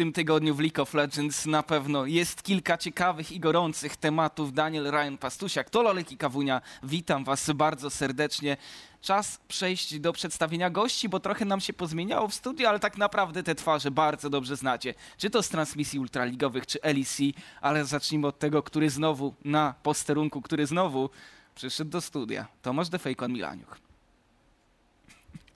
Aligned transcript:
tym 0.00 0.12
tygodniu 0.12 0.54
w 0.54 0.60
League 0.60 0.82
of 0.82 0.94
Legends 0.94 1.46
na 1.46 1.62
pewno 1.62 2.06
jest 2.06 2.42
kilka 2.42 2.78
ciekawych 2.78 3.32
i 3.32 3.40
gorących 3.40 3.96
tematów. 3.96 4.52
Daniel 4.52 4.90
Ryan 4.90 5.18
Pastusiak, 5.18 5.70
to 5.70 5.82
Lolek 5.82 6.12
i 6.12 6.16
Kawunia. 6.16 6.60
Witam 6.82 7.24
was 7.24 7.50
bardzo 7.54 7.90
serdecznie. 7.90 8.56
Czas 9.00 9.40
przejść 9.48 9.98
do 9.98 10.12
przedstawienia 10.12 10.70
gości, 10.70 11.08
bo 11.08 11.20
trochę 11.20 11.44
nam 11.44 11.60
się 11.60 11.72
pozmieniało 11.72 12.28
w 12.28 12.34
studiu, 12.34 12.66
ale 12.66 12.78
tak 12.78 12.98
naprawdę 12.98 13.42
te 13.42 13.54
twarze 13.54 13.90
bardzo 13.90 14.30
dobrze 14.30 14.56
znacie. 14.56 14.94
Czy 15.18 15.30
to 15.30 15.42
z 15.42 15.48
transmisji 15.48 15.98
ultraligowych, 15.98 16.66
czy 16.66 16.78
LEC, 16.82 17.18
ale 17.60 17.84
zacznijmy 17.84 18.26
od 18.26 18.38
tego, 18.38 18.62
który 18.62 18.90
znowu 18.90 19.34
na 19.44 19.74
posterunku, 19.82 20.42
który 20.42 20.66
znowu 20.66 21.10
przyszedł 21.54 21.90
do 21.90 22.00
studia. 22.00 22.46
Tomasz 22.62 22.88
Defejkon 22.88 23.32
Milaniuch 23.32 23.89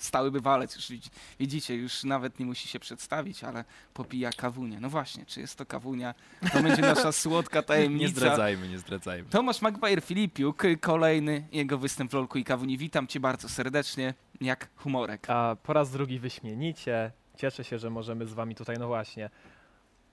stały 0.04 0.30
bywalec, 0.30 0.76
już 0.76 0.88
widzi- 0.90 1.10
widzicie, 1.40 1.74
już 1.74 2.04
nawet 2.04 2.38
nie 2.38 2.46
musi 2.46 2.68
się 2.68 2.78
przedstawić, 2.78 3.44
ale 3.44 3.64
popija 3.94 4.30
kawunię. 4.32 4.80
No 4.80 4.88
właśnie, 4.90 5.26
czy 5.26 5.40
jest 5.40 5.56
to 5.58 5.66
kawunia? 5.66 6.14
To 6.52 6.62
będzie 6.62 6.82
nasza 6.82 7.12
słodka 7.22 7.62
tajemnica. 7.62 8.02
Nie 8.02 8.08
zdradzajmy, 8.08 8.68
nie 8.68 8.78
zdradzajmy. 8.78 9.28
Tomasz 9.30 9.62
Magbajer-Filipiuk, 9.62 10.76
kolejny 10.80 11.46
jego 11.52 11.78
występ 11.78 12.10
w 12.10 12.14
Lolku 12.14 12.38
i 12.38 12.44
Kawuni. 12.44 12.78
Witam 12.78 13.06
cię 13.06 13.20
bardzo 13.20 13.48
serdecznie. 13.48 14.14
Jak 14.40 14.68
humorek? 14.76 15.30
A 15.30 15.56
po 15.62 15.72
raz 15.72 15.90
drugi 15.90 16.18
wyśmienicie. 16.18 17.12
Cieszę 17.36 17.64
się, 17.64 17.78
że 17.78 17.90
możemy 17.90 18.26
z 18.26 18.32
wami 18.32 18.54
tutaj, 18.54 18.76
no 18.78 18.86
właśnie, 18.86 19.30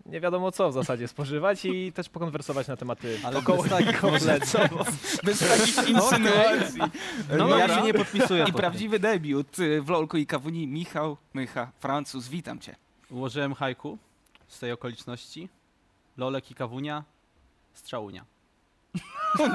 nie 0.05 0.21
wiadomo 0.21 0.51
co 0.51 0.69
w 0.69 0.73
zasadzie 0.73 1.07
spożywać 1.07 1.65
i 1.65 1.91
też 1.93 2.09
pokonwersować 2.09 2.67
na 2.67 2.77
tematy 2.77 3.19
Ale 3.23 3.37
około 3.39 3.63
bez 3.63 3.71
takich 3.71 4.01
Bez 5.23 5.39
takich 5.39 5.89
insynuacji. 5.95 6.81
No, 7.37 7.47
No 7.47 7.57
ja 7.57 7.75
się 7.75 7.81
nie 7.81 7.93
podpisuję. 7.93 8.45
I 8.49 8.53
prawdziwy 8.53 8.99
debiut 8.99 9.59
y, 9.59 9.81
w 9.81 9.89
Lolku 9.89 10.17
i 10.17 10.25
Kawuni. 10.25 10.67
Michał 10.67 11.17
Mycha, 11.33 11.71
Francuz. 11.79 12.27
Witam 12.27 12.59
cię. 12.59 12.75
Ułożyłem 13.09 13.53
haiku 13.53 13.97
z 14.47 14.59
tej 14.59 14.71
okoliczności. 14.71 15.49
Lolek 16.17 16.51
i 16.51 16.55
kawunia, 16.55 17.03
strzałunia. 17.73 18.25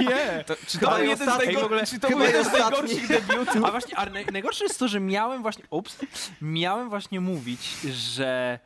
Nie! 0.00 0.44
To, 0.46 0.54
czy 0.66 0.78
to 0.78 0.86
Chyba 0.86 0.96
był 0.98 1.06
jeden 1.06 1.30
z, 1.30 1.32
najgor- 1.32 1.64
ogóle- 1.64 1.86
czy 1.86 2.00
to 2.00 2.08
był 2.08 2.20
jeden 2.20 2.44
z 2.44 2.52
najgorszych 2.52 3.08
debiutów? 3.08 3.64
A 3.64 3.70
właśnie, 3.70 3.96
ale 3.96 4.10
naj, 4.10 4.26
najgorsze 4.32 4.64
jest 4.64 4.78
to, 4.78 4.88
że 4.88 5.00
miałem 5.00 5.42
właśnie, 5.42 5.64
ups, 5.70 5.98
miałem 6.42 6.90
właśnie 6.90 7.20
mówić, 7.20 7.60
że 7.92 8.58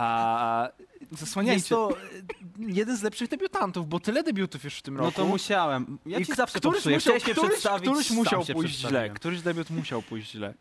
a, 0.00 0.68
jest 1.00 1.20
Zasłaniajcie. 1.20 1.68
to 1.68 1.90
e, 1.90 1.96
jeden 2.58 2.96
z 2.96 3.02
lepszych 3.02 3.28
debiutantów, 3.28 3.88
bo 3.88 4.00
tyle 4.00 4.22
debiutów 4.22 4.64
już 4.64 4.74
w 4.74 4.82
tym 4.82 4.96
roku. 4.96 5.06
No 5.06 5.12
to 5.12 5.24
musiałem. 5.30 5.98
Ja 6.06 6.18
I 6.18 6.26
ci 6.26 6.34
zawsze 6.34 6.58
któryś 6.58 6.74
popsuję. 6.76 6.96
musiał, 6.96 7.14
Chciałeś 7.14 7.36
któryś, 7.36 7.50
przedstawić, 7.50 7.90
któryś 7.90 8.10
musiał 8.10 8.44
się 8.44 8.54
pójść 8.54 8.78
źle. 8.78 9.10
Któryś 9.10 9.40
debiut 9.42 9.70
musiał 9.70 10.02
pójść 10.02 10.30
źle. 10.30 10.54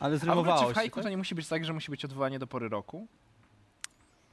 Ale 0.00 0.16
A 0.16 0.18
w 0.18 0.22
ogóle 0.22 0.34
zrymowało 0.34 0.60
czy 0.60 0.66
w 0.66 0.68
się. 0.68 0.74
haiku 0.74 0.94
tak? 0.94 1.04
to 1.04 1.10
nie 1.10 1.16
musi 1.16 1.34
być 1.34 1.48
tak, 1.48 1.64
że 1.64 1.72
musi 1.72 1.90
być 1.90 2.04
odwołanie 2.04 2.38
do 2.38 2.46
pory 2.46 2.68
roku? 2.68 3.06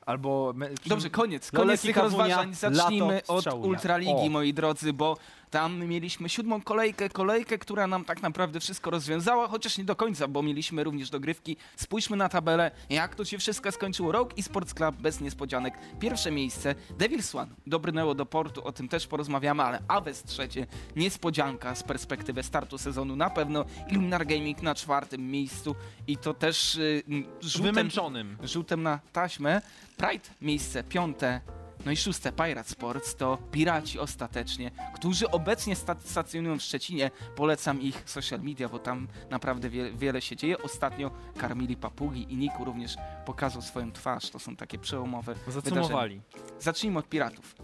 Albo... 0.06 0.54
Dobrze, 0.86 1.10
koniec. 1.10 1.54
Lolek 1.54 1.68
Koniec 1.68 1.84
i 1.84 1.88
tych 1.88 1.98
rozważań. 1.98 2.54
Zacznijmy 2.56 3.14
lato, 3.14 3.34
od. 3.36 3.66
Ultraligi, 3.66 4.12
O. 4.12 4.30
moi 4.30 4.54
drodzy, 4.54 4.94
bo 4.94 5.18
tam 5.52 5.86
mieliśmy 5.86 6.30
siódmą 6.30 6.62
kolejkę, 6.62 7.10
kolejkę, 7.10 7.58
która 7.58 7.88
nam 7.88 8.06
tak 8.06 8.22
naprawdę 8.22 8.60
wszystko 8.60 8.90
rozwiązała, 8.90 9.48
chociaż 9.48 9.78
nie 9.78 9.84
do 9.84 9.96
końca, 9.96 10.28
bo 10.28 10.44
mieliśmy 10.44 10.84
również 10.84 11.10
dogrywki. 11.10 11.58
Spójrzmy 11.76 12.18
na 12.18 12.30
tabelę, 12.30 12.72
jak 12.90 13.16
to 13.16 13.26
się 13.26 13.38
wszystko 13.38 13.72
skończyło. 13.72 14.12
Rogue 14.12 14.32
i 14.36 14.44
Sports 14.44 14.74
Club 14.74 14.96
bez 14.96 15.22
niespodzianek. 15.22 15.74
Pierwsze 16.00 16.32
miejsce, 16.32 16.76
Devil's 16.98 17.38
One 17.38 17.52
dobrnęło 17.68 18.16
do 18.16 18.26
portu, 18.26 18.64
o 18.64 18.72
tym 18.72 18.90
też 18.90 19.08
porozmawiamy, 19.08 19.64
ale 19.64 19.80
Aves 19.88 20.24
trzecie, 20.24 20.68
niespodzianka 20.96 21.76
z 21.76 21.84
perspektywy 21.84 22.44
startu 22.44 22.78
sezonu 22.78 23.16
na 23.16 23.30
pewno. 23.30 23.66
Illuminar 23.92 24.26
Gaming 24.26 24.62
na 24.62 24.76
czwartym 24.76 25.32
miejscu 25.32 25.76
i 26.08 26.18
to 26.18 26.34
też 26.34 26.76
y, 26.76 27.04
rzutem 27.42 27.76
Wymęczonym. 27.76 28.38
rzutem 28.44 28.84
na 28.84 29.00
taśmę. 29.14 29.62
Pride 29.98 30.26
miejsce 30.42 30.84
piąte. 30.84 31.42
No 31.88 31.92
i 31.92 31.98
szóste 31.98 32.32
Pirate 32.32 32.70
Sports 32.70 33.16
to 33.16 33.38
Piraci 33.52 34.00
ostatecznie, 34.00 34.72
którzy 34.96 35.32
obecnie 35.32 35.76
sta- 35.76 35.96
stacjonują 36.04 36.60
w 36.60 36.62
Szczecinie. 36.62 37.12
Polecam 37.36 37.82
ich 37.82 38.04
social 38.06 38.40
media, 38.42 38.70
bo 38.70 38.80
tam 38.80 39.08
naprawdę 39.30 39.70
wie- 39.70 39.92
wiele 39.92 40.22
się 40.22 40.36
dzieje. 40.36 40.58
Ostatnio 40.64 41.12
karmili 41.38 41.76
papugi 41.78 42.34
i 42.34 42.38
Niku 42.38 42.66
również 42.66 42.96
pokazał 43.26 43.62
swoją 43.62 43.92
twarz. 43.92 44.30
To 44.30 44.40
są 44.40 44.56
takie 44.56 44.78
przełomowe 44.80 45.36
wydarzenia. 45.36 45.62
Zacumowali. 45.62 46.22
Zacznijmy 46.60 47.00
od 47.00 47.10
Piratów. 47.10 47.56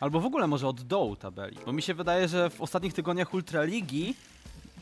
Albo 0.00 0.20
w 0.20 0.26
ogóle 0.26 0.46
może 0.46 0.68
od 0.68 0.82
dołu 0.82 1.16
tabeli. 1.16 1.56
Bo 1.66 1.72
mi 1.72 1.82
się 1.82 1.94
wydaje, 1.94 2.28
że 2.28 2.50
w 2.50 2.60
ostatnich 2.60 2.92
tygodniach 2.94 3.34
Ultraligi 3.34 4.14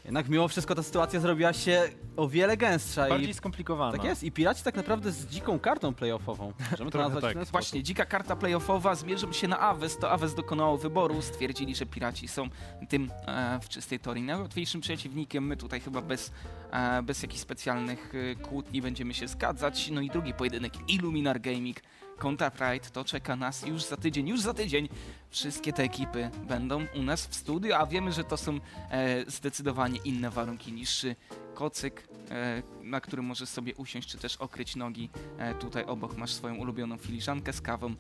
jednak 0.05 0.29
mimo 0.29 0.49
wszystko 0.49 0.75
ta 0.75 0.83
sytuacja 0.83 1.21
zrobiła 1.21 1.53
się 1.53 1.83
o 2.17 2.29
wiele 2.29 2.57
gęstsza. 2.57 3.09
Bardziej 3.09 3.31
I, 3.31 3.35
skomplikowana. 3.35 3.93
tak 3.93 4.05
jest. 4.05 4.23
I 4.23 4.33
Piraci 4.33 4.63
tak 4.63 4.75
naprawdę 4.77 5.13
z 5.13 5.27
dziką 5.27 5.59
kartą 5.59 5.95
playoffową. 5.95 6.53
Możemy 6.71 6.91
to 6.91 6.99
Trochę 6.99 7.09
nazwać 7.09 7.23
tak. 7.23 7.31
w 7.31 7.35
ten 7.35 7.47
sposób. 7.47 7.53
Właśnie, 7.53 7.83
dzika 7.83 8.05
karta 8.07 8.37
playoffowa, 8.37 8.95
zmierzą 8.95 9.33
się 9.33 9.49
na 9.49 9.61
Aves, 9.61 9.99
to 9.99 10.11
Aves 10.11 10.35
dokonało 10.35 10.79
wyboru, 10.79 11.23
stwierdzili, 11.23 11.75
że 11.75 11.87
Piraci 11.87 12.29
są 12.29 12.49
tym 12.89 13.11
e, 13.27 13.61
w 13.63 13.69
czystej 13.69 14.01
teorii 14.01 14.23
najłatwiejszym 14.23 14.81
przeciwnikiem, 14.81 15.47
my 15.47 15.57
tutaj 15.57 15.81
chyba 15.81 16.01
bez, 16.01 16.33
e, 16.71 17.03
bez 17.03 17.23
jakichś 17.23 17.41
specjalnych 17.43 18.13
e, 18.15 18.35
kłótni 18.35 18.83
będziemy 18.83 19.15
się 19.15 19.29
zgadzać. 19.29 19.91
No 19.91 20.01
i 20.01 20.11
drugi 20.11 20.35
pojedynek, 20.35 20.73
Illuminar 20.89 21.41
Gaming 21.41 21.77
kontra 22.19 22.51
Pride, 22.51 22.91
to 22.93 23.05
czeka 23.05 23.37
nas 23.37 23.67
już 23.67 23.83
za 23.83 23.97
tydzień, 23.97 24.29
już 24.29 24.41
za 24.41 24.55
tydzień. 24.55 24.89
Wszystkie 25.31 25.73
te 25.73 25.83
ekipy 25.83 26.31
będą 26.49 26.87
u 26.95 27.03
nas 27.03 27.27
w 27.27 27.35
studiu, 27.35 27.75
a 27.75 27.87
wiemy, 27.87 28.13
że 28.13 28.25
to 28.25 28.37
są 28.37 28.61
e, 28.91 29.31
zdecydowanie 29.31 29.99
inne 30.05 30.31
warunki 30.31 30.73
niż 30.73 31.05
e, 31.05 31.17
kocyk, 31.55 32.09
e, 32.31 32.63
na 32.83 33.01
którym 33.01 33.25
możesz 33.25 33.49
sobie 33.49 33.75
usiąść, 33.75 34.09
czy 34.09 34.19
też 34.19 34.37
okryć 34.37 34.77
nogi. 34.77 35.11
E, 35.39 35.55
tutaj 35.55 35.85
obok 35.85 36.17
masz 36.17 36.33
swoją 36.33 36.55
ulubioną 36.55 36.99
filiżankę 36.99 37.53
z 37.53 37.61
kawą, 37.61 37.95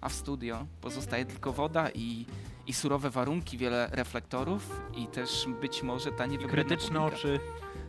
a 0.00 0.08
w 0.08 0.12
studio 0.12 0.66
pozostaje 0.80 1.24
tylko 1.24 1.52
woda 1.52 1.90
i, 1.94 2.26
i 2.66 2.72
surowe 2.72 3.10
warunki, 3.10 3.58
wiele 3.58 3.88
reflektorów 3.92 4.80
i 4.96 5.06
też 5.06 5.46
być 5.60 5.82
może 5.82 6.12
ta 6.12 6.26
niewybredna 6.26 6.64
Krytyczne 6.64 7.02
oczy 7.02 7.40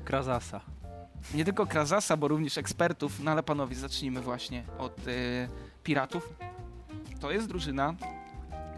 Krazasa. 0.05 0.61
Nie 1.33 1.45
tylko 1.45 1.65
Krazasa, 1.67 2.17
bo 2.17 2.27
również 2.27 2.57
ekspertów, 2.57 3.19
no 3.19 3.31
ale 3.31 3.43
panowie, 3.43 3.75
zacznijmy 3.75 4.21
właśnie 4.21 4.63
od 4.77 5.07
e, 5.07 5.70
Piratów. 5.83 6.33
To 7.19 7.31
jest 7.31 7.47
drużyna, 7.47 7.95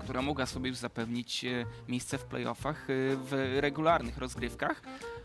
która 0.03 0.21
mogła 0.21 0.45
sobie 0.45 0.69
już 0.69 0.77
zapewnić 0.77 1.45
e, 1.45 1.65
miejsce 1.87 2.17
w 2.17 2.25
playoffach 2.25 2.89
e, 2.89 2.93
w 3.15 3.57
regularnych 3.59 4.17
rozgrywkach, 4.17 4.81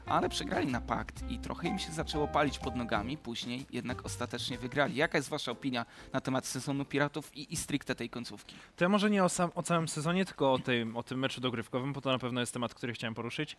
ale 0.07 0.29
przegrali 0.29 0.67
na 0.67 0.81
pakt 0.81 1.31
i 1.31 1.39
trochę 1.39 1.69
im 1.69 1.79
się 1.79 1.93
zaczęło 1.93 2.29
palić 2.29 2.59
pod 2.59 2.77
nogami, 2.77 3.17
później 3.17 3.67
jednak 3.71 4.07
ostatecznie 4.07 4.59
wygrali. 4.59 4.97
Jaka 4.97 5.19
jest 5.19 5.29
wasza 5.29 5.53
opinia 5.53 5.87
na 6.13 6.21
temat 6.21 6.47
sezonu 6.47 6.85
Piratów 6.85 7.37
i, 7.37 7.53
i 7.53 7.57
stricte 7.57 7.95
tej 7.95 8.11
końcówki? 8.11 8.57
To 8.77 8.85
ja 8.85 8.89
może 8.89 9.11
nie 9.11 9.25
o, 9.25 9.29
sam, 9.29 9.51
o 9.55 9.63
całym 9.63 9.89
sezonie, 9.89 10.25
tylko 10.25 10.53
o 10.53 10.59
tym, 10.59 10.97
o 10.97 11.03
tym 11.03 11.19
meczu 11.19 11.41
dogrywkowym, 11.41 11.93
bo 11.93 12.01
to 12.01 12.13
na 12.13 12.19
pewno 12.19 12.41
jest 12.41 12.53
temat, 12.53 12.75
który 12.75 12.93
chciałem 12.93 13.15
poruszyć. 13.15 13.57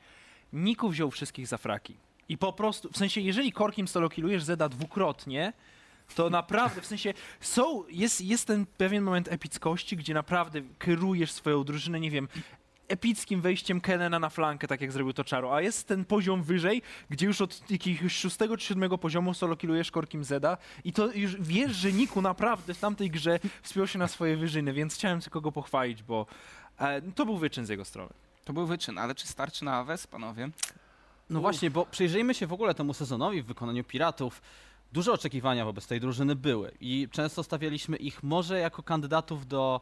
Niku 0.54 0.90
wziął 0.90 1.12
wszystkich 1.12 1.48
za 1.48 1.58
fraki. 1.58 1.98
I 2.30 2.38
po 2.38 2.54
prostu, 2.54 2.90
w 2.92 2.98
sensie, 2.98 3.22
jeżeli 3.22 3.52
korkiem 3.52 3.88
solo 3.88 4.10
killujesz 4.10 4.44
Zeda 4.44 4.70
dwukrotnie, 4.70 5.54
to 6.16 6.30
naprawdę, 6.30 6.82
w 6.82 6.86
sensie, 6.86 7.14
są, 7.40 7.84
jest, 7.90 8.22
jest 8.22 8.48
ten 8.48 8.66
pewien 8.66 9.04
moment 9.04 9.28
epickości, 9.32 9.98
gdzie 9.98 10.14
naprawdę 10.14 10.62
kierujesz 10.80 11.32
swoją 11.32 11.64
drużynę, 11.64 12.00
nie 12.00 12.12
wiem, 12.12 12.28
epickim 12.90 13.42
wejściem 13.42 13.82
Kenena 13.82 14.20
na 14.20 14.30
flankę, 14.30 14.68
tak 14.68 14.82
jak 14.82 14.92
zrobił 14.92 15.14
to 15.14 15.24
Czaro, 15.24 15.56
a 15.56 15.62
jest 15.62 15.88
ten 15.88 16.06
poziom 16.06 16.44
wyżej, 16.44 16.82
gdzie 17.10 17.26
już 17.26 17.42
od 17.42 17.72
jakiegoś 17.72 18.16
szóstego 18.16 18.58
czy 18.58 18.66
siódmego 18.66 18.98
poziomu 18.98 19.34
solo 19.34 19.56
killujesz 19.56 19.92
korkiem 19.92 20.24
Zeda 20.24 20.58
i 20.84 20.94
to 20.94 21.12
już 21.12 21.36
wiesz, 21.36 21.76
że 21.76 21.92
Niku 21.92 22.22
naprawdę 22.22 22.74
w 22.74 22.80
tamtej 22.80 23.10
grze 23.12 23.40
wspiął 23.62 23.88
się 23.88 24.00
na 24.00 24.08
swoje 24.08 24.38
wyżyny, 24.38 24.74
więc 24.74 24.96
chciałem 24.96 25.22
tylko 25.22 25.42
go 25.42 25.52
pochwalić, 25.52 26.04
bo 26.04 26.26
e, 26.80 27.02
to 27.02 27.26
był 27.26 27.38
wyczyn 27.38 27.66
z 27.66 27.70
jego 27.70 27.86
strony. 27.86 28.14
To 28.46 28.54
był 28.54 28.66
wyczyn, 28.66 28.98
ale 28.98 29.16
czy 29.16 29.28
starczy 29.28 29.66
na 29.66 29.76
Aves, 29.76 30.08
panowie? 30.08 30.50
No 31.30 31.42
właśnie, 31.42 31.72
bo 31.72 31.86
przyjrzyjmy 31.86 32.34
się 32.34 32.48
w 32.48 32.54
ogóle 32.54 32.74
temu 32.74 32.94
sezonowi 32.94 33.42
w 33.42 33.46
wykonaniu 33.46 33.84
Piratów. 33.84 34.42
Duże 34.92 35.14
oczekiwania 35.14 35.66
wobec 35.66 35.88
tej 35.88 36.00
drużyny 36.00 36.36
były 36.36 36.72
i 36.80 37.08
często 37.12 37.44
stawialiśmy 37.44 37.98
ich 37.98 38.24
może 38.24 38.60
jako 38.60 38.84
kandydatów 38.84 39.48
do 39.48 39.82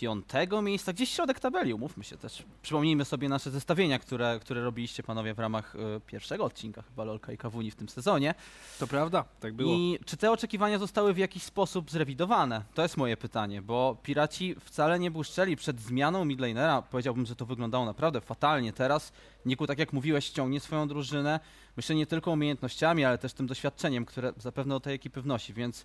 piątego 0.00 0.62
miejsca, 0.62 0.92
gdzieś 0.92 1.10
środek 1.10 1.40
tabeli, 1.40 1.74
umówmy 1.74 2.04
się 2.04 2.16
też. 2.16 2.42
Przypomnijmy 2.62 3.04
sobie 3.04 3.28
nasze 3.28 3.50
zestawienia, 3.50 3.98
które, 3.98 4.38
które 4.40 4.62
robiliście 4.62 5.02
panowie 5.02 5.34
w 5.34 5.38
ramach 5.38 5.74
y, 5.74 5.78
pierwszego 6.06 6.44
odcinka 6.44 6.82
chyba 6.82 7.04
Lolka 7.04 7.32
i 7.32 7.38
Kawuni 7.38 7.70
w 7.70 7.76
tym 7.76 7.88
sezonie. 7.88 8.34
To 8.78 8.86
prawda, 8.86 9.24
tak 9.40 9.54
I 9.60 9.98
czy 10.04 10.16
te 10.16 10.30
oczekiwania 10.30 10.78
zostały 10.78 11.14
w 11.14 11.18
jakiś 11.18 11.42
sposób 11.42 11.90
zrewidowane? 11.90 12.62
To 12.74 12.82
jest 12.82 12.96
moje 12.96 13.16
pytanie, 13.16 13.62
bo 13.62 13.96
Piraci 14.02 14.54
wcale 14.60 14.98
nie 14.98 15.10
błyszczeli 15.10 15.56
przed 15.56 15.80
zmianą 15.80 16.24
midlanera. 16.24 16.82
Powiedziałbym, 16.82 17.26
że 17.26 17.36
to 17.36 17.46
wyglądało 17.46 17.84
naprawdę 17.84 18.20
fatalnie. 18.20 18.72
Teraz 18.72 19.12
Niku, 19.46 19.66
tak 19.66 19.78
jak 19.78 19.92
mówiłeś, 19.92 20.24
ściągnie 20.24 20.60
swoją 20.60 20.88
drużynę. 20.88 21.40
Myślę 21.76 21.94
nie 21.94 22.06
tylko 22.06 22.30
umiejętnościami, 22.30 23.04
ale 23.04 23.18
też 23.18 23.32
tym 23.32 23.46
doświadczeniem, 23.46 24.04
które 24.04 24.32
zapewne 24.36 24.74
do 24.74 24.80
tej 24.80 24.94
ekipy 24.94 25.22
wnosi, 25.22 25.54
więc 25.54 25.84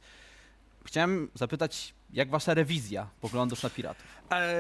chciałem 0.84 1.30
zapytać, 1.34 1.94
jak 2.14 2.30
wasza 2.30 2.54
rewizja 2.54 3.08
poglądów 3.22 3.64
na 3.64 3.70
Piratów? 3.70 4.06
E, 4.32 4.56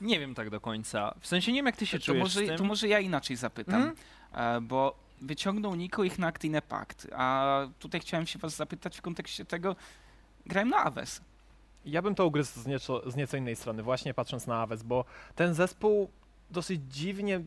nie 0.00 0.20
wiem 0.20 0.34
tak 0.34 0.50
do 0.50 0.60
końca. 0.60 1.14
W 1.20 1.26
sensie 1.26 1.52
nie 1.52 1.58
wiem, 1.58 1.66
jak 1.66 1.76
ty 1.76 1.86
się 1.86 1.98
to, 1.98 2.04
czujesz 2.04 2.22
może, 2.22 2.40
z 2.44 2.46
tym. 2.48 2.58
to 2.58 2.64
może 2.64 2.88
ja 2.88 3.00
inaczej 3.00 3.36
zapytam, 3.36 3.82
Mhm. 3.82 3.96
e, 4.56 4.60
bo 4.60 4.96
wyciągnął 5.20 5.74
Niko 5.74 6.04
ich 6.04 6.18
na 6.18 6.26
Actine 6.26 6.62
Pact, 6.62 7.06
a 7.16 7.60
tutaj 7.78 8.00
chciałem 8.00 8.26
się 8.26 8.38
was 8.38 8.56
zapytać 8.56 8.98
w 8.98 9.02
kontekście 9.02 9.44
tego, 9.44 9.76
grałem 10.46 10.68
na 10.68 10.76
Aves. 10.84 11.20
Ja 11.84 12.02
bym 12.02 12.14
to 12.14 12.26
ugryzł 12.26 12.60
z 12.60 12.66
nieco, 12.66 13.10
z 13.10 13.16
nieco 13.16 13.36
innej 13.36 13.56
strony, 13.56 13.82
właśnie 13.82 14.14
patrząc 14.14 14.46
na 14.46 14.62
Aves, 14.62 14.82
bo 14.82 15.04
ten 15.34 15.54
zespół 15.54 16.10
dosyć 16.50 16.80
dziwnie, 16.88 17.40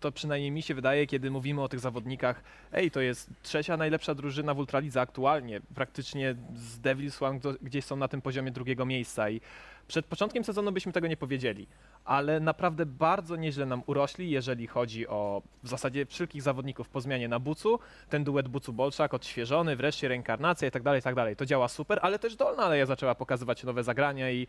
to 0.00 0.12
przynajmniej 0.12 0.50
mi 0.50 0.62
się 0.62 0.74
wydaje, 0.74 1.06
kiedy 1.06 1.30
mówimy 1.30 1.62
o 1.62 1.68
tych 1.68 1.80
zawodnikach, 1.80 2.42
ej, 2.72 2.90
to 2.90 3.00
jest 3.00 3.30
trzecia 3.42 3.76
najlepsza 3.76 4.14
drużyna 4.14 4.54
w 4.54 4.58
Ultralidze 4.58 5.00
aktualnie, 5.00 5.60
praktycznie 5.74 6.34
z 6.54 6.80
Devils 6.80 7.22
One 7.22 7.40
gdzieś 7.62 7.84
są 7.84 7.96
na 7.96 8.08
tym 8.08 8.22
poziomie 8.22 8.50
drugiego 8.50 8.86
miejsca 8.86 9.30
i 9.30 9.40
przed 9.88 10.06
początkiem 10.06 10.44
sezonu 10.44 10.72
byśmy 10.72 10.92
tego 10.92 11.06
nie 11.06 11.16
powiedzieli, 11.16 11.66
ale 12.04 12.40
naprawdę 12.40 12.86
bardzo 12.86 13.36
nieźle 13.36 13.66
nam 13.66 13.82
urośli, 13.86 14.30
jeżeli 14.30 14.66
chodzi 14.66 15.08
o 15.08 15.42
w 15.62 15.68
zasadzie 15.68 16.06
wszelkich 16.06 16.42
zawodników 16.42 16.88
po 16.88 17.00
zmianie 17.00 17.28
na 17.28 17.38
Bucu, 17.38 17.78
ten 18.08 18.24
duet 18.24 18.48
Bucu-Bolczak 18.48 19.14
odświeżony, 19.14 19.76
wreszcie 19.76 20.08
reinkarnacja 20.08 20.68
i 20.68 20.70
tak 20.70 20.82
dalej, 20.82 21.02
tak 21.02 21.14
dalej. 21.14 21.36
To 21.36 21.46
działa 21.46 21.68
super, 21.68 21.98
ale 22.02 22.18
też 22.18 22.36
Dolna 22.36 22.62
Aleja 22.62 22.86
zaczęła 22.86 23.14
pokazywać 23.14 23.64
nowe 23.64 23.84
zagrania 23.84 24.30
i 24.30 24.46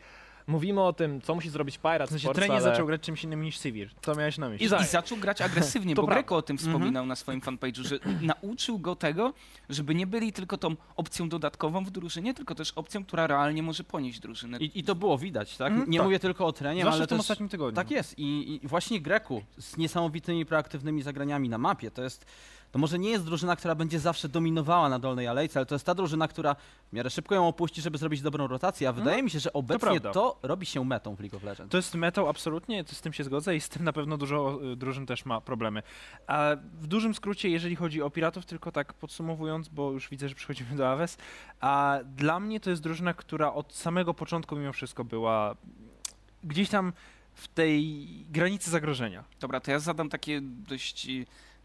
mówimy 0.48 0.82
o 0.82 0.94
tym, 0.94 1.22
co 1.22 1.36
musi 1.36 1.50
zrobić 1.50 1.78
Pirate 1.78 2.08
W 2.08 2.10
sensie 2.10 2.24
Sports, 2.24 2.38
trener 2.40 2.56
ale... 2.58 2.62
zaczął 2.64 2.86
grać 2.88 3.02
czymś 3.02 3.24
innym 3.24 3.42
niż 3.42 3.60
Sivir. 3.60 3.94
To 4.02 4.16
miałeś 4.16 4.38
na 4.38 4.50
myśli. 4.50 4.66
I 4.66 4.70
za- 4.70 4.80
I 4.80 4.86
zaczął 4.86 5.18
grać 5.18 5.42
agresywnie, 5.42 5.96
To 5.96 6.02
bo 6.02 6.08
prawda. 6.08 6.22
Greco 6.22 6.36
o 6.36 6.42
tym 6.42 6.58
wspominał 6.58 7.06
na 7.06 7.16
swoim 7.16 7.42
fanpage'u, 7.42 7.88
że 7.88 8.00
nauczył 8.42 8.80
go 8.80 8.96
tego, 8.96 9.34
żeby 9.70 9.96
nie 9.96 10.08
byli 10.08 10.34
tylko 10.34 10.58
tą 10.58 10.76
opcją 10.96 11.30
dodatkową 11.30 11.86
w 11.86 11.92
drużynie, 11.92 12.34
tylko 12.34 12.56
też 12.56 12.72
opcją, 12.72 13.06
która 13.06 13.28
realnie 13.28 13.64
może 13.64 13.84
ponieść 13.84 14.20
drużynę. 14.20 14.58
I, 14.58 14.80
I 14.80 14.84
to 14.84 14.96
było 14.96 15.18
widać, 15.18 15.58
tak? 15.58 15.72
Mhm, 15.72 15.90
nie 15.90 15.98
tak. 15.98 16.06
mówię 16.06 16.20
tylko 16.20 16.46
o 16.46 16.52
trenie, 16.52 16.82
Zwłaszcza 16.82 16.98
ale 16.98 17.06
w 17.06 17.10
tym 17.10 17.18
też... 17.18 17.24
ostatnim 17.24 17.50
tygodniu. 17.50 17.76
Tak 17.76 17.92
jest 17.92 18.20
I, 18.20 18.60
i 18.64 18.68
właśnie 18.68 19.02
Greku 19.02 19.42
z 19.58 19.78
niesamowitymi 19.78 20.46
proaktywnymi 20.46 21.02
zagraniami 21.02 21.50
na 21.50 21.58
mapie. 21.58 21.92
To 21.92 22.04
jest, 22.04 22.26
to 22.72 22.80
może 22.80 23.00
nie 23.00 23.10
jest 23.10 23.26
drużyna, 23.26 23.56
która 23.56 23.76
będzie 23.76 24.00
zawsze 24.00 24.30
dominowała 24.30 24.90
na 24.90 25.00
dolnej 25.00 25.28
alejce, 25.28 25.60
ale 25.60 25.66
to 25.66 25.76
jest 25.76 25.86
ta 25.86 25.96
drużyna, 25.96 26.28
która 26.28 26.56
w 26.90 26.94
miarę 26.94 27.10
szybko 27.10 27.36
ją 27.36 27.48
opuści, 27.48 27.82
żeby 27.82 27.98
zrobić 27.98 28.22
dobrą 28.22 28.48
rotację, 28.48 28.90
a 28.90 28.94
wydaje 28.94 29.24
mi 29.24 29.30
się, 29.30 29.40
że 29.40 29.54
obecnie 29.54 29.80
prawda. 29.80 30.12
to, 30.12 30.40
robi 30.44 30.66
się 30.66 30.86
metą 30.86 31.16
w 31.16 31.20
League 31.20 31.38
of 31.38 31.44
Legends. 31.44 31.72
To 31.72 31.78
jest 31.78 31.96
metał 31.96 32.30
absolutnie, 32.30 32.84
to 32.84 32.96
z 32.96 33.02
tym 33.02 33.14
się 33.14 33.24
zgodzę 33.24 33.56
i 33.56 33.62
z 33.62 33.70
tym 33.70 33.84
na 33.84 33.94
pewno 33.94 34.18
dużo 34.18 34.60
y, 34.74 34.76
drużyn 34.76 35.06
też 35.06 35.26
ma 35.26 35.42
problemy. 35.42 35.84
A 36.28 36.56
w 36.82 36.88
dużym 36.88 37.14
skrócie, 37.16 37.50
jeżeli 37.50 37.76
chodzi 37.76 38.02
o 38.02 38.10
Piratów, 38.10 38.46
tylko 38.46 38.72
tak 38.72 38.94
podsumowując, 38.94 39.70
bo 39.70 39.92
już 39.92 40.10
widzę, 40.10 40.30
że 40.30 40.36
przechodzimy 40.36 40.76
do 40.76 40.90
Aves, 40.90 41.18
a 41.60 42.00
dla 42.16 42.40
mnie 42.40 42.60
to 42.60 42.70
jest 42.70 42.82
drużyna, 42.82 43.14
która 43.14 43.54
od 43.54 43.74
samego 43.74 44.14
początku 44.14 44.56
mimo 44.56 44.74
wszystko 44.74 45.04
była 45.04 45.56
gdzieś 46.44 46.70
tam 46.70 46.94
w 47.34 47.48
tej 47.48 48.08
granicy 48.30 48.72
zagrożenia. 48.72 49.24
Dobra, 49.40 49.60
to 49.60 49.72
ja 49.72 49.80
zadam 49.80 50.10
takie 50.10 50.42
dość 50.42 51.08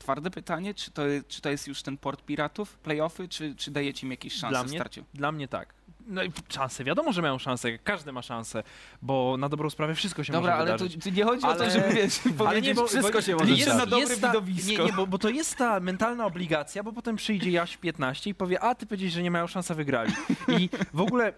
twarde 0.02 0.30
pytanie, 0.30 0.75
czy 0.75 0.90
to, 0.90 1.02
czy 1.28 1.40
to 1.40 1.50
jest 1.50 1.68
już 1.68 1.82
ten 1.82 1.97
port 1.99 2.25
piratów, 2.25 2.78
playoffy, 2.78 3.28
czy, 3.28 3.54
czy 3.56 3.71
dajecie 3.71 4.06
im 4.06 4.11
jakieś 4.11 4.32
szanse 4.32 4.49
Dla 4.50 4.62
w 4.64 4.66
mnie 4.68 4.78
starciu? 4.78 5.04
Dla 5.14 5.32
mnie 5.32 5.49
tak. 5.49 5.75
No 6.06 6.23
i 6.23 6.32
szanse, 6.49 6.85
wiadomo, 6.85 7.12
że 7.12 7.23
mają 7.23 7.38
szanse, 7.38 7.78
każdy 7.78 8.12
ma 8.12 8.23
szansę, 8.23 8.62
bo 9.02 9.37
na 9.38 9.49
dobrą 9.49 9.71
sprawę 9.71 9.94
wszystko 9.94 10.25
się 10.25 10.32
Dobra, 10.32 10.50
może 10.50 10.62
ale 10.62 10.78
tu, 10.78 10.85
wydarzyć. 10.85 11.04
tu 11.04 11.11
nie 11.11 11.25
chodzi 11.25 11.47
o 11.47 11.54
to, 11.54 11.61
Ale- 11.64 11.71
żeby 11.71 11.94
wiesz, 11.94 12.21
powiedzieć, 12.38 12.75
bo- 12.76 12.87
wszystko 12.87 13.12
bo- 13.12 13.23
się 13.23 13.37
może 13.37 13.52
jest, 13.54 13.66
na 13.68 13.75
Jest 13.75 13.90
dobre 13.90 14.16
na 14.16 14.28
widowisko. 14.28 14.82
Nie, 14.82 14.87
nie, 14.90 14.92
bo, 14.92 15.06
bo 15.06 15.18
to 15.18 15.28
jest 15.28 15.56
ta 15.56 15.80
mentalna 15.80 16.26
obligacja, 16.26 16.82
bo 16.82 16.92
potem 16.92 17.16
przyjdzie 17.16 17.50
Jaś 17.50 17.76
15 17.76 18.30
i 18.30 18.35
powie, 18.35 18.61
a 18.61 18.75
ty 18.75 18.87
powiedziałeś, 18.87 19.12
że 19.14 19.23
nie 19.23 19.30
mają 19.30 19.47
szans, 19.47 19.71
a 19.71 19.75
wygrali. 19.75 20.12
I 20.59 20.68
w 20.94 21.00
ogóle 21.00 21.32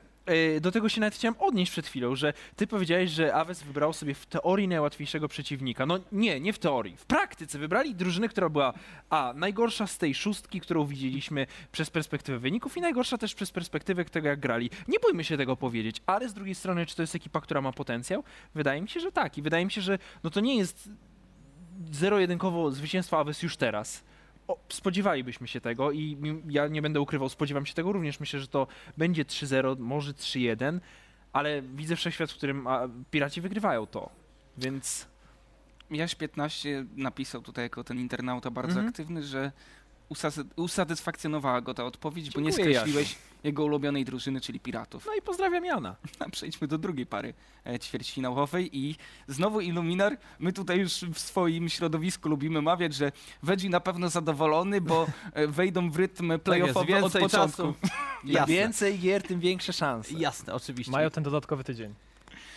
do 0.60 0.72
tego 0.72 0.88
się 0.88 1.00
nawet 1.00 1.14
chciałem 1.14 1.34
odnieść 1.38 1.72
przed 1.72 1.86
chwilą, 1.86 2.16
że 2.16 2.32
ty 2.56 2.66
powiedziałeś, 2.66 3.10
że 3.10 3.34
Aves 3.34 3.62
wybrał 3.62 3.92
sobie 3.92 4.14
w 4.14 4.26
teorii 4.26 4.68
najłatwiejszego 4.68 5.28
przeciwnika. 5.28 5.86
No 5.86 5.98
nie, 6.12 6.40
nie 6.40 6.52
w 6.52 6.58
teorii. 6.58 6.96
W 6.96 7.04
praktyce 7.04 7.58
wybrali 7.58 7.94
drużynę, 7.94 8.28
która 8.28 8.48
była 8.48 8.72
a, 9.10 9.32
najgorsza 9.36 9.86
z 9.86 9.98
tej 9.98 10.14
szóstki, 10.14 10.60
którą 10.60 10.86
widzieliśmy 10.86 11.46
przez 11.72 11.90
perspektywę 11.90 12.38
wyników 12.38 12.76
i 12.76 12.80
najgorsza 12.80 13.18
też 13.18 13.34
przez 13.34 13.50
perspektywę 13.50 14.04
tego, 14.04 14.28
jak 14.28 14.40
grali. 14.40 14.70
Nie 14.88 14.98
bójmy 14.98 15.24
się 15.24 15.36
tego 15.36 15.56
powiedzieć, 15.56 16.02
ale 16.06 16.28
z 16.28 16.34
drugiej 16.34 16.54
strony, 16.54 16.86
czy 16.86 16.96
to 16.96 17.02
jest 17.02 17.14
ekipa, 17.14 17.40
która 17.40 17.60
ma 17.60 17.72
potencjał? 17.72 18.24
Wydaje 18.54 18.82
mi 18.82 18.88
się, 18.88 19.00
że 19.00 19.12
tak. 19.12 19.38
I 19.38 19.42
wydaje 19.42 19.64
mi 19.64 19.70
się, 19.70 19.80
że 19.80 19.98
no 20.24 20.30
to 20.30 20.40
nie 20.40 20.56
jest 20.56 20.88
zero-jedynkowo 21.92 22.70
zwycięstwo 22.70 23.18
Aves 23.18 23.42
już 23.42 23.56
teraz. 23.56 24.04
O, 24.48 24.58
spodziewalibyśmy 24.68 25.48
się 25.48 25.60
tego 25.60 25.92
i 25.92 26.16
ja 26.48 26.68
nie 26.68 26.82
będę 26.82 27.00
ukrywał, 27.00 27.28
spodziewam 27.28 27.66
się 27.66 27.74
tego 27.74 27.92
również. 27.92 28.20
Myślę, 28.20 28.40
że 28.40 28.48
to 28.48 28.66
będzie 28.96 29.24
3-0, 29.24 29.78
może 29.78 30.12
3-1, 30.12 30.80
ale 31.32 31.62
widzę 31.62 31.96
wszechświat, 31.96 32.32
w 32.32 32.36
którym 32.36 32.66
a, 32.66 32.88
Piraci 33.10 33.40
wygrywają 33.40 33.86
to. 33.86 34.10
Więc 34.58 35.06
Jaś 35.90 36.14
15 36.14 36.84
napisał 36.96 37.42
tutaj 37.42 37.64
jako 37.64 37.84
ten 37.84 37.98
internauta 38.00 38.50
bardzo 38.50 38.70
Mhm. 38.72 38.88
aktywny, 38.88 39.22
że 39.22 39.52
usatysfakcjonowała 40.56 41.60
go 41.60 41.74
ta 41.74 41.84
odpowiedź, 41.84 42.30
bo 42.30 42.40
nie 42.40 42.52
Dziękuję, 42.52 42.74
skreśliłeś 42.74 43.16
jego 43.44 43.64
ulubionej 43.64 44.04
drużyny, 44.04 44.40
czyli 44.40 44.60
piratów. 44.60 45.06
no 45.06 45.14
i 45.14 45.22
pozdrawiam 45.22 45.64
Jana. 45.64 45.96
A 46.18 46.28
przejdźmy 46.30 46.68
do 46.68 46.78
drugiej 46.78 47.06
pary 47.06 47.34
e, 47.66 47.78
ćwierćfinałowej 47.78 48.78
i 48.78 48.96
znowu 49.28 49.60
Illuminar. 49.60 50.16
My 50.38 50.52
tutaj 50.52 50.78
już 50.78 50.92
w 50.92 51.18
swoim 51.18 51.68
środowisku 51.68 52.28
lubimy 52.28 52.62
mawiać, 52.62 52.94
że 52.94 53.12
Veggie 53.42 53.70
na 53.70 53.80
pewno 53.80 54.08
zadowolony, 54.08 54.80
bo 54.80 55.06
e, 55.32 55.46
wejdą 55.46 55.90
w 55.90 55.96
rytm 55.96 56.38
playoffowy 56.44 56.92
Tak 56.92 57.02
jest, 57.02 57.16
od 57.16 57.22
początku. 57.22 57.62
czasu. 57.62 57.74
Im 58.24 58.46
więcej 58.46 58.98
gier, 58.98 59.22
tym 59.22 59.40
większe 59.40 59.72
szanse. 59.72 60.14
Jasne, 60.14 60.54
oczywiście. 60.54 60.92
Mają 60.92 61.10
ten 61.10 61.24
dodatkowy 61.24 61.64
tydzień. 61.64 61.94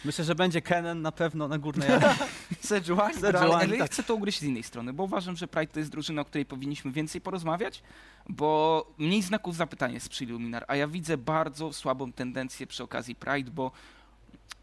Myślę, 0.06 0.26
że 0.26 0.36
będzie 0.36 0.62
Kennen 0.62 1.02
na 1.02 1.12
pewno 1.12 1.48
na 1.48 1.58
górnej 1.58 1.92
alei. 1.92 2.16
Sejuani, 2.60 3.14
ale, 3.28 3.40
ale 3.40 3.76
ja 3.76 3.84
tak. 3.84 3.92
chcę 3.92 4.04
to 4.04 4.16
ugryźć 4.16 4.40
z 4.40 4.44
innej 4.44 4.64
strony, 4.64 4.94
bo 4.94 5.04
uważam, 5.04 5.36
że 5.36 5.48
Pride 5.48 5.74
to 5.74 5.80
jest 5.80 5.92
drużyna, 5.92 6.22
o 6.22 6.26
której 6.26 6.46
powinniśmy 6.46 6.92
więcej 6.92 7.22
porozmawiać, 7.22 7.84
bo 8.30 8.86
mniej 8.98 9.22
znaków 9.22 9.56
zapytania 9.56 9.94
jest 9.94 10.10
przy 10.10 10.24
Illuminar, 10.24 10.66
a 10.68 10.76
ja 10.76 10.88
widzę 10.88 11.18
bardzo 11.18 11.74
słabą 11.74 12.14
tendencję 12.14 12.68
przy 12.68 12.84
okazji 12.84 13.16
Pride, 13.16 13.52
bo 13.52 13.72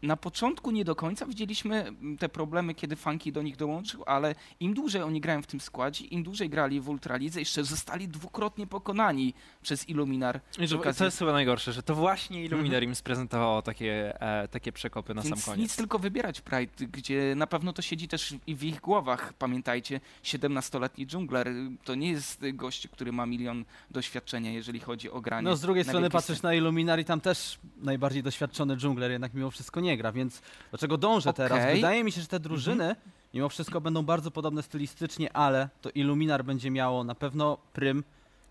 na 0.01 0.17
początku 0.17 0.71
nie 0.71 0.85
do 0.85 0.95
końca 0.95 1.25
widzieliśmy 1.25 1.75
mm, 1.87 2.17
te 2.17 2.29
problemy, 2.29 2.75
kiedy 2.75 2.95
Funky 2.95 3.31
do 3.31 3.41
nich 3.41 3.55
dołączył, 3.55 4.03
ale 4.05 4.35
im 4.59 4.73
dłużej 4.73 5.01
oni 5.01 5.21
grają 5.21 5.41
w 5.41 5.47
tym 5.47 5.59
składzie, 5.59 6.05
im 6.05 6.23
dłużej 6.23 6.49
grali 6.49 6.81
w 6.81 6.89
Ultralidze, 6.89 7.39
jeszcze 7.39 7.63
zostali 7.63 8.07
dwukrotnie 8.07 8.67
pokonani 8.67 9.33
przez 9.61 9.89
Illuminar. 9.89 10.41
I 10.59 10.67
że, 10.67 10.77
okazji- 10.77 10.97
to 10.97 11.05
jest 11.05 11.19
chyba 11.19 11.31
najgorsze, 11.31 11.73
że 11.73 11.83
to 11.83 11.95
właśnie 11.95 12.43
Illuminar 12.45 12.83
im 12.83 12.95
sprezentowało 12.95 13.61
takie, 13.61 14.21
e, 14.21 14.47
takie 14.47 14.71
przekopy 14.71 15.13
na 15.13 15.21
Więc 15.21 15.35
sam 15.43 15.53
koniec. 15.53 15.59
nic 15.63 15.75
tylko 15.75 15.99
wybierać 15.99 16.41
Pride, 16.41 16.87
gdzie 16.87 17.33
na 17.35 17.47
pewno 17.47 17.73
to 17.73 17.81
siedzi 17.81 18.07
też 18.07 18.35
i 18.47 18.55
w 18.55 18.63
ich 18.63 18.81
głowach. 18.81 19.33
Pamiętajcie, 19.33 19.99
17-letni 20.23 21.07
dżungler 21.07 21.49
to 21.83 21.95
nie 21.95 22.09
jest 22.09 22.43
gość, 22.53 22.87
który 22.87 23.11
ma 23.11 23.25
milion 23.25 23.65
doświadczenia, 23.91 24.51
jeżeli 24.51 24.79
chodzi 24.79 25.11
o 25.11 25.21
granie. 25.21 25.45
No 25.49 25.55
z 25.55 25.61
drugiej 25.61 25.83
strony 25.83 26.09
patrzysz 26.09 26.41
na 26.41 26.53
Illuminar 26.53 26.99
i 26.99 27.05
tam 27.05 27.21
też 27.21 27.59
najbardziej 27.77 28.23
doświadczony 28.23 28.77
dżungler 28.77 29.11
jednak 29.11 29.33
mimo 29.33 29.51
wszystko 29.51 29.74
nie 29.79 29.97
gra, 29.97 30.11
więc 30.11 30.41
do 30.71 30.77
czego 30.77 30.97
dążę 30.97 31.33
teraz? 31.33 31.51
Okej. 31.51 31.61
Mhm. 31.61 31.75
Wydaje 31.77 32.03
mi 32.03 32.11
się, 32.11 32.21
że 32.21 32.27
te 32.27 32.39
drużyny 32.39 32.95
mimo 33.33 33.49
wszystko 33.49 33.81
będą 33.81 34.03
bardzo 34.03 34.31
podobne 34.31 34.63
stylistycznie, 34.63 35.33
ale 35.33 35.69
to 35.81 35.89
Illuminar 35.89 36.45
będzie 36.45 36.71
miało 36.71 37.03
na 37.03 37.15
pewno 37.15 37.57
prym 37.73 38.03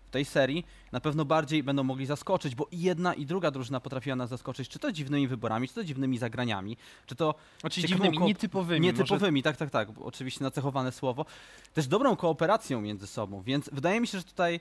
w 0.07 0.09
tej 0.15 0.25
serii, 0.25 0.65
na 0.91 0.99
pewno 0.99 1.25
bardziej 1.25 1.63
będą 1.63 1.83
mogli 1.83 2.05
zaskoczyć, 2.05 2.55
bo 2.55 2.67
i 2.71 2.81
jedna 2.81 3.13
i 3.13 3.25
druga 3.25 3.51
drużyna 3.51 3.79
potrafiła 3.79 4.15
nas 4.15 4.29
zaskoczyć, 4.29 4.69
czy 4.69 4.79
to 4.79 4.91
dziwnymi 4.91 5.27
wyborami, 5.27 5.67
czy 5.67 5.73
to 5.73 5.83
dziwnymi 5.83 6.17
zagraniami, 6.17 6.77
czy 7.05 7.15
to 7.15 7.35
ciekawą 7.69 8.03
dziwnymi, 8.03 8.19
nietypowymi. 8.27 8.79
może- 8.87 8.91
Nietypowymi, 9.01 9.43
tak, 9.43 9.57
tak, 9.57 9.69
tak. 9.69 9.91
bo 9.91 10.05
Oczywiście 10.05 10.43
nacechowane 10.43 10.91
słowo. 10.91 11.25
Też 11.73 11.87
dobrą 11.87 12.15
kooperacją 12.15 12.81
między 12.81 13.07
sobą, 13.07 13.41
więc 13.41 13.69
wydaje 13.73 14.01
mi 14.01 14.07
się, 14.07 14.17
że 14.17 14.23
tutaj 14.23 14.59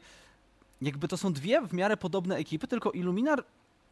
jakby 0.82 1.08
to 1.08 1.16
są 1.16 1.32
dwie 1.32 1.60
w 1.66 1.72
miarę 1.72 1.96
podobne 1.96 2.36
ekipy, 2.36 2.66
tylko 2.68 2.90
Illuminar 2.90 3.44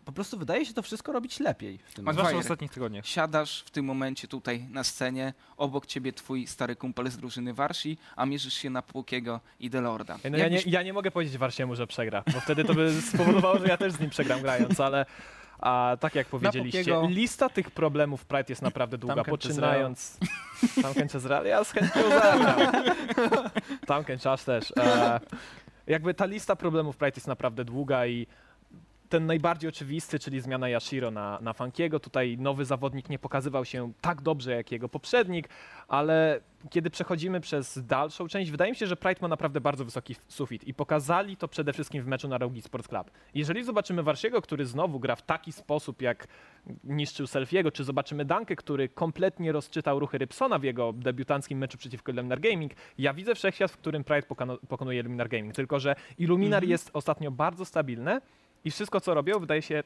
po 0.04 0.12
prostu 0.12 0.38
wydaje 0.38 0.66
się 0.66 0.74
to 0.74 0.82
wszystko 0.82 1.12
robić 1.12 1.40
lepiej 1.40 1.78
w 1.78 1.94
tym 1.94 2.04
Masz- 2.04 2.14
Zwłaszcza 2.14 2.36
w 2.36 2.40
ostatnich 2.40 2.72
tygodniach. 2.72 3.06
Siadasz 3.06 3.62
w 3.66 3.70
tym 3.70 3.84
momencie 3.84 4.28
tutaj 4.28 4.66
na 4.70 4.84
scenie, 4.84 5.34
obok 5.56 5.86
ciebie 5.86 6.12
twój 6.12 6.46
stary 6.46 6.76
kumpel 6.76 7.10
z 7.10 7.16
drużyny 7.16 7.54
Warsi, 7.54 7.98
a 8.16 8.26
mierzysz 8.26 8.54
się 8.54 8.70
na 8.70 8.82
Płukiego 8.82 9.40
i 9.60 9.70
Delorda. 9.70 10.18
No 10.30 10.38
ja, 10.38 10.48
nie, 10.48 10.60
ja 10.66 10.82
nie 10.82 10.92
mogę 10.92 11.10
powiedzieć 11.10 11.38
Warsiemu, 11.38 11.76
że 11.76 11.86
przegra, 11.86 12.22
bo 12.34 12.40
wtedy 12.40 12.64
to 12.64 12.74
by 12.74 13.02
spowodowało, 13.02 13.58
że 13.58 13.66
ja 13.66 13.76
też 13.76 13.92
z 13.92 14.00
nim 14.00 14.10
przegram 14.10 14.40
grając, 14.42 14.80
ale 14.80 15.06
a, 15.58 15.96
tak 16.00 16.14
jak 16.14 16.26
powiedzieliście, 16.26 16.78
Pukiego- 16.84 17.08
lista 17.08 17.48
tych 17.48 17.70
problemów 17.70 18.24
Pride 18.24 18.44
jest 18.48 18.62
naprawdę 18.62 18.98
długa, 18.98 19.14
Tamken 19.14 19.30
poczynając... 19.30 20.18
Tamken 20.82 21.08
Chezreal, 21.08 21.46
ja 21.46 21.64
z 21.64 21.72
chęcią. 21.72 22.00
Tamken 23.86 24.18
Czas 24.18 24.44
też. 24.44 24.72
E, 24.76 25.20
jakby 25.86 26.14
ta 26.14 26.26
lista 26.26 26.56
problemów 26.56 26.96
Pride 26.96 27.12
jest 27.16 27.26
naprawdę 27.26 27.64
długa 27.64 28.06
i 28.06 28.26
ten 29.12 29.26
najbardziej 29.26 29.68
oczywisty, 29.68 30.18
czyli 30.18 30.40
zmiana 30.40 30.68
Yashiro 30.68 31.10
na, 31.10 31.38
na 31.40 31.52
Funkiego. 31.52 32.00
Tutaj 32.00 32.36
nowy 32.38 32.64
zawodnik 32.64 33.10
nie 33.10 33.18
pokazywał 33.18 33.64
się 33.64 33.92
tak 34.00 34.22
dobrze 34.22 34.52
jak 34.52 34.72
jego 34.72 34.88
poprzednik, 34.88 35.48
ale 35.88 36.40
kiedy 36.70 36.90
przechodzimy 36.90 37.40
przez 37.40 37.86
dalszą 37.86 38.28
część, 38.28 38.50
wydaje 38.50 38.72
mi 38.72 38.76
się, 38.76 38.86
że 38.86 38.96
Pride 38.96 39.20
ma 39.20 39.28
naprawdę 39.28 39.60
bardzo 39.60 39.84
wysoki 39.84 40.16
sufit 40.28 40.64
i 40.68 40.74
pokazali 40.74 41.36
to 41.36 41.48
przede 41.48 41.72
wszystkim 41.72 42.02
w 42.02 42.06
meczu 42.06 42.28
na 42.28 42.38
Rogi 42.38 42.62
Sports 42.62 42.88
Club. 42.88 43.10
Jeżeli 43.34 43.64
zobaczymy 43.64 44.02
Warsiego, 44.02 44.42
który 44.42 44.66
znowu 44.66 45.00
gra 45.00 45.16
w 45.16 45.22
taki 45.22 45.52
sposób, 45.52 46.02
jak 46.02 46.28
niszczył 46.84 47.26
Selfiego, 47.26 47.70
czy 47.70 47.84
zobaczymy 47.84 48.24
Dankę, 48.24 48.56
który 48.56 48.88
kompletnie 48.88 49.52
rozczytał 49.52 49.98
ruchy 49.98 50.18
Rybsona 50.18 50.58
w 50.58 50.62
jego 50.62 50.92
debiutanckim 50.92 51.58
meczu 51.58 51.78
przeciwko 51.78 52.12
Luminar 52.12 52.40
Gaming, 52.40 52.72
ja 52.98 53.14
widzę 53.14 53.34
wszechświat, 53.34 53.70
w 53.70 53.76
którym 53.76 54.04
Pride 54.04 54.26
pokonuje 54.68 55.02
Luminar 55.02 55.28
Gaming, 55.28 55.54
tylko 55.54 55.80
że 55.80 55.94
Illuminar 56.18 56.64
jest 56.64 56.90
ostatnio 56.92 57.30
bardzo 57.30 57.64
stabilne 57.64 58.20
i 58.64 58.70
wszystko, 58.70 59.00
co 59.00 59.14
robią, 59.14 59.38
wydaje 59.38 59.62
się 59.62 59.82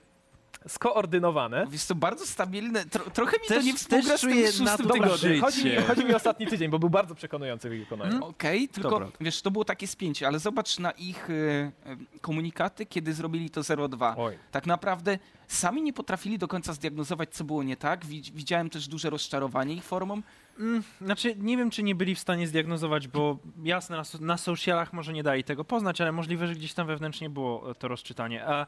skoordynowane. 0.69 1.67
Jest 1.73 1.89
to 1.89 1.95
bardzo 1.95 2.27
stabilne. 2.27 2.85
Tro, 2.85 3.05
trochę 3.11 3.33
mi 3.33 3.49
to 3.49 3.55
Też- 3.55 3.65
nie 3.65 3.75
współgra 3.75 4.17
z 4.19 4.21
tym 4.21 4.47
szóstym 4.47 4.67
to 4.89 5.09
chodzi 5.09 5.29
mi, 5.29 5.41
życie. 5.53 5.83
chodzi 5.83 6.05
mi 6.05 6.13
o 6.13 6.17
ostatni 6.17 6.47
tydzień, 6.47 6.71
bo 6.71 6.79
był 6.79 6.91
bardzo 6.91 7.15
przekonujący 7.15 7.71
w 7.71 7.73
ich 7.75 7.81
wykonaniu. 7.81 8.25
Okej, 8.25 8.69
tylko 8.69 8.91
Dobra. 8.91 9.09
wiesz, 9.21 9.43
to 9.43 9.51
było 9.51 9.65
takie 9.65 9.87
spięcie, 9.87 10.27
ale 10.27 10.39
zobacz 10.39 10.79
na 10.79 10.91
ich 10.91 11.29
e, 11.31 11.73
komunikaty, 12.21 12.87
kiedy 12.87 13.13
zrobili 13.15 13.51
to 13.51 13.61
0-2. 13.61 14.15
Oj. 14.17 14.39
Tak 14.51 14.67
naprawdę 14.67 15.19
sami 15.49 15.83
nie 15.83 15.93
potrafili 15.93 16.39
do 16.39 16.49
końca 16.49 16.73
zdiagnozować, 16.73 17.31
co 17.35 17.45
było 17.45 17.63
nie 17.63 17.77
tak. 17.77 18.07
Widz- 18.07 18.31
Widziałem 18.31 18.71
też 18.71 18.89
duże 18.89 19.11
rozczarowanie 19.11 19.75
ich 19.75 19.85
formą. 19.85 20.23
Mm, 20.59 20.83
znaczy, 21.01 21.37
nie 21.39 21.57
wiem, 21.57 21.71
czy 21.71 21.83
nie 21.83 21.95
byli 21.95 22.15
w 22.15 22.19
stanie 22.19 22.47
zdiagnozować, 22.47 23.09
bo 23.09 23.39
jasne, 23.63 23.97
na, 23.97 24.03
na 24.21 24.37
socialach 24.37 24.93
może 24.93 25.13
nie 25.13 25.23
dali 25.23 25.45
tego 25.45 25.65
poznać, 25.65 26.01
ale 26.01 26.13
możliwe, 26.13 26.47
że 26.47 26.55
gdzieś 26.55 26.75
tam 26.75 26.87
wewnętrznie 26.87 27.31
było 27.31 27.71
e, 27.71 27.75
to 27.75 27.89
rozczytanie. 27.89 28.47
A 28.47 28.67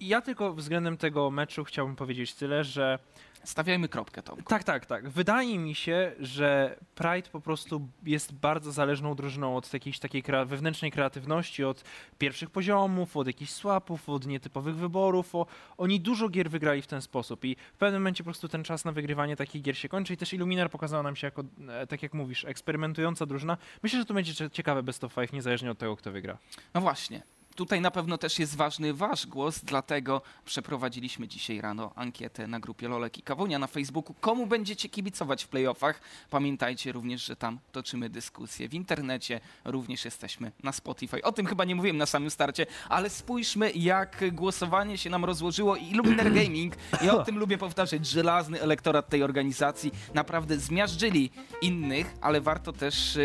ja 0.00 0.20
tylko 0.20 0.54
względem 0.54 0.96
tego 0.96 1.30
meczu 1.30 1.64
chciałbym 1.64 1.96
powiedzieć 1.96 2.34
tyle, 2.34 2.64
że 2.64 2.98
Stawiajmy 3.44 3.88
kropkę, 3.88 4.22
Tom. 4.22 4.42
tak, 4.42 4.64
tak, 4.64 4.86
tak. 4.86 5.08
Wydaje 5.08 5.58
mi 5.58 5.74
się, 5.74 6.12
że 6.20 6.76
Pride 6.94 7.30
po 7.32 7.40
prostu 7.40 7.88
jest 8.02 8.32
bardzo 8.32 8.72
zależną 8.72 9.14
drużyną 9.14 9.56
od 9.56 9.72
jakiejś 9.72 9.98
takiej 9.98 10.22
krea- 10.22 10.46
wewnętrznej 10.46 10.90
kreatywności, 10.92 11.64
od 11.64 11.84
pierwszych 12.18 12.50
poziomów, 12.50 13.16
od 13.16 13.26
jakichś 13.26 13.50
swapów, 13.52 14.08
od 14.08 14.26
nietypowych 14.26 14.76
wyborów. 14.76 15.34
O, 15.34 15.46
oni 15.78 16.00
dużo 16.00 16.28
gier 16.28 16.50
wygrali 16.50 16.82
w 16.82 16.86
ten 16.86 17.02
sposób 17.02 17.44
i 17.44 17.56
w 17.74 17.76
pewnym 17.76 18.02
momencie 18.02 18.24
po 18.24 18.28
prostu 18.30 18.48
ten 18.48 18.64
czas 18.64 18.84
na 18.84 18.92
wygrywanie 18.92 19.36
takich 19.36 19.62
gier 19.62 19.76
się 19.78 19.88
kończy 19.88 20.14
i 20.14 20.16
też 20.16 20.32
Illuminar 20.32 20.70
pokazała 20.70 21.02
nam 21.02 21.16
się 21.16 21.26
jako, 21.26 21.42
e, 21.68 21.86
tak 21.86 22.02
jak 22.02 22.14
mówisz, 22.14 22.44
eksperymentująca 22.44 23.26
drużyna. 23.26 23.56
Myślę, 23.82 23.98
że 23.98 24.04
to 24.04 24.14
będzie 24.14 24.34
cie- 24.34 24.50
ciekawe 24.50 24.82
best 24.82 25.04
of 25.04 25.12
five, 25.12 25.32
niezależnie 25.32 25.70
od 25.70 25.78
tego, 25.78 25.96
kto 25.96 26.12
wygra. 26.12 26.38
No 26.74 26.80
właśnie. 26.80 27.22
Tutaj 27.54 27.80
na 27.80 27.90
pewno 27.90 28.18
też 28.18 28.38
jest 28.38 28.56
ważny 28.56 28.94
wasz 28.94 29.26
głos, 29.26 29.60
dlatego 29.64 30.22
przeprowadziliśmy 30.44 31.28
dzisiaj 31.28 31.60
rano 31.60 31.92
ankietę 31.94 32.46
na 32.46 32.60
grupie 32.60 32.88
Lolek 32.88 33.18
i 33.18 33.22
Kawunia 33.22 33.58
na 33.58 33.66
Facebooku. 33.66 34.14
Komu 34.20 34.46
będziecie 34.46 34.88
kibicować 34.88 35.44
w 35.44 35.48
playoffach? 35.48 36.00
Pamiętajcie 36.30 36.92
również, 36.92 37.24
że 37.24 37.36
tam 37.36 37.58
toczymy 37.72 38.10
dyskusje 38.10 38.68
w 38.68 38.74
internecie, 38.74 39.40
również 39.64 40.04
jesteśmy 40.04 40.52
na 40.62 40.72
Spotify. 40.72 41.22
O 41.22 41.32
tym 41.32 41.46
chyba 41.46 41.64
nie 41.64 41.74
mówiłem 41.74 41.96
na 41.96 42.06
samym 42.06 42.30
starcie, 42.30 42.66
ale 42.88 43.10
spójrzmy 43.10 43.70
jak 43.70 44.34
głosowanie 44.34 44.98
się 44.98 45.10
nam 45.10 45.24
rozłożyło 45.24 45.76
i 45.76 45.94
Luminar 45.94 46.32
Gaming, 46.40 46.74
ja 47.02 47.14
o 47.14 47.24
tym 47.24 47.38
lubię 47.38 47.58
powtarzać, 47.58 48.06
żelazny 48.06 48.60
elektorat 48.60 49.08
tej 49.08 49.22
organizacji, 49.22 49.92
naprawdę 50.14 50.58
zmiażdżyli 50.58 51.30
innych, 51.62 52.14
ale 52.20 52.40
warto 52.40 52.72
też... 52.72 53.18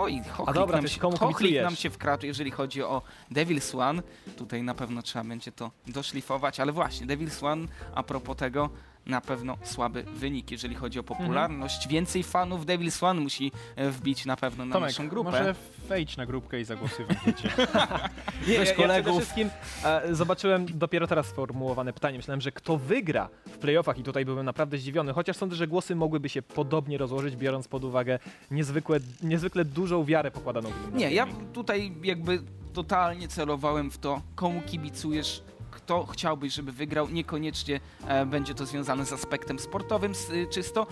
Oj, 0.00 0.22
Hochlik, 0.32 0.54
dobra, 0.54 0.76
nam, 0.76 0.88
się, 0.88 1.00
komu 1.00 1.16
Hochlik 1.16 1.36
kibicujesz? 1.38 1.64
nam 1.64 1.76
się 1.76 1.90
wkradł, 1.90 2.26
jeżeli 2.26 2.50
chodzi 2.50 2.82
o 2.82 3.02
Devil's 3.32 3.78
One. 3.80 4.02
Tutaj 4.36 4.62
na 4.62 4.74
pewno 4.74 5.02
trzeba 5.02 5.24
będzie 5.24 5.52
to 5.52 5.70
doszlifować, 5.86 6.60
ale 6.60 6.72
właśnie, 6.72 7.06
Devil's 7.06 7.46
One, 7.46 7.66
a 7.94 8.02
propos 8.02 8.36
tego, 8.36 8.70
na 9.06 9.20
pewno 9.20 9.56
słaby 9.62 10.02
wynik, 10.02 10.50
jeżeli 10.50 10.74
chodzi 10.74 10.98
o 10.98 11.02
popularność. 11.02 11.88
Więcej 11.88 12.22
fanów 12.22 12.66
Devil's 12.66 13.04
One 13.04 13.20
musi 13.20 13.52
e, 13.76 13.90
wbić 13.90 14.26
na 14.26 14.36
pewno 14.36 14.64
na 14.64 14.72
Tomek, 14.72 14.90
naszą 14.90 15.08
grupę. 15.08 15.30
może 15.30 15.54
wejdź 15.88 16.16
na 16.16 16.26
grupkę 16.26 16.60
i 16.60 16.64
zagłosuj 16.64 17.04
w 17.04 17.10
ankiecie. 17.10 17.48
Nie, 18.48 18.54
ja, 18.54 18.62
przede 18.62 18.74
kolegów. 18.82 19.16
wszystkim 19.16 19.50
e, 19.84 20.14
zobaczyłem 20.14 20.66
dopiero 20.78 21.06
teraz 21.06 21.26
sformułowane 21.26 21.92
pytanie. 21.92 22.16
Myślałem, 22.16 22.40
że 22.40 22.52
kto 22.52 22.78
wygra 22.78 23.28
w 23.46 23.58
playoffach 23.58 23.98
i 23.98 24.02
tutaj 24.02 24.24
byłem 24.24 24.46
naprawdę 24.46 24.78
zdziwiony, 24.78 25.12
chociaż 25.12 25.36
sądzę, 25.36 25.56
że 25.56 25.66
głosy 25.66 25.96
mogłyby 25.96 26.28
się 26.28 26.42
podobnie 26.42 26.98
rozłożyć, 26.98 27.36
biorąc 27.36 27.68
pod 27.68 27.84
uwagę 27.84 28.18
niezwykłe, 28.50 29.00
niezwykle 29.22 29.64
dużą 29.64 30.04
wiarę 30.04 30.30
pokładaną 30.30 30.70
w 30.70 30.94
Nie, 30.94 31.10
ja 31.12 31.26
tutaj 31.52 31.92
jakby 32.02 32.42
totalnie 32.72 33.28
celowałem 33.28 33.90
w 33.90 33.98
to, 33.98 34.22
komu 34.34 34.62
kibicujesz, 34.62 35.42
kto 35.90 36.06
chciałbyś, 36.06 36.52
żeby 36.52 36.72
wygrał. 36.72 37.08
Niekoniecznie 37.08 37.80
e, 38.06 38.26
będzie 38.26 38.54
to 38.54 38.66
związane 38.66 39.06
z 39.06 39.12
aspektem 39.12 39.58
sportowym 39.58 40.12
czysto. 40.50 40.86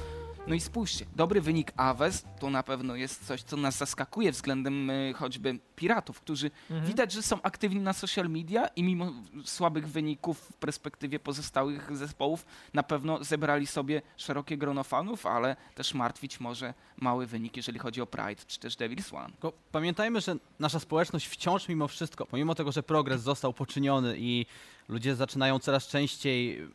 No 0.49 0.55
i 0.55 0.61
spójrzcie, 0.61 1.07
dobry 1.17 1.41
wynik 1.41 1.73
Aves 1.77 2.25
to 2.41 2.51
na 2.51 2.63
pewno 2.63 2.97
jest 2.97 3.27
coś, 3.27 3.43
co 3.43 3.57
nas 3.57 3.77
zaskakuje 3.79 4.33
względem 4.33 4.91
y, 4.91 5.13
choćby 5.17 5.59
piratów, 5.77 6.21
którzy 6.21 6.51
Mhm. 6.71 6.87
widać, 6.89 7.13
że 7.13 7.23
są 7.23 7.43
aktywni 7.43 7.81
na 7.81 7.93
social 7.93 8.29
media 8.31 8.67
i 8.67 8.83
mimo 8.83 9.13
słabych 9.45 9.89
wyników 9.89 10.39
w 10.41 10.53
perspektywie 10.53 11.19
pozostałych 11.19 11.97
zespołów 11.97 12.47
na 12.75 12.83
pewno 12.83 13.25
zebrali 13.25 13.67
sobie 13.67 14.03
szerokie 14.17 14.57
grono 14.59 14.85
fanów, 14.85 15.27
ale 15.27 15.57
też 15.75 15.95
martwić 15.95 16.41
może 16.41 16.75
mały 16.97 17.27
wynik, 17.27 17.57
jeżeli 17.57 17.79
chodzi 17.79 18.01
o 18.01 18.07
Pride 18.07 18.43
czy 18.47 18.59
też 18.61 18.77
Devil's 18.77 19.17
One. 19.17 19.31
Tylko 19.31 19.53
pamiętajmy, 19.73 20.21
że 20.21 20.37
nasza 20.59 20.81
społeczność 20.81 21.27
wciąż 21.27 21.69
mimo 21.69 21.89
wszystko, 21.89 22.27
pomimo 22.27 22.55
tego, 22.55 22.73
że 22.73 22.83
progres 22.83 23.23
został 23.23 23.53
poczyniony 23.53 24.15
i 24.19 24.47
ludzie 24.89 25.15
zaczynają 25.17 25.59
coraz 25.59 25.87
częściej 25.89 26.69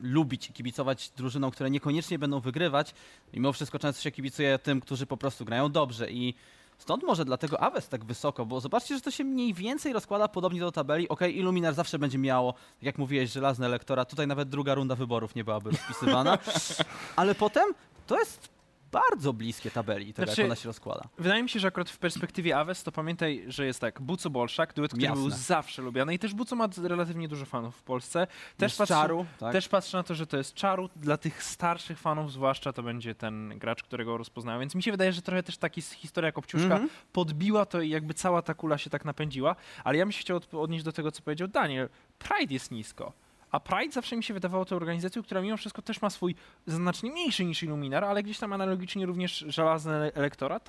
lubić 0.00 0.50
i 0.50 0.52
kibicować 0.52 1.10
drużynom, 1.16 1.50
które 1.50 1.70
niekoniecznie 1.70 2.18
będą 2.18 2.40
wygrywać, 2.40 2.94
mimo 3.32 3.52
wszystko 3.52 3.78
często 3.78 4.02
się 4.02 4.10
kibicuje 4.10 4.58
tym, 4.58 4.80
którzy 4.80 5.06
po 5.06 5.16
prostu 5.16 5.44
grają 5.44 5.72
dobrze. 5.72 6.10
I 6.10 6.34
stąd 6.78 7.02
może 7.02 7.24
dlatego 7.24 7.60
Aves 7.60 7.88
tak 7.88 8.04
wysoko, 8.04 8.46
bo 8.46 8.60
zobaczcie, 8.60 8.94
że 8.94 9.00
to 9.00 9.10
się 9.10 9.24
mniej 9.24 9.54
więcej 9.54 9.92
rozkłada 9.92 10.28
podobnie 10.28 10.60
do 10.60 10.72
tabeli. 10.72 11.08
Okej, 11.08 11.38
Illuminar 11.38 11.74
zawsze 11.74 11.98
będzie 11.98 12.18
miało, 12.18 12.52
tak 12.52 12.82
jak 12.82 12.98
mówiłeś, 12.98 13.32
żelazny 13.32 13.66
elektorat, 13.66 14.10
tutaj 14.10 14.26
nawet 14.26 14.48
druga 14.48 14.74
runda 14.74 14.94
wyborów 14.94 15.34
nie 15.34 15.44
byłaby 15.44 15.70
rozpisywana, 15.70 16.38
ale 17.16 17.34
potem 17.34 17.64
to 18.06 18.18
jest 18.18 18.59
bardzo 18.92 19.32
bliskie 19.32 19.70
tabeli, 19.70 20.14
tego 20.14 20.26
Znaczy, 20.26 20.40
jak 20.42 20.48
ona 20.48 20.56
się 20.56 20.66
rozkłada. 20.68 21.08
Wydaje 21.18 21.42
mi 21.42 21.48
się, 21.48 21.60
że 21.60 21.68
akurat 21.68 21.90
w 21.90 21.98
perspektywie 21.98 22.56
Aves 22.58 22.82
to 22.82 22.92
pamiętaj, 22.92 23.44
że 23.48 23.66
jest 23.66 23.80
tak, 23.80 24.00
Buco 24.00 24.30
Bolszak, 24.30 24.74
duet, 24.74 24.90
który 24.92 25.12
był 25.12 25.24
Jasne. 25.28 25.38
zawsze 25.44 25.82
lubiany 25.82 26.14
i 26.14 26.18
też 26.18 26.34
Buco 26.34 26.56
ma 26.56 26.68
relatywnie 26.82 27.28
dużo 27.28 27.44
fanów 27.46 27.76
w 27.76 27.82
Polsce. 27.82 28.26
Też 28.56 28.76
patrzę, 28.76 28.94
czaru, 28.94 29.26
tak? 29.38 29.52
też 29.52 29.68
patrzę 29.68 29.96
na 29.96 30.02
to, 30.02 30.14
że 30.14 30.26
to 30.26 30.36
jest 30.36 30.54
czaru. 30.54 30.88
Dla 30.96 31.16
tych 31.16 31.42
starszych 31.42 31.98
fanów 31.98 32.32
zwłaszcza 32.32 32.72
to 32.72 32.82
będzie 32.82 33.14
ten 33.14 33.58
gracz, 33.58 33.82
którego 33.82 34.16
rozpoznają. 34.16 34.60
Więc 34.60 34.74
mi 34.74 34.82
się 34.82 34.90
wydaje, 34.90 35.12
że 35.12 35.22
trochę 35.22 35.42
też 35.42 35.56
taki 35.58 35.80
historia 35.82 36.32
Kopciuszka 36.32 36.66
Mhm. 36.74 36.88
podbiła 37.12 37.66
to 37.66 37.80
i 37.80 37.90
jakby 37.90 38.14
cała 38.14 38.42
ta 38.42 38.54
kula 38.54 38.78
się 38.78 38.90
tak 38.90 39.04
napędziła. 39.04 39.56
Ale 39.84 39.98
ja 39.98 40.04
bym 40.04 40.12
się 40.12 40.20
chciał 40.20 40.36
od- 40.36 40.54
odnieść 40.54 40.84
do 40.84 40.92
tego, 40.92 41.12
co 41.12 41.22
powiedział 41.22 41.48
Daniel. 41.48 41.88
Pride 42.18 42.54
jest 42.54 42.70
nisko. 42.70 43.12
A 43.50 43.60
Pride 43.60 43.92
zawsze 43.92 44.16
mi 44.16 44.24
się 44.24 44.34
wydawało 44.34 44.64
tą 44.64 44.76
organizacją, 44.76 45.22
która 45.22 45.40
mimo 45.40 45.56
wszystko 45.56 45.82
też 45.82 46.02
ma 46.02 46.10
swój 46.10 46.34
znacznie 46.66 47.10
mniejszy 47.10 47.44
niż 47.44 47.62
Illuminar, 47.62 48.04
ale 48.04 48.22
gdzieś 48.22 48.38
tam 48.38 48.52
analogicznie 48.52 49.06
również 49.06 49.44
żelazny 49.48 49.92
ele- 49.92 50.12
elektorat. 50.14 50.68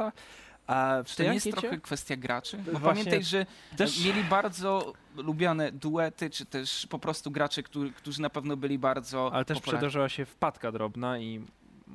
A, 0.67 1.04
Czy 1.06 1.15
to 1.17 1.24
jest 1.24 1.46
ankiecie- 1.46 1.62
trochę 1.62 1.78
kwestia 1.80 2.15
graczy? 2.15 2.58
Bo 2.58 2.80
Właśnie 2.80 3.04
pamiętaj, 3.04 3.24
że 3.24 3.46
też- 3.78 4.06
mieli 4.06 4.24
bardzo 4.24 4.94
lubiane 5.15 5.72
duety, 5.72 6.30
czy 6.30 6.46
też 6.46 6.88
po 6.88 7.00
prostu 7.00 7.32
gracze, 7.32 7.63
którzy, 7.63 7.91
którzy 7.91 8.22
na 8.22 8.30
pewno 8.30 8.58
byli 8.58 8.80
bardzo 8.80 9.34
Ale 9.34 9.46
też 9.46 9.58
popularni. 9.58 9.78
przydarzyła 9.80 10.10
się 10.10 10.26
wpadka 10.26 10.72
drobna 10.72 11.20
i 11.20 11.46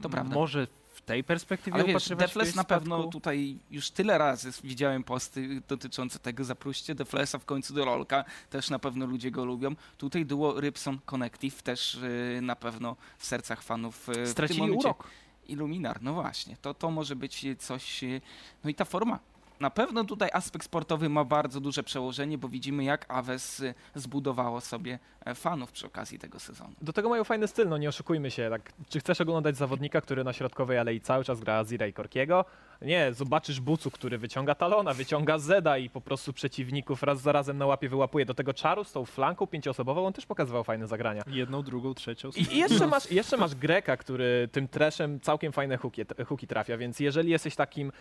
To 0.03 0.09
prawda. 0.09 0.35
może 0.35 0.66
tej 1.07 1.25
perspektywie 1.25 1.75
Ale 1.75 1.85
wiesz, 1.85 2.09
Defles 2.09 2.55
na 2.55 2.64
pewno 2.64 2.97
spadku. 2.97 3.12
tutaj 3.12 3.59
już 3.71 3.90
tyle 3.90 4.19
razy 4.19 4.51
widziałem 4.64 5.05
posty 5.05 5.62
dotyczące 5.69 6.19
tego, 6.19 6.45
zaproście 6.45 6.95
Deflesa 6.95 7.38
w 7.38 7.45
końcu 7.45 7.75
do 7.75 7.85
Lolka, 7.85 8.25
też 8.51 8.71
na 8.71 8.79
pewno 8.79 9.07
ludzie 9.07 9.31
go 9.31 9.45
lubią. 9.45 9.75
Tutaj 9.99 10.27
duo 10.27 10.61
Rybson 10.61 10.99
Connective 11.07 11.62
też 11.62 11.95
y, 11.95 12.38
na 12.42 12.57
pewno 12.57 12.97
w 13.19 13.27
sercach 13.27 13.62
fanów 13.62 14.09
y, 14.09 14.12
tym 14.12 14.27
stracili 14.27 14.71
urok. 14.71 15.09
Illuminar, 15.49 16.03
no 16.03 16.14
właśnie, 16.14 16.57
to, 16.62 16.75
to 16.75 16.90
może 16.90 17.16
być 17.16 17.47
coś, 17.59 18.03
y, 18.05 18.21
no 18.64 18.71
i 18.71 18.75
ta 18.75 18.85
forma. 18.85 19.19
Na 19.61 19.71
pewno 19.71 20.05
tutaj 20.05 20.31
aspekt 20.33 20.64
sportowy 20.64 21.09
ma 21.09 21.25
bardzo 21.25 21.61
duże 21.61 21.83
przełożenie, 21.83 22.38
bo 22.38 22.49
widzimy 22.49 22.85
jak 22.85 23.07
Aves 23.09 23.61
y, 23.61 23.75
zbudowało 23.95 24.61
sobie 24.61 24.99
e, 25.25 25.35
fanów 25.35 25.73
przy 25.73 25.87
okazji 25.87 26.19
tego 26.19 26.40
sezonu. 26.40 26.73
Do 26.83 26.92
tego 26.92 27.09
mają 27.09 27.25
fajny 27.25 27.49
styl, 27.49 27.69
no 27.69 27.79
nie 27.79 27.88
oszukujmy 27.88 28.31
się. 28.31 28.51
Tak, 28.51 28.73
czy 28.88 29.01
chcesz 29.01 29.21
oglądać 29.21 29.57
zawodnika, 29.57 30.01
który 30.01 30.25
na 30.25 30.33
środkowej 30.33 30.79
alei 30.79 31.01
cały 31.01 31.25
czas 31.25 31.40
gra 31.40 31.64
Zira 31.64 31.87
i 31.87 31.92
Korkiego? 31.92 32.45
Nie, 32.83 33.12
zobaczysz 33.12 33.61
Bucu, 33.61 33.90
który 33.90 34.19
wyciąga 34.19 34.55
Talona, 34.55 34.95
wyciąga 34.95 35.38
Zeda 35.38 35.79
i 35.79 35.90
po 35.90 36.01
prostu 36.01 36.33
przeciwników 36.33 37.03
raz 37.03 37.21
za 37.21 37.33
razem 37.33 37.59
na 37.59 37.66
łapie 37.66 37.88
wyłapuje. 37.88 38.27
Do 38.27 38.35
tego 38.35 38.55
Czaru 38.55 38.85
z 38.85 38.92
tą 38.92 39.05
flanką 39.05 39.47
pięcioosobową, 39.47 40.07
on 40.07 40.12
też 40.12 40.27
pokazywał 40.27 40.64
fajne 40.64 40.87
zagrania. 40.87 41.23
Jedną, 41.27 41.62
drugą, 41.62 41.95
trzecią. 41.95 42.31
I, 42.37 42.55
I 42.55 42.59
jeszcze 42.59 42.87
masz, 42.87 43.11
jeszcze 43.11 43.37
masz 43.37 43.55
Greka, 43.55 43.97
który 43.97 44.49
tym 44.53 44.69
treszem 44.69 45.21
całkiem 45.21 45.53
fajne 45.53 45.77
huki, 45.77 46.03
huki 46.27 46.47
trafia, 46.47 46.77
więc 46.77 47.01
jeżeli 47.01 47.31
jesteś 47.31 47.57
takim, 47.57 47.92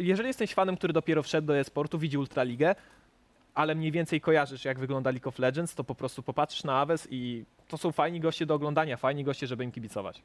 jeżeli 0.00 0.28
jesteś 0.28 0.47
fanem, 0.54 0.76
który 0.76 0.92
dopiero 0.92 1.22
wszedł 1.22 1.46
do 1.46 1.58
e-sportu, 1.58 1.98
widzi 1.98 2.18
Ultraligę, 2.18 2.74
ale 3.54 3.74
mniej 3.74 3.92
więcej 3.92 4.20
kojarzysz, 4.20 4.64
jak 4.64 4.78
wygląda 4.78 5.10
League 5.10 5.28
of 5.28 5.38
Legends, 5.38 5.74
to 5.74 5.84
po 5.84 5.94
prostu 5.94 6.22
popatrzysz 6.22 6.64
na 6.64 6.80
Aves 6.80 7.08
i 7.10 7.44
to 7.68 7.78
są 7.78 7.92
fajni 7.92 8.20
goście 8.20 8.46
do 8.46 8.54
oglądania, 8.54 8.96
fajni 8.96 9.24
goście, 9.24 9.46
żeby 9.46 9.64
im 9.64 9.72
kibicować. 9.72 10.22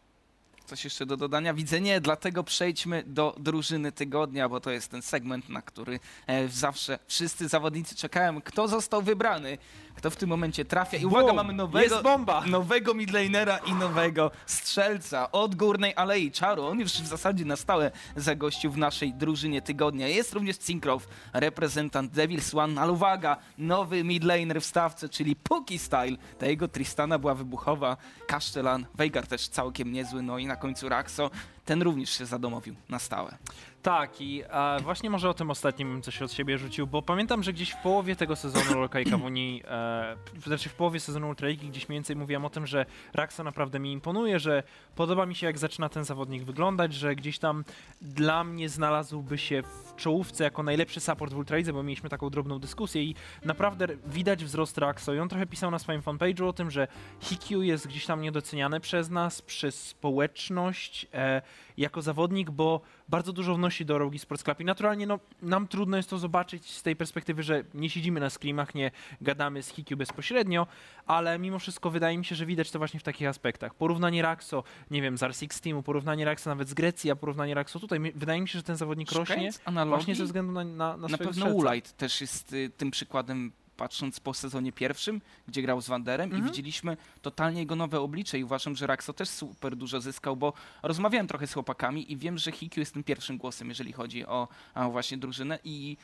Coś 0.66 0.84
jeszcze 0.84 1.06
do 1.06 1.18
dodania? 1.18 1.54
Widzę 1.54 1.82
nie, 1.82 2.02
dlatego 2.02 2.44
przejdźmy 2.44 3.04
do 3.08 3.36
drużyny 3.40 3.92
tygodnia, 3.92 4.50
bo 4.50 4.60
to 4.60 4.72
jest 4.72 4.92
ten 4.92 5.02
segment, 5.02 5.50
na 5.50 5.62
który 5.62 6.00
e, 6.28 6.48
zawsze 6.48 7.00
wszyscy 7.08 7.48
zawodnicy 7.48 7.96
czekają. 7.96 8.42
Kto 8.42 8.68
został 8.68 9.02
wybrany? 9.02 9.58
Kto 9.96 10.10
w 10.10 10.16
tym 10.16 10.30
momencie 10.30 10.66
trafia? 10.66 10.98
I 10.98 11.06
uwaga, 11.06 11.34
mamy 11.34 11.54
nowego, 11.54 12.02
nowego 12.46 12.94
midlanera 12.94 13.58
i 13.58 13.74
nowego 13.74 14.32
strzelca 14.46 15.32
od 15.32 15.56
Górnej 15.56 15.94
Alei 15.96 16.32
Czaru. 16.32 16.66
On 16.66 16.80
już 16.80 16.92
w 16.92 17.08
zasadzie 17.08 17.46
na 17.46 17.56
stałe 17.56 17.92
zagościł 18.16 18.72
w 18.72 18.78
naszej 18.78 19.14
drużynie 19.14 19.62
tygodnia. 19.62 20.08
Jest 20.08 20.34
również 20.34 20.58
Cinkrow, 20.58 21.08
reprezentant 21.34 22.14
Devil's 22.14 22.60
One, 22.60 22.82
ale 22.82 22.92
uwaga, 22.92 23.38
nowy 23.58 24.04
midlaner 24.04 24.62
w 24.62 24.66
stawce, 24.66 25.10
czyli 25.10 25.36
Puki 25.36 25.80
Style. 25.80 26.18
Ta 26.38 26.46
jego 26.46 26.68
Tristana 26.68 27.20
była 27.20 27.36
wybuchowa, 27.36 27.98
Kasztelan, 28.28 28.86
Veigar 28.96 29.28
też 29.28 29.48
całkiem 29.48 29.92
niezły, 29.92 30.22
no 30.22 30.38
i 30.38 30.46
na 30.46 30.56
końcu 30.56 30.90
Raxo. 30.90 31.30
Ten 31.66 31.82
również 31.82 32.10
się 32.10 32.26
zadomowił 32.26 32.76
na 32.90 33.00
stałe. 33.00 33.38
Tak, 33.84 34.22
i 34.22 34.44
e, 34.50 34.80
właśnie 34.82 35.10
może 35.10 35.30
o 35.30 35.34
tym 35.34 35.52
ostatnim 35.52 35.92
bym 35.92 36.02
coś 36.02 36.22
od 36.22 36.32
siebie 36.32 36.58
rzucił, 36.58 36.88
bo 36.88 37.02
pamiętam, 37.02 37.44
że 37.44 37.54
gdzieś 37.54 37.70
w 37.72 37.78
połowie 37.78 38.16
tego 38.16 38.36
sezonu 38.36 38.82
Lokajka 38.82 39.18
w 39.18 39.24
Unii, 39.24 39.64
e, 39.68 40.16
znaczy 40.46 40.70
w 40.70 40.74
połowie 40.74 41.00
sezonu 41.00 41.30
Ultraligi 41.30 41.70
gdzieś 41.70 41.90
mniej 41.90 41.98
więcej 41.98 42.16
mówiłem 42.16 42.46
o 42.46 42.50
tym, 42.50 42.68
że 42.68 42.86
Raxa 43.14 43.40
naprawdę 43.44 43.80
mi 43.80 43.92
imponuje, 43.92 44.40
że 44.40 44.64
podoba 44.96 45.26
mi 45.26 45.36
się 45.36 45.48
jak 45.48 45.58
zaczyna 45.58 45.90
ten 45.90 46.04
zawodnik 46.04 46.44
wyglądać, 46.44 46.94
że 46.94 47.16
gdzieś 47.16 47.40
tam 47.40 47.64
dla 48.02 48.44
mnie 48.44 48.70
znalazłby 48.70 49.38
się 49.38 49.62
w 49.62 49.96
czołówce 49.96 50.44
jako 50.44 50.64
najlepszy 50.64 51.00
support 51.00 51.34
w 51.34 51.38
Ultralidze, 51.38 51.74
bo 51.74 51.84
mieliśmy 51.84 52.10
taką 52.10 52.30
drobną 52.30 52.60
dyskusję 52.60 53.04
i 53.04 53.16
naprawdę 53.46 53.88
widać 54.06 54.46
wzrost 54.46 54.78
Raxo 54.78 55.14
i 55.14 55.20
on 55.20 55.30
trochę 55.30 55.46
pisał 55.46 55.72
na 55.72 55.80
swoim 55.80 56.02
fanpage'u 56.02 56.48
o 56.48 56.54
tym, 56.54 56.72
że 56.72 56.88
Hikyu 57.20 57.62
jest 57.62 57.88
gdzieś 57.88 58.06
tam 58.06 58.22
niedoceniany 58.22 58.80
przez 58.80 59.10
nas, 59.10 59.42
przez 59.42 59.88
społeczność, 59.88 61.08
e, 61.14 61.42
jako 61.78 62.02
zawodnik, 62.02 62.52
bo 62.52 62.82
bardzo 63.10 63.34
dużo 63.34 63.56
wnosi 63.56 63.86
do 63.86 63.98
Rogi 63.98 64.20
Sports 64.20 64.44
Club 64.44 64.60
i 64.60 64.66
naturalnie 64.66 65.08
no, 65.08 65.20
nam 65.42 65.68
trudno 65.68 65.98
jest 65.98 66.10
to 66.10 66.18
zobaczyć 66.18 66.72
z 66.72 66.84
tej 66.84 66.96
perspektywy, 66.96 67.44
że 67.44 67.64
nie 67.74 67.90
siedzimy 67.90 68.20
na 68.20 68.30
screamach, 68.30 68.76
nie 68.76 68.92
gadamy 69.22 69.64
z 69.64 69.70
Hikyu 69.70 69.98
bezpośrednio, 69.98 70.68
ale 71.06 71.40
mimo 71.40 71.60
wszystko 71.60 71.90
wydaje 71.90 72.18
mi 72.18 72.26
się, 72.26 72.36
że 72.36 72.46
widać 72.46 72.72
to 72.72 72.80
właśnie 72.80 73.00
w 73.00 73.04
takich 73.04 73.28
aspektach. 73.28 73.74
Porównanie 73.74 74.22
Raxo, 74.22 74.64
nie 74.92 75.02
wiem, 75.02 75.18
z 75.18 75.22
R6 75.22 75.64
Teamu, 75.64 75.84
porównanie 75.84 76.26
Raxo 76.26 76.50
nawet 76.50 76.70
z 76.70 76.74
Grecji, 76.74 77.12
a 77.12 77.16
porównanie 77.16 77.54
Raxo 77.54 77.80
tutaj, 77.80 78.00
wydaje 78.16 78.42
mi 78.42 78.48
się, 78.48 78.60
że 78.60 78.64
ten 78.64 78.76
zawodnik 78.76 79.12
rośnie 79.12 79.50
analogii, 79.66 79.96
właśnie 79.96 80.16
ze 80.16 80.24
względu 80.24 80.54
na, 80.54 80.64
na, 80.64 80.98
na, 80.98 81.08
na 81.08 81.18
pewno 81.18 81.34
strzelca. 81.34 81.56
Ulight 81.56 81.98
też 81.98 82.22
jest 82.22 82.54
y, 82.54 82.70
tym 82.78 82.92
przykładem, 82.92 83.52
patrząc 83.78 84.20
po 84.20 84.34
sezonie 84.34 84.72
pierwszym, 84.72 85.22
gdzie 85.48 85.62
grał 85.62 85.82
z 85.82 85.88
Wanderem 85.88 86.30
i 86.30 86.34
Mhm. 86.34 86.52
widzieliśmy 86.52 86.98
totalnie 87.22 87.60
jego 87.60 87.76
nowe 87.76 88.00
oblicze 88.00 88.40
i 88.40 88.44
uważam, 88.44 88.76
że 88.76 88.88
Raxo 88.88 89.14
też 89.14 89.30
super 89.30 89.76
dużo 89.76 90.02
zyskał, 90.02 90.36
bo 90.38 90.54
rozmawiałem 90.84 91.28
trochę 91.28 91.48
z 91.48 91.54
chłopakami 91.54 92.12
i 92.12 92.18
wiem, 92.18 92.38
że 92.38 92.52
Hikyu 92.52 92.80
jest 92.80 92.94
tym 92.94 93.04
pierwszym 93.04 93.38
głosem, 93.38 93.70
jeżeli 93.70 93.92
chodzi 93.94 94.26
o, 94.26 94.48
o 94.76 94.92
właśnie 94.92 95.18
drużynę 95.18 95.60
i 95.64 95.98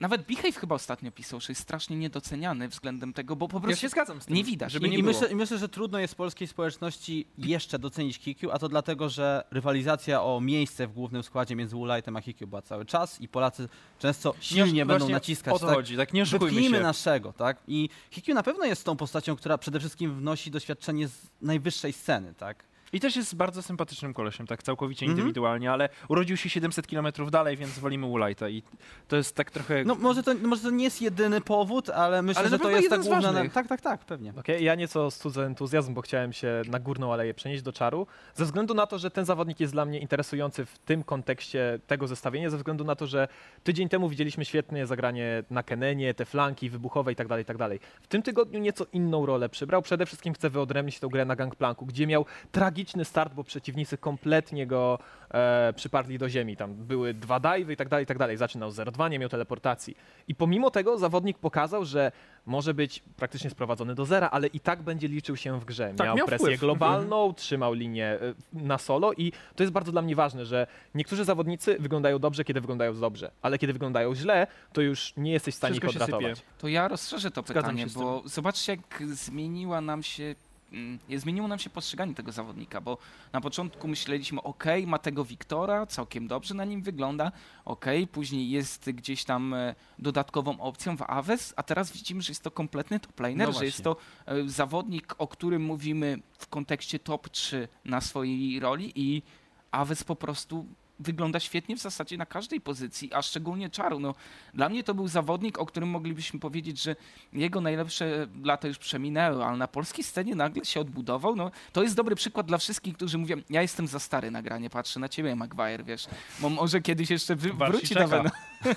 nawet 0.00 0.26
Behave 0.26 0.56
chyba 0.56 0.74
ostatnio 0.74 1.12
pisał, 1.12 1.40
że 1.40 1.46
jest 1.48 1.60
strasznie 1.62 1.96
niedoceniany 1.96 2.68
względem 2.68 3.12
tego, 3.12 3.36
bo 3.36 3.48
po 3.48 3.56
Ja 3.56 3.60
prostu 3.60 3.80
się 3.80 3.88
zgadzam 3.88 4.20
z 4.20 4.26
tym. 4.26 4.36
nie 4.36 4.44
widać. 4.44 4.72
Żeby 4.72 4.88
nie 4.88 4.98
i, 4.98 5.02
myślę, 5.02 5.28
I 5.32 5.34
myślę, 5.34 5.58
że 5.58 5.68
trudno 5.68 5.98
jest 5.98 6.14
polskiej 6.14 6.48
społeczności 6.48 7.26
jeszcze 7.38 7.78
docenić 7.78 8.16
Hikyu, 8.16 8.50
a 8.50 8.58
to 8.58 8.68
dlatego, 8.68 9.08
że 9.08 9.44
rywalizacja 9.50 10.22
o 10.22 10.40
miejsce 10.40 10.86
w 10.86 10.92
głównym 10.92 11.22
składzie 11.22 11.56
między 11.56 11.76
Woolightem 11.76 12.16
a 12.16 12.20
Hikyu 12.20 12.46
była 12.46 12.62
cały 12.62 12.84
czas 12.84 13.20
i 13.20 13.28
Polacy 13.28 13.68
często 13.98 14.34
silnie 14.40 14.86
będą 14.86 15.08
naciskać. 15.08 15.54
O 15.54 15.58
to 15.58 15.66
tak, 15.66 15.74
chodzi, 15.74 15.96
tak 15.96 16.12
nie 16.12 16.22
oszukujmy 16.22 16.76
się. 16.76 16.82
naszego, 16.82 17.32
tak? 17.32 17.56
I 17.68 17.88
Hikyu 18.10 18.34
na 18.34 18.42
pewno 18.42 18.64
jest 18.64 18.84
tą 18.84 18.96
postacią, 18.96 19.36
która 19.36 19.58
przede 19.58 19.80
wszystkim 19.80 20.14
wnosi 20.18 20.50
doświadczenie 20.50 21.08
z 21.08 21.30
najwyższej 21.42 21.92
sceny, 21.92 22.34
tak? 22.34 22.64
I 22.92 23.00
też 23.00 23.16
jest 23.16 23.34
bardzo 23.36 23.62
sympatycznym 23.62 24.14
kolesiem, 24.14 24.46
tak 24.46 24.62
całkowicie 24.62 25.06
Mhm. 25.06 25.18
indywidualnie, 25.18 25.72
ale 25.72 25.88
urodził 26.08 26.36
się 26.36 26.48
700 26.50 26.86
km 26.86 27.06
dalej, 27.30 27.56
więc 27.56 27.78
wolimy 27.78 28.06
Ulighta 28.06 28.48
i 28.48 28.62
to 29.08 29.16
jest 29.16 29.36
tak 29.36 29.50
trochę... 29.50 29.84
No 29.84 29.94
może 29.94 30.22
to, 30.22 30.34
może 30.34 30.62
to 30.62 30.70
nie 30.70 30.84
jest 30.84 31.02
jedyny 31.02 31.40
powód, 31.40 31.90
ale 31.90 32.22
myślę, 32.22 32.40
Ale 32.40 32.50
że 32.50 32.58
to 32.58 32.70
jest 32.70 32.78
ta 32.80 32.96
jeden 32.96 33.02
z 33.02 33.08
główna... 33.08 33.50
Tak, 33.54 33.68
tak, 33.68 33.80
tak, 33.80 34.04
pewnie. 34.04 34.32
Okej, 34.38 34.64
ja 34.64 34.74
nieco 34.74 35.10
studzę 35.10 35.46
entuzjazm, 35.46 35.94
bo 35.94 36.02
chciałem 36.02 36.32
się 36.32 36.62
na 36.68 36.78
górną 36.78 37.12
aleję 37.12 37.34
przenieść 37.34 37.62
do 37.62 37.72
czaru, 37.72 38.06
ze 38.34 38.44
względu 38.44 38.74
na 38.74 38.86
to, 38.86 38.98
że 38.98 39.10
ten 39.10 39.24
zawodnik 39.24 39.60
jest 39.60 39.72
dla 39.72 39.84
mnie 39.84 39.98
interesujący 39.98 40.66
w 40.66 40.78
tym 40.78 41.02
kontekście 41.04 41.78
tego 41.86 42.08
zestawienia, 42.08 42.50
ze 42.50 42.56
względu 42.56 42.84
na 42.84 42.96
to, 42.96 43.06
że 43.06 43.28
tydzień 43.64 43.88
temu 43.88 44.08
widzieliśmy 44.08 44.44
świetne 44.44 44.86
zagranie 44.86 45.42
na 45.50 45.62
Kenenie, 45.62 46.14
te 46.14 46.24
flanki 46.24 46.70
wybuchowe 46.70 47.12
i 47.12 47.16
tak 47.16 47.28
dalej, 47.28 47.42
i 47.42 47.46
tak 47.46 47.56
dalej. 47.56 47.80
W 48.02 48.06
tym 48.06 48.22
tygodniu 48.22 48.60
nieco 48.60 48.86
inną 48.92 49.26
rolę 49.26 49.48
przybrał. 49.48 49.82
Przede 49.82 50.06
wszystkim 50.06 50.34
chcę 50.34 50.50
wyodrębnić 50.50 51.00
tę 51.00 51.08
grę 51.08 51.24
na 51.24 51.36
Gangplanku, 51.36 51.86
gdzie 51.86 52.06
miał 52.06 52.26
tragiczny 52.52 52.81
start, 53.04 53.34
bo 53.34 53.44
przeciwnicy 53.44 53.98
kompletnie 53.98 54.66
go 54.66 54.98
e, 55.30 55.72
przyparli 55.76 56.18
do 56.18 56.28
ziemi. 56.28 56.56
Tam 56.56 56.74
były 56.74 57.14
dwa 57.14 57.40
dive'y 57.40 57.72
i 57.72 57.76
tak 57.76 57.88
dalej, 57.88 58.04
i 58.04 58.06
tak 58.06 58.18
dalej. 58.18 58.36
Zaczynał 58.36 58.70
z 58.70 58.76
0-2, 58.76 59.10
nie 59.10 59.18
miał 59.18 59.28
teleportacji. 59.28 59.96
I 60.28 60.34
pomimo 60.34 60.70
tego 60.70 60.98
zawodnik 60.98 61.38
pokazał, 61.38 61.84
że 61.84 62.12
może 62.46 62.74
być 62.74 63.02
praktycznie 63.16 63.50
sprowadzony 63.50 63.94
do 63.94 64.04
zera, 64.04 64.30
ale 64.30 64.46
i 64.46 64.60
tak 64.60 64.82
będzie 64.82 65.08
liczył 65.08 65.36
się 65.36 65.60
w 65.60 65.64
grze. 65.64 65.94
Tak, 65.96 66.06
miał, 66.06 66.16
miał 66.16 66.26
presję 66.26 66.46
wpływ. 66.46 66.60
globalną, 66.60 67.34
trzymał 67.34 67.74
linię 67.74 68.06
e, 68.06 68.18
na 68.52 68.78
solo 68.78 69.12
i 69.12 69.32
to 69.56 69.62
jest 69.62 69.72
bardzo 69.72 69.92
dla 69.92 70.02
mnie 70.02 70.16
ważne, 70.16 70.46
że 70.46 70.66
niektórzy 70.94 71.24
zawodnicy 71.24 71.76
wyglądają 71.80 72.18
dobrze, 72.18 72.44
kiedy 72.44 72.60
wyglądają 72.60 73.00
dobrze, 73.00 73.30
ale 73.42 73.58
kiedy 73.58 73.72
wyglądają 73.72 74.14
źle, 74.14 74.46
to 74.72 74.80
już 74.80 75.12
nie 75.16 75.32
jesteś 75.32 75.54
w 75.54 75.56
stanie 75.56 75.76
ich 75.76 75.82
Wszystko 75.82 75.98
się 75.98 76.04
odratować. 76.04 76.42
To 76.58 76.68
ja 76.68 76.88
rozszerzę 76.88 77.30
to 77.30 77.42
Zgadzam 77.42 77.76
pytanie, 77.76 77.86
bo 77.94 78.22
zobaczcie, 78.24 78.72
jak 78.72 79.08
zmieniła 79.08 79.80
nam 79.80 80.02
się. 80.02 80.34
Mm, 80.72 80.98
Zmieniło 81.16 81.48
nam 81.48 81.58
się 81.58 81.70
postrzeganie 81.70 82.14
tego 82.14 82.32
zawodnika, 82.32 82.80
bo 82.80 82.98
na 83.32 83.40
początku 83.40 83.88
myśleliśmy, 83.88 84.42
ok, 84.42 84.64
ma 84.86 84.98
tego 84.98 85.24
Wiktora, 85.24 85.86
całkiem 85.86 86.28
dobrze 86.28 86.54
na 86.54 86.64
nim 86.64 86.82
wygląda, 86.82 87.32
ok, 87.64 87.86
później 88.12 88.50
jest 88.50 88.90
gdzieś 88.90 89.24
tam 89.24 89.54
e, 89.54 89.74
dodatkową 89.98 90.60
opcją 90.60 90.96
w 90.96 91.02
Aves, 91.02 91.54
a 91.56 91.62
teraz 91.62 91.92
widzimy, 91.92 92.22
że 92.22 92.30
jest 92.30 92.42
to 92.42 92.50
kompletny 92.50 93.00
top 93.00 93.20
laner, 93.20 93.48
No 93.48 93.58
że 93.58 93.64
jest 93.64 93.84
to 93.84 93.96
e, 94.26 94.48
zawodnik, 94.48 95.14
o 95.18 95.28
którym 95.28 95.62
mówimy 95.62 96.18
w 96.38 96.46
kontekście 96.46 96.98
top 96.98 97.28
3 97.28 97.68
na 97.84 98.00
swojej 98.00 98.60
roli 98.60 98.92
i 98.94 99.22
Aves 99.70 100.04
po 100.04 100.16
prostu 100.16 100.66
wygląda 100.98 101.40
świetnie 101.40 101.76
w 101.76 101.80
zasadzie 101.80 102.16
na 102.16 102.26
każdej 102.26 102.60
pozycji, 102.60 103.14
a 103.14 103.22
szczególnie 103.22 103.70
Czaru. 103.70 104.00
No, 104.00 104.14
dla 104.54 104.68
mnie 104.68 104.84
to 104.84 104.94
był 104.94 105.08
zawodnik, 105.08 105.58
o 105.58 105.66
którym 105.66 105.88
moglibyśmy 105.88 106.40
powiedzieć, 106.40 106.82
że 106.82 106.96
jego 107.32 107.60
najlepsze 107.60 108.26
lata 108.44 108.68
już 108.68 108.78
przeminęły, 108.78 109.44
ale 109.44 109.56
na 109.56 109.68
polskiej 109.68 110.04
scenie 110.04 110.34
nagle 110.34 110.64
się 110.64 110.80
odbudował. 110.80 111.36
No, 111.36 111.50
to 111.72 111.82
jest 111.82 111.96
dobry 111.96 112.16
przykład 112.16 112.46
dla 112.46 112.58
wszystkich, 112.58 112.96
którzy 112.96 113.18
mówią, 113.18 113.36
ja 113.50 113.62
jestem 113.62 113.86
za 113.86 113.98
stary 113.98 114.30
na 114.30 114.42
granie, 114.42 114.70
patrzę 114.70 115.00
na 115.00 115.08
ciebie, 115.08 115.36
Maguire, 115.36 115.84
wiesz, 115.84 116.06
bo 116.40 116.48
może 116.48 116.80
kiedyś 116.80 117.10
jeszcze 117.10 117.36
wy, 117.36 117.52
wróci 117.52 117.94
do 117.94 118.08
Wena. 118.08 118.30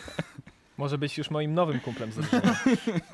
Może 0.77 0.97
być 0.97 1.17
już 1.17 1.29
moim 1.29 1.53
nowym 1.53 1.79
kumplem 1.79 2.11
z. 2.11 2.15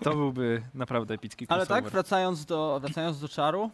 To 0.03 0.15
byłby 0.15 0.61
naprawdę 0.73 1.13
epicki 1.13 1.45
Ale 1.49 1.59
tak, 1.59 1.69
crossover. 1.69 1.91
wracając 1.91 2.45
do, 2.45 2.79
wracając 2.81 3.19
do 3.19 3.29
Czaru, 3.29 3.71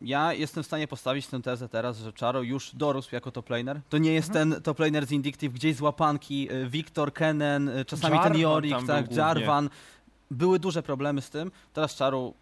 ja 0.00 0.32
jestem 0.32 0.62
w 0.62 0.66
stanie 0.66 0.88
postawić 0.88 1.26
tę 1.26 1.42
tezę 1.42 1.68
teraz, 1.68 1.98
że 1.98 2.12
Czaro 2.12 2.42
już 2.42 2.70
dorósł 2.74 3.14
jako 3.14 3.30
top 3.30 3.50
laner. 3.50 3.80
To 3.88 3.98
nie 3.98 4.12
jest 4.12 4.28
Mhm. 4.28 4.50
ten 4.52 4.62
top 4.62 4.78
laner 4.78 5.06
z 5.06 5.12
Indictive, 5.12 5.52
gdzieś 5.52 5.76
z 5.76 5.80
łapanki, 5.80 6.52
y, 6.52 6.68
Wiktor, 6.68 7.12
Kenen, 7.12 7.68
y, 7.68 7.84
czasami 7.84 8.14
Jarvan 8.16 8.32
ten 8.32 8.86
tam 8.86 8.86
tak. 8.86 9.16
Jarvan. 9.16 9.70
Były 10.30 10.58
duże 10.58 10.82
problemy 10.82 11.20
z 11.22 11.30
tym. 11.30 11.50
Teraz 11.72 11.94
Czaru 11.94 12.34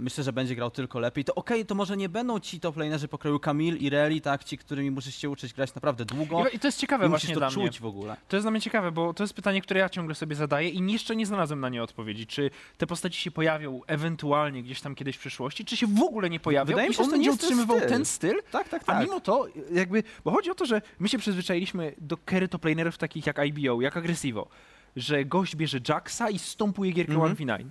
myślę, 0.00 0.24
że 0.24 0.32
będzie 0.32 0.54
grał 0.54 0.70
tylko 0.70 0.98
lepiej. 1.00 1.24
To 1.24 1.34
okej, 1.34 1.66
to 1.66 1.74
może 1.74 1.96
nie 1.96 2.08
będą 2.08 2.40
ci 2.40 2.60
top 2.60 2.76
lanerzy 2.76 3.08
pokroju 3.08 3.38
Kamil 3.40 3.76
i 3.76 3.90
Reli, 3.90 4.20
tak, 4.20 4.44
ci, 4.44 4.58
którymi 4.58 4.90
musisz 4.90 5.14
się 5.16 5.30
uczyć 5.30 5.52
grać 5.54 5.74
naprawdę 5.74 6.04
długo. 6.04 6.48
I, 6.48 6.56
I 6.56 6.58
to 6.58 6.68
jest 6.68 6.78
ciekawe 6.78 7.06
I 7.06 7.08
musisz 7.08 7.22
właśnie 7.22 7.34
to 7.34 7.40
dla 7.40 7.50
mnie. 7.50 7.68
czuć 7.68 7.80
w 7.80 7.86
ogóle. 7.86 8.16
To 8.28 8.36
jest 8.36 8.44
dla 8.44 8.50
mnie 8.50 8.60
ciekawe, 8.60 8.92
bo 8.92 9.14
to 9.14 9.22
jest 9.22 9.34
pytanie, 9.34 9.60
które 9.62 9.80
ja 9.80 9.88
ciągle 9.88 10.14
sobie 10.14 10.36
zadaję 10.36 10.68
i 10.68 10.92
jeszcze 10.92 11.16
nie 11.16 11.26
znalazłem 11.26 11.60
na 11.60 11.68
nie 11.68 11.82
odpowiedzi. 11.82 12.26
Czy 12.26 12.50
te 12.78 12.86
postaci 12.86 13.20
się 13.20 13.30
pojawią 13.30 13.80
ewentualnie 13.86 14.62
gdzieś 14.62 14.80
tam 14.80 14.94
kiedyś 14.94 15.16
w 15.16 15.18
przyszłości, 15.20 15.64
czy 15.64 15.76
się 15.76 15.86
w 15.86 16.02
ogóle 16.02 16.30
nie 16.30 16.40
pojawią 16.40 16.66
Wydaje 16.68 16.88
mi 16.88 16.94
się, 16.94 16.98
że 16.98 17.04
on 17.04 17.10
będzie 17.10 17.30
utrzymywał 17.32 17.76
styl. 17.78 17.88
ten 17.88 18.04
styl, 18.04 18.36
Tak, 18.50 18.68
tak, 18.68 18.82
a 18.82 18.84
tak. 18.84 19.04
mimo 19.06 19.20
to 19.20 19.46
jakby, 19.72 20.02
bo 20.24 20.30
chodzi 20.30 20.50
o 20.50 20.54
to, 20.54 20.66
że 20.66 20.82
my 20.98 21.08
się 21.08 21.18
przyzwyczailiśmy 21.18 21.94
do 21.98 22.18
carry 22.30 22.48
top 22.48 22.64
lanerów 22.64 22.98
takich 22.98 23.26
jak 23.26 23.38
IBO, 23.38 23.80
jak 23.80 23.96
Aggressivo, 23.96 24.48
że 24.96 25.24
gość 25.24 25.56
bierze 25.56 25.78
Jacksa 25.88 26.30
i 26.30 26.38
stąpuje 26.38 26.92
gierkę 26.92 27.12
Mhm. 27.14 27.34
1v9. 27.34 27.64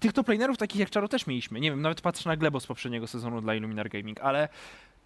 Tych 0.00 0.12
top 0.12 0.28
lanerów 0.28 0.56
takich 0.56 0.80
jak 0.80 0.92
Charo 0.92 1.08
też 1.08 1.26
mieliśmy. 1.26 1.60
Nie 1.60 1.70
wiem, 1.70 1.82
nawet 1.82 2.00
patrzę 2.00 2.28
na 2.28 2.36
Glebo 2.36 2.60
z 2.60 2.66
poprzedniego 2.66 3.06
sezonu 3.06 3.40
dla 3.40 3.54
Illuminar 3.54 3.88
Gaming, 3.88 4.20
ale 4.20 4.48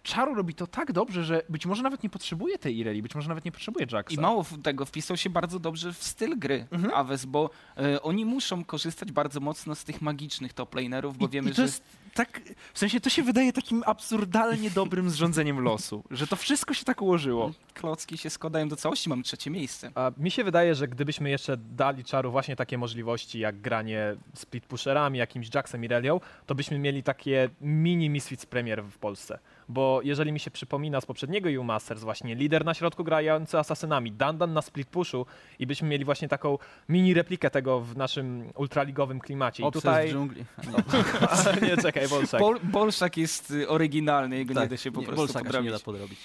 Czaru 0.05 0.35
robi 0.35 0.53
to 0.53 0.67
tak 0.67 0.91
dobrze, 0.91 1.23
że 1.23 1.41
być 1.49 1.65
może 1.65 1.83
nawet 1.83 2.03
nie 2.03 2.09
potrzebuje 2.09 2.57
tej 2.57 2.77
Ireli, 2.77 3.01
być 3.01 3.15
może 3.15 3.29
nawet 3.29 3.45
nie 3.45 3.51
potrzebuje 3.51 3.85
Jacksa. 3.91 4.15
I 4.15 4.21
mało 4.21 4.45
tego, 4.63 4.85
wpisał 4.85 5.17
się 5.17 5.29
bardzo 5.29 5.59
dobrze 5.59 5.93
w 5.93 6.03
styl 6.03 6.39
gry 6.39 6.67
Mhm. 6.71 6.93
Aves, 6.93 7.25
bo 7.25 7.49
e, 7.77 8.01
oni 8.01 8.25
muszą 8.25 8.63
korzystać 8.63 9.11
bardzo 9.11 9.39
mocno 9.39 9.75
z 9.75 9.83
tych 9.83 10.01
magicznych 10.01 10.53
top 10.53 10.75
lanerów, 10.75 11.17
bo 11.17 11.25
I, 11.25 11.29
wiemy, 11.29 11.49
i 11.49 11.53
to 11.53 11.55
że 11.55 11.61
jest 11.61 11.83
tak, 12.13 12.41
w 12.73 12.79
sensie 12.79 12.99
to 12.99 13.09
się 13.09 13.23
wydaje 13.23 13.53
takim 13.53 13.83
absurdalnie 13.85 14.71
dobrym 14.71 15.09
zrządzeniem 15.09 15.59
losu, 15.59 16.03
że 16.11 16.27
to 16.27 16.35
wszystko 16.35 16.73
się 16.73 16.85
tak 16.85 17.01
ułożyło. 17.01 17.51
klocki 17.73 18.17
się 18.17 18.29
składają 18.29 18.69
do 18.69 18.75
całości, 18.75 19.09
mamy 19.09 19.23
trzecie 19.23 19.49
miejsce. 19.51 19.91
A 19.95 20.11
mi 20.17 20.31
się 20.31 20.43
wydaje, 20.43 20.75
że 20.75 20.87
gdybyśmy 20.87 21.29
jeszcze 21.29 21.57
dali 21.57 22.03
czaru 22.03 22.31
właśnie 22.31 22.55
takie 22.55 22.77
możliwości, 22.77 23.39
jak 23.39 23.61
granie 23.61 24.15
split 24.33 24.65
pusherami, 24.65 25.19
jakimś 25.19 25.49
Jacksem 25.55 25.83
i 25.83 25.87
Relią, 25.87 26.19
to 26.45 26.55
byśmy 26.55 26.79
mieli 26.79 27.03
takie 27.03 27.49
mini 27.61 28.09
Misfits 28.09 28.45
Premier 28.45 28.83
w 28.83 28.97
Polsce. 28.97 29.39
Bo 29.69 29.99
jeżeli 30.03 30.31
mi 30.31 30.39
się 30.39 30.51
przypomina 30.51 31.01
z 31.01 31.05
poprzedniego 31.05 31.49
EU 31.49 31.63
Masters 31.63 32.01
właśnie 32.01 32.35
lider 32.35 32.65
na 32.65 32.73
środku 32.73 33.03
grający 33.03 33.59
asasynami, 33.59 34.11
Dandan 34.11 34.53
na 34.53 34.61
split 34.61 34.87
pushu 34.87 35.25
i 35.59 35.67
byśmy 35.67 35.87
mieli 35.87 36.05
właśnie 36.05 36.27
taką 36.27 36.57
mini 36.89 37.13
replikę 37.13 37.49
tego 37.49 37.81
w 37.81 37.97
naszym 37.97 38.51
ultraligowym 38.55 39.19
klimacie. 39.19 39.63
I 39.63 39.65
Obses 39.65 39.81
tutaj... 39.81 40.07
w 40.07 40.11
dżungli. 40.11 40.45
Nie, 41.61 41.67
nie, 41.67 41.77
czekaj, 41.77 42.07
Bolszak. 42.07 42.39
Bol, 42.39 42.59
Bolszak 42.63 43.17
jest 43.17 43.51
y, 43.51 43.69
oryginalny, 43.69 44.37
jego 44.37 44.61
nie 44.61 44.67
da 44.67 44.77
się 44.77 44.91
po 44.91 45.01
nie, 45.01 45.07
prostu 45.07 45.33
podrobić. 45.33 45.65
nie 45.65 45.71
da 45.71 45.79
podrobić. 45.79 46.19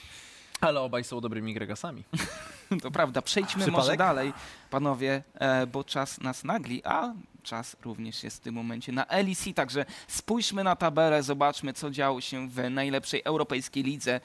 Ale 0.61 0.81
obaj 0.81 1.05
są 1.05 1.21
dobrymi 1.21 1.55
Gregasami. 1.55 2.05
To 2.83 2.91
prawda, 2.91 3.23
przejdźmy 3.23 3.67
może 3.67 3.97
dalej, 3.97 4.33
panowie, 4.71 5.23
e, 5.35 5.67
bo 5.67 5.85
czas 5.85 6.21
nas 6.21 6.45
nagli, 6.45 6.83
a 6.85 7.15
czas 7.41 7.77
również 7.85 8.25
jest 8.25 8.37
w 8.37 8.41
tym 8.41 8.55
momencie 8.55 8.93
na 8.93 9.07
LEC, 9.11 9.55
także 9.55 9.85
spójrzmy 10.09 10.65
na 10.65 10.77
tabelę, 10.77 11.23
zobaczmy 11.23 11.73
co 11.73 11.91
działo 11.91 12.21
się 12.21 12.49
w 12.49 12.71
najlepszej 12.71 13.23
europejskiej 13.25 13.83
lidze. 13.83 14.21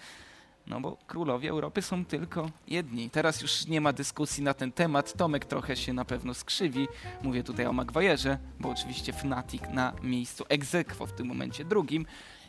No 0.68 0.82
bo 0.82 0.98
królowie 1.08 1.50
Europy 1.50 1.82
są 1.82 2.06
tylko 2.06 2.50
jedni. 2.68 3.10
Teraz 3.10 3.42
już 3.42 3.68
nie 3.68 3.82
ma 3.82 3.94
dyskusji 3.94 4.44
na 4.44 4.54
ten 4.54 4.72
temat. 4.72 5.14
Tomek 5.14 5.46
trochę 5.46 5.76
się 5.76 5.94
na 5.94 6.06
pewno 6.06 6.34
skrzywi. 6.34 6.88
Mówię 7.24 7.44
tutaj 7.44 7.66
o 7.66 7.72
Maguire'ze, 7.72 8.38
bo 8.60 8.70
oczywiście 8.70 9.14
Fnatic 9.14 9.62
na 9.74 9.94
miejscu 10.04 10.46
egzekwo 10.50 11.06
w 11.06 11.12
tym 11.12 11.28
momencie 11.28 11.66
drugim. 11.66 12.06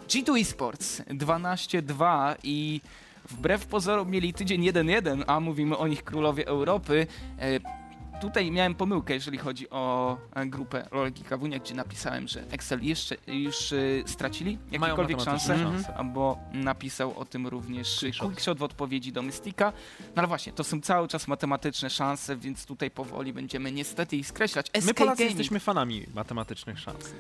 G2 0.09 0.40
Esports 0.40 1.00
12-2 1.00 2.35
i 2.42 2.81
wbrew 3.31 3.66
pozorom 3.66 4.11
mieli 4.11 4.35
tydzień 4.35 4.62
1-1, 4.62 5.24
a 5.26 5.40
mówimy 5.40 5.76
o 5.76 5.87
nich 5.87 6.05
królowie 6.05 6.46
Europy. 6.46 7.07
Tutaj 8.20 8.50
miałem 8.50 8.74
pomyłkę, 8.74 9.14
jeżeli 9.14 9.38
chodzi 9.38 9.70
o 9.70 10.16
e, 10.35 10.46
grupę 10.46 10.88
Lolki 10.92 11.24
Kawunia, 11.24 11.59
gdzie 11.59 11.74
napisałem, 11.74 12.29
że 12.29 12.42
Excel 12.50 12.85
jeszcze 12.85 13.16
już 13.26 13.72
e, 13.72 13.76
stracili 14.07 14.59
jakiekolwiek 14.70 15.20
szanse. 15.20 15.59
szanse. 15.59 15.94
Bo 16.05 16.38
napisał 16.52 17.18
o 17.18 17.24
tym 17.24 17.46
również. 17.46 18.05
Quickshot 18.20 18.59
w 18.59 18.62
odpowiedzi 18.62 19.12
do 19.12 19.22
Mystika. 19.22 19.72
No 20.00 20.12
ale 20.16 20.26
właśnie, 20.29 20.52
to 20.52 20.64
są 20.64 20.81
cały 20.81 21.09
czas 21.09 21.29
matematyczne 21.29 21.90
szanse, 21.90 22.37
więc 22.37 22.66
tutaj 22.66 22.90
powoli 22.90 23.33
będziemy 23.33 23.72
niestety 23.72 24.16
ich 24.16 24.26
skreślać. 24.26 24.66
SK 24.66 24.87
My 24.87 24.94
Polacy 24.94 25.18
Gaming. 25.18 25.38
jesteśmy 25.38 25.61
fanami 25.61 26.07
matematycznych 26.14 26.79
szans. 26.79 27.14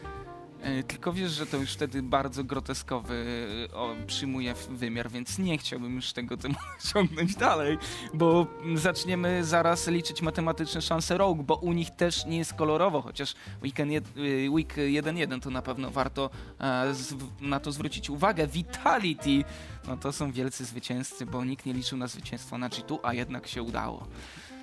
E, 0.66 0.82
Tylko 0.82 1.12
wiesz, 1.12 1.32
że 1.32 1.46
to 1.46 1.56
już 1.56 1.72
wtedy 1.72 2.02
bardzo 2.02 2.44
groteskowy 2.44 3.26
e, 3.72 3.74
o, 3.74 3.94
przyjmuje 4.06 4.54
wymiar, 4.70 5.10
więc 5.10 5.38
nie 5.38 5.58
chciałbym 5.58 5.94
już 5.96 6.12
tego 6.12 6.36
tematu 6.36 6.60
ciągnąć 6.92 7.36
dalej, 7.36 7.78
bo 8.14 8.46
zaczniemy 8.74 9.44
zaraz 9.44 9.86
liczyć 9.88 10.22
matematyczne 10.22 10.82
szanse 10.82 11.18
Rogue, 11.18 11.42
bo 11.42 11.54
u 11.54 11.72
nich 11.72 11.90
też 11.90 12.26
nie 12.26 12.38
jest 12.38 12.54
kolorowo, 12.54 13.02
chociaż 13.02 13.34
weekend 13.62 13.92
y, 14.16 14.50
week 14.50 14.74
1-1 14.76 15.40
to 15.40 15.50
na 15.50 15.62
pewno 15.62 15.90
warto 15.90 16.30
e, 16.60 16.94
na 17.40 17.60
to 17.60 17.72
zwrócić 17.72 18.10
uwagę. 18.10 18.46
Vitality, 18.46 19.44
no 19.88 19.96
to 19.96 20.12
są 20.12 20.32
wielcy 20.32 20.64
zwycięzcy, 20.64 21.26
bo 21.26 21.44
nikt 21.44 21.66
nie 21.66 21.72
liczył 21.72 21.98
na 21.98 22.06
zwycięstwo 22.06 22.58
na 22.58 22.68
G2, 22.68 22.98
a 23.02 23.14
jednak 23.14 23.46
się 23.46 23.62
udało. 23.62 24.06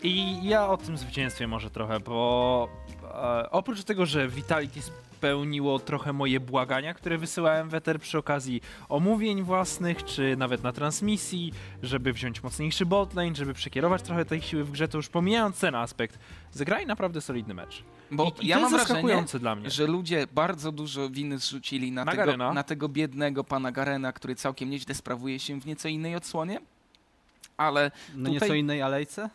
I 0.04 0.40
ja 0.48 0.68
o 0.68 0.78
tym 0.78 0.98
zwycięstwie 0.98 1.48
może 1.48 1.70
trochę, 1.70 2.00
bo 2.00 2.68
e, 3.04 3.52
oprócz 3.52 3.84
tego, 3.84 4.06
że 4.06 4.28
Vitality 4.28 4.80
spełniło 5.28 5.80
trochę 5.80 6.14
moje 6.14 6.40
błagania, 6.40 6.94
które 6.94 7.18
wysyłałem 7.18 7.70
w 7.70 7.74
Ether 7.74 8.00
przy 8.00 8.18
okazji 8.18 8.62
omówień 8.90 9.44
własnych, 9.44 10.04
czy 10.04 10.36
nawet 10.38 10.64
na 10.64 10.72
transmisji, 10.74 11.54
żeby 11.84 12.14
wziąć 12.14 12.44
mocniejszy 12.44 12.86
botlane, 12.86 13.36
żeby 13.36 13.54
przekierować 13.54 14.02
trochę 14.02 14.26
tej 14.26 14.42
siły 14.42 14.64
w 14.64 14.72
grze, 14.72 14.88
to 14.88 14.98
już 14.98 15.10
pomijając 15.10 15.60
ten 15.60 15.76
aspekt, 15.76 16.20
zagrali 16.52 16.86
naprawdę 16.86 17.22
solidny 17.22 17.54
mecz. 17.54 17.84
Bo 18.12 18.32
I, 18.42 18.46
i 18.46 18.48
ja 18.48 18.56
to 18.56 18.62
mam 18.62 18.72
jest 18.72 18.86
wrażenie, 18.86 19.02
zaskakujące 19.02 19.40
dla 19.40 19.56
mnie. 19.56 19.70
że 19.70 19.88
ludzie 19.88 20.28
bardzo 20.34 20.72
dużo 20.72 21.10
winy 21.10 21.38
zrzucili 21.40 21.92
na, 21.92 22.06
Na 22.06 22.12
tego, 22.12 22.26
Garena. 22.26 22.54
na 22.54 22.64
tego 22.64 22.90
biednego 22.90 23.44
pana 23.44 23.72
Garena, 23.72 24.14
który 24.14 24.36
całkiem 24.36 24.70
nieźle 24.70 24.96
sprawuje 24.96 25.40
się 25.40 25.60
w 25.62 25.66
nieco 25.66 25.88
innej 25.88 26.16
odsłonie. 26.16 26.60
Ale 27.58 27.92
No 28.16 28.30
Tutaj- 28.30 28.34
nieco 28.34 28.54
innej 28.54 28.82
alejce? 28.82 29.30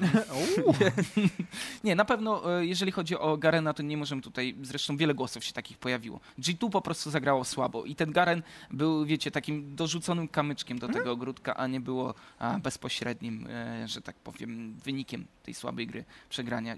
nie, 1.84 1.96
na 1.96 2.04
pewno 2.04 2.58
e, 2.58 2.66
jeżeli 2.66 2.92
chodzi 2.92 3.18
o 3.18 3.36
Garena, 3.36 3.74
to 3.74 3.82
nie 3.82 3.96
możemy 3.96 4.22
tutaj, 4.22 4.54
zresztą 4.62 4.96
wiele 4.96 5.14
głosów 5.14 5.44
się 5.44 5.52
takich 5.52 5.78
pojawiło. 5.78 6.20
G2 6.38 6.70
po 6.70 6.82
prostu 6.82 7.10
zagrało 7.10 7.44
słabo 7.44 7.84
i 7.84 7.94
ten 7.94 8.12
Garen 8.12 8.42
był, 8.70 9.06
wiecie, 9.06 9.30
takim 9.30 9.76
dorzuconym 9.76 10.28
kamyczkiem 10.28 10.78
do 10.78 10.88
tego 10.88 11.12
ogródka, 11.12 11.56
a 11.56 11.66
nie 11.66 11.80
było 11.80 12.14
a, 12.38 12.58
bezpośrednim, 12.58 13.46
e, 13.46 13.88
że 13.88 14.02
tak 14.02 14.16
powiem, 14.16 14.74
wynikiem 14.84 15.26
tej 15.42 15.54
słabej 15.54 15.86
gry 15.86 16.04
przegrania. 16.28 16.76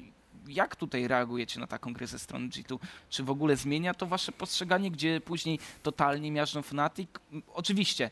Jak 0.49 0.77
tutaj 0.77 1.09
reagujecie 1.09 1.61
na 1.61 1.67
taką 1.67 1.93
grę 1.93 2.07
ze 2.07 2.19
strony 2.19 2.49
G2? 2.49 2.79
Czy 3.11 3.23
w 3.23 3.31
ogóle 3.31 3.57
zmienia 3.57 3.95
to 3.95 4.07
wasze 4.07 4.33
postrzeganie, 4.33 4.91
gdzie 4.91 5.21
później 5.21 5.59
totalnie 5.83 6.33
miażdżą 6.33 6.63
Fnatic? 6.63 7.09
Oczywiście, 7.55 8.11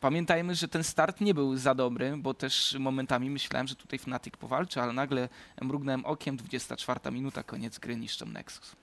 pamiętajmy, 0.00 0.54
że 0.54 0.68
ten 0.68 0.84
start 0.84 1.20
nie 1.20 1.34
był 1.34 1.56
za 1.56 1.74
dobry, 1.74 2.16
bo 2.16 2.34
też 2.34 2.76
momentami 2.80 3.30
myślałem, 3.30 3.66
że 3.66 3.74
tutaj 3.74 3.98
Fnatic 3.98 4.36
powalczy, 4.36 4.80
ale 4.80 4.92
nagle 4.92 5.28
mrugnąłem 5.62 6.04
okiem, 6.04 6.36
24 6.36 7.00
minuta, 7.12 7.42
koniec 7.42 7.78
gry, 7.78 7.96
niszczą 7.96 8.26
Nexus. 8.26 8.76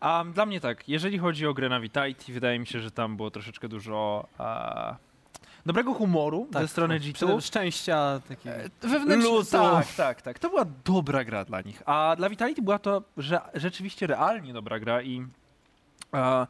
A 0.00 0.24
dla 0.34 0.46
mnie 0.46 0.60
tak, 0.60 0.88
jeżeli 0.88 1.18
chodzi 1.18 1.46
o 1.46 1.54
grę 1.54 1.68
na 1.68 1.80
Vitality, 1.80 2.32
wydaje 2.32 2.58
mi 2.58 2.66
się, 2.66 2.80
że 2.80 2.90
tam 2.90 3.16
było 3.16 3.30
troszeczkę 3.30 3.68
dużo 3.68 4.26
e, 4.40 4.96
dobrego 5.66 5.94
humoru 5.94 6.48
ze 6.52 6.68
strony 6.68 7.00
G2. 7.00 7.12
Przede 7.12 7.40
szczęścia 7.40 8.20
takiego. 8.28 8.56
Wewnętrzny, 8.80 9.30
Luzu. 9.30 9.50
tak, 9.50 9.86
tak, 9.96 10.22
tak. 10.22 10.38
To 10.38 10.48
była 10.48 10.64
dobra 10.84 11.24
gra 11.24 11.44
dla 11.44 11.60
nich. 11.60 11.82
A 11.86 12.14
dla 12.16 12.28
Vitality 12.28 12.62
była 12.62 12.78
to 12.78 13.02
że, 13.16 13.40
rzeczywiście 13.54 14.06
realnie 14.06 14.52
dobra 14.52 14.78
gra 14.80 15.02
i 15.02 15.26
e, 16.14 16.46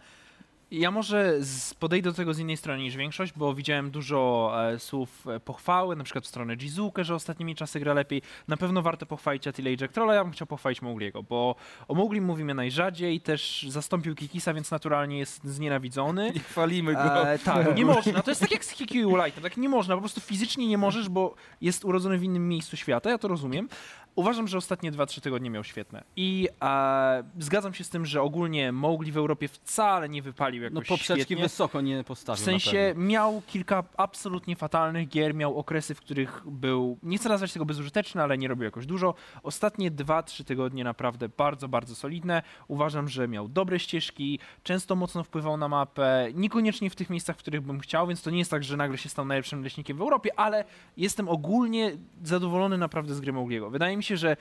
ja 0.79 0.91
może 0.91 1.45
z, 1.45 1.75
podejdę 1.75 2.11
do 2.11 2.17
tego 2.17 2.35
z 2.35 2.39
innej 2.39 2.57
strony 2.57 2.83
niż 2.83 2.97
większość, 2.97 3.33
bo 3.37 3.55
widziałem 3.55 3.91
dużo 3.91 4.53
e, 4.73 4.79
słów 4.79 5.27
e, 5.27 5.41
pochwały, 5.41 5.97
na 5.97 6.05
przykład 6.05 6.25
w 6.25 6.27
stronę 6.27 6.57
Jizuke, 6.57 7.05
że 7.05 7.15
ostatnimi 7.15 7.55
czasy 7.55 7.81
gra 7.81 7.95
lepiej. 7.95 8.23
Na 8.49 8.57
pewno 8.57 8.83
warto 8.83 9.07
pochwalić 9.07 9.49
Attila 9.49 9.71
i 9.71 9.77
Jack 9.81 9.95
Trolla, 9.95 10.15
ja 10.15 10.25
bym 10.25 10.33
chciał 10.33 10.47
pochwalić 10.47 10.83
Mowgliego, 10.83 11.23
bo 11.23 11.57
o 11.89 11.95
Mowgli 11.95 12.21
mówimy 12.21 12.55
najrzadziej, 12.55 13.21
też 13.21 13.67
zastąpił 13.69 14.15
Kikisa, 14.15 14.55
więc 14.55 14.71
naturalnie 14.71 15.19
jest 15.19 15.45
znienawidzony. 15.45 16.31
Nie 16.35 16.41
chwalimy 16.41 16.93
go. 16.93 17.29
E, 17.29 17.39
tak, 17.39 17.77
nie 17.77 17.85
można. 17.95 18.23
To 18.23 18.31
jest 18.31 18.41
tak 18.41 18.51
jak 18.51 18.65
z 18.65 18.71
Hikyu 18.71 19.11
i 19.11 19.25
Lightem, 19.25 19.43
tak 19.43 19.57
nie 19.57 19.69
można, 19.69 19.95
po 19.95 20.01
prostu 20.01 20.21
fizycznie 20.21 20.67
nie 20.67 20.79
możesz, 20.79 21.09
bo 21.09 21.35
jest 21.61 21.85
urodzony 21.85 22.19
w 22.19 22.25
innym 22.25 22.49
miejscu 22.49 22.77
świata, 22.77 23.11
ja 23.11 23.19
to 23.19 23.29
rozumiem. 23.29 23.69
Uważam, 24.17 24.49
że 24.49 24.59
ostatnie 24.59 24.93
2-3 24.93 25.21
tygodnie 25.21 25.51
miał 25.51 25.65
świetne. 25.65 26.05
I 26.17 26.49
e, 26.63 27.25
zgadzam 27.39 27.75
się 27.75 27.85
z 27.85 27.91
tym, 27.91 28.07
że 28.07 28.23
ogólnie 28.23 28.73
Mowgli 28.73 29.13
w 29.13 29.17
Europie 29.17 29.49
wcale 29.49 30.09
nie 30.09 30.23
wypalił 30.23 30.64
No 30.71 30.81
jakoś 30.81 30.89
poprzeczki 30.89 31.25
świetnie. 31.25 31.43
wysoko 31.43 31.81
nie 31.81 32.05
W 32.05 32.07
postawił 32.07 32.41
na 32.41 32.45
sensie 32.45 32.95
miał 32.97 33.43
kilka 33.47 33.85
absolutnie 33.97 34.57
fatalnych 34.57 35.09
gier, 35.09 35.35
miał 35.35 35.59
okresy, 35.59 35.95
w 35.95 36.01
których 36.01 36.43
był, 36.47 36.99
nie 37.03 37.19
chcę 37.19 37.29
nazwać 37.29 37.53
tego 37.53 37.65
bezużyteczny, 37.65 38.23
ale 38.23 38.39
nie 38.39 38.49
robił 38.49 38.65
jakoś 38.65 38.87
dużo. 38.87 39.15
Ostatnie 39.43 39.91
2-3 39.91 40.45
tygodnie 40.45 40.85
naprawdę 40.85 41.29
bardzo, 41.29 41.69
bardzo 41.69 41.95
solidne. 41.95 42.43
Uważam, 42.69 43.09
że 43.09 43.29
miał 43.29 43.49
dobre 43.49 43.79
ścieżki, 43.79 44.39
często 44.63 44.97
mocno 44.97 45.25
wpływał 45.25 45.57
na 45.57 45.69
mapę, 45.69 46.29
niekoniecznie 46.35 46.91
w 46.91 46.97
tych 46.97 47.11
miejscach, 47.11 47.37
w 47.37 47.39
których 47.39 47.61
bym 47.61 47.81
chciał, 47.81 48.07
więc 48.07 48.23
to 48.23 48.31
nie 48.31 48.39
jest 48.39 48.51
tak, 48.51 48.65
że 48.65 48.77
nagle 48.77 48.99
się 48.99 49.09
stał 49.09 49.25
najlepszym 49.25 49.63
leśnikiem 49.63 49.97
w 49.97 50.01
Europie, 50.01 50.31
ale 50.37 50.65
jestem 50.97 51.29
ogólnie 51.29 51.97
zadowolony 52.23 52.79
naprawdę 52.79 53.15
z 53.15 53.21
gry 53.21 53.33
Mowgliego. 53.33 53.71
Wydaje 53.71 53.97
mi 53.97 54.03
się, 54.03 54.17
że 54.17 54.37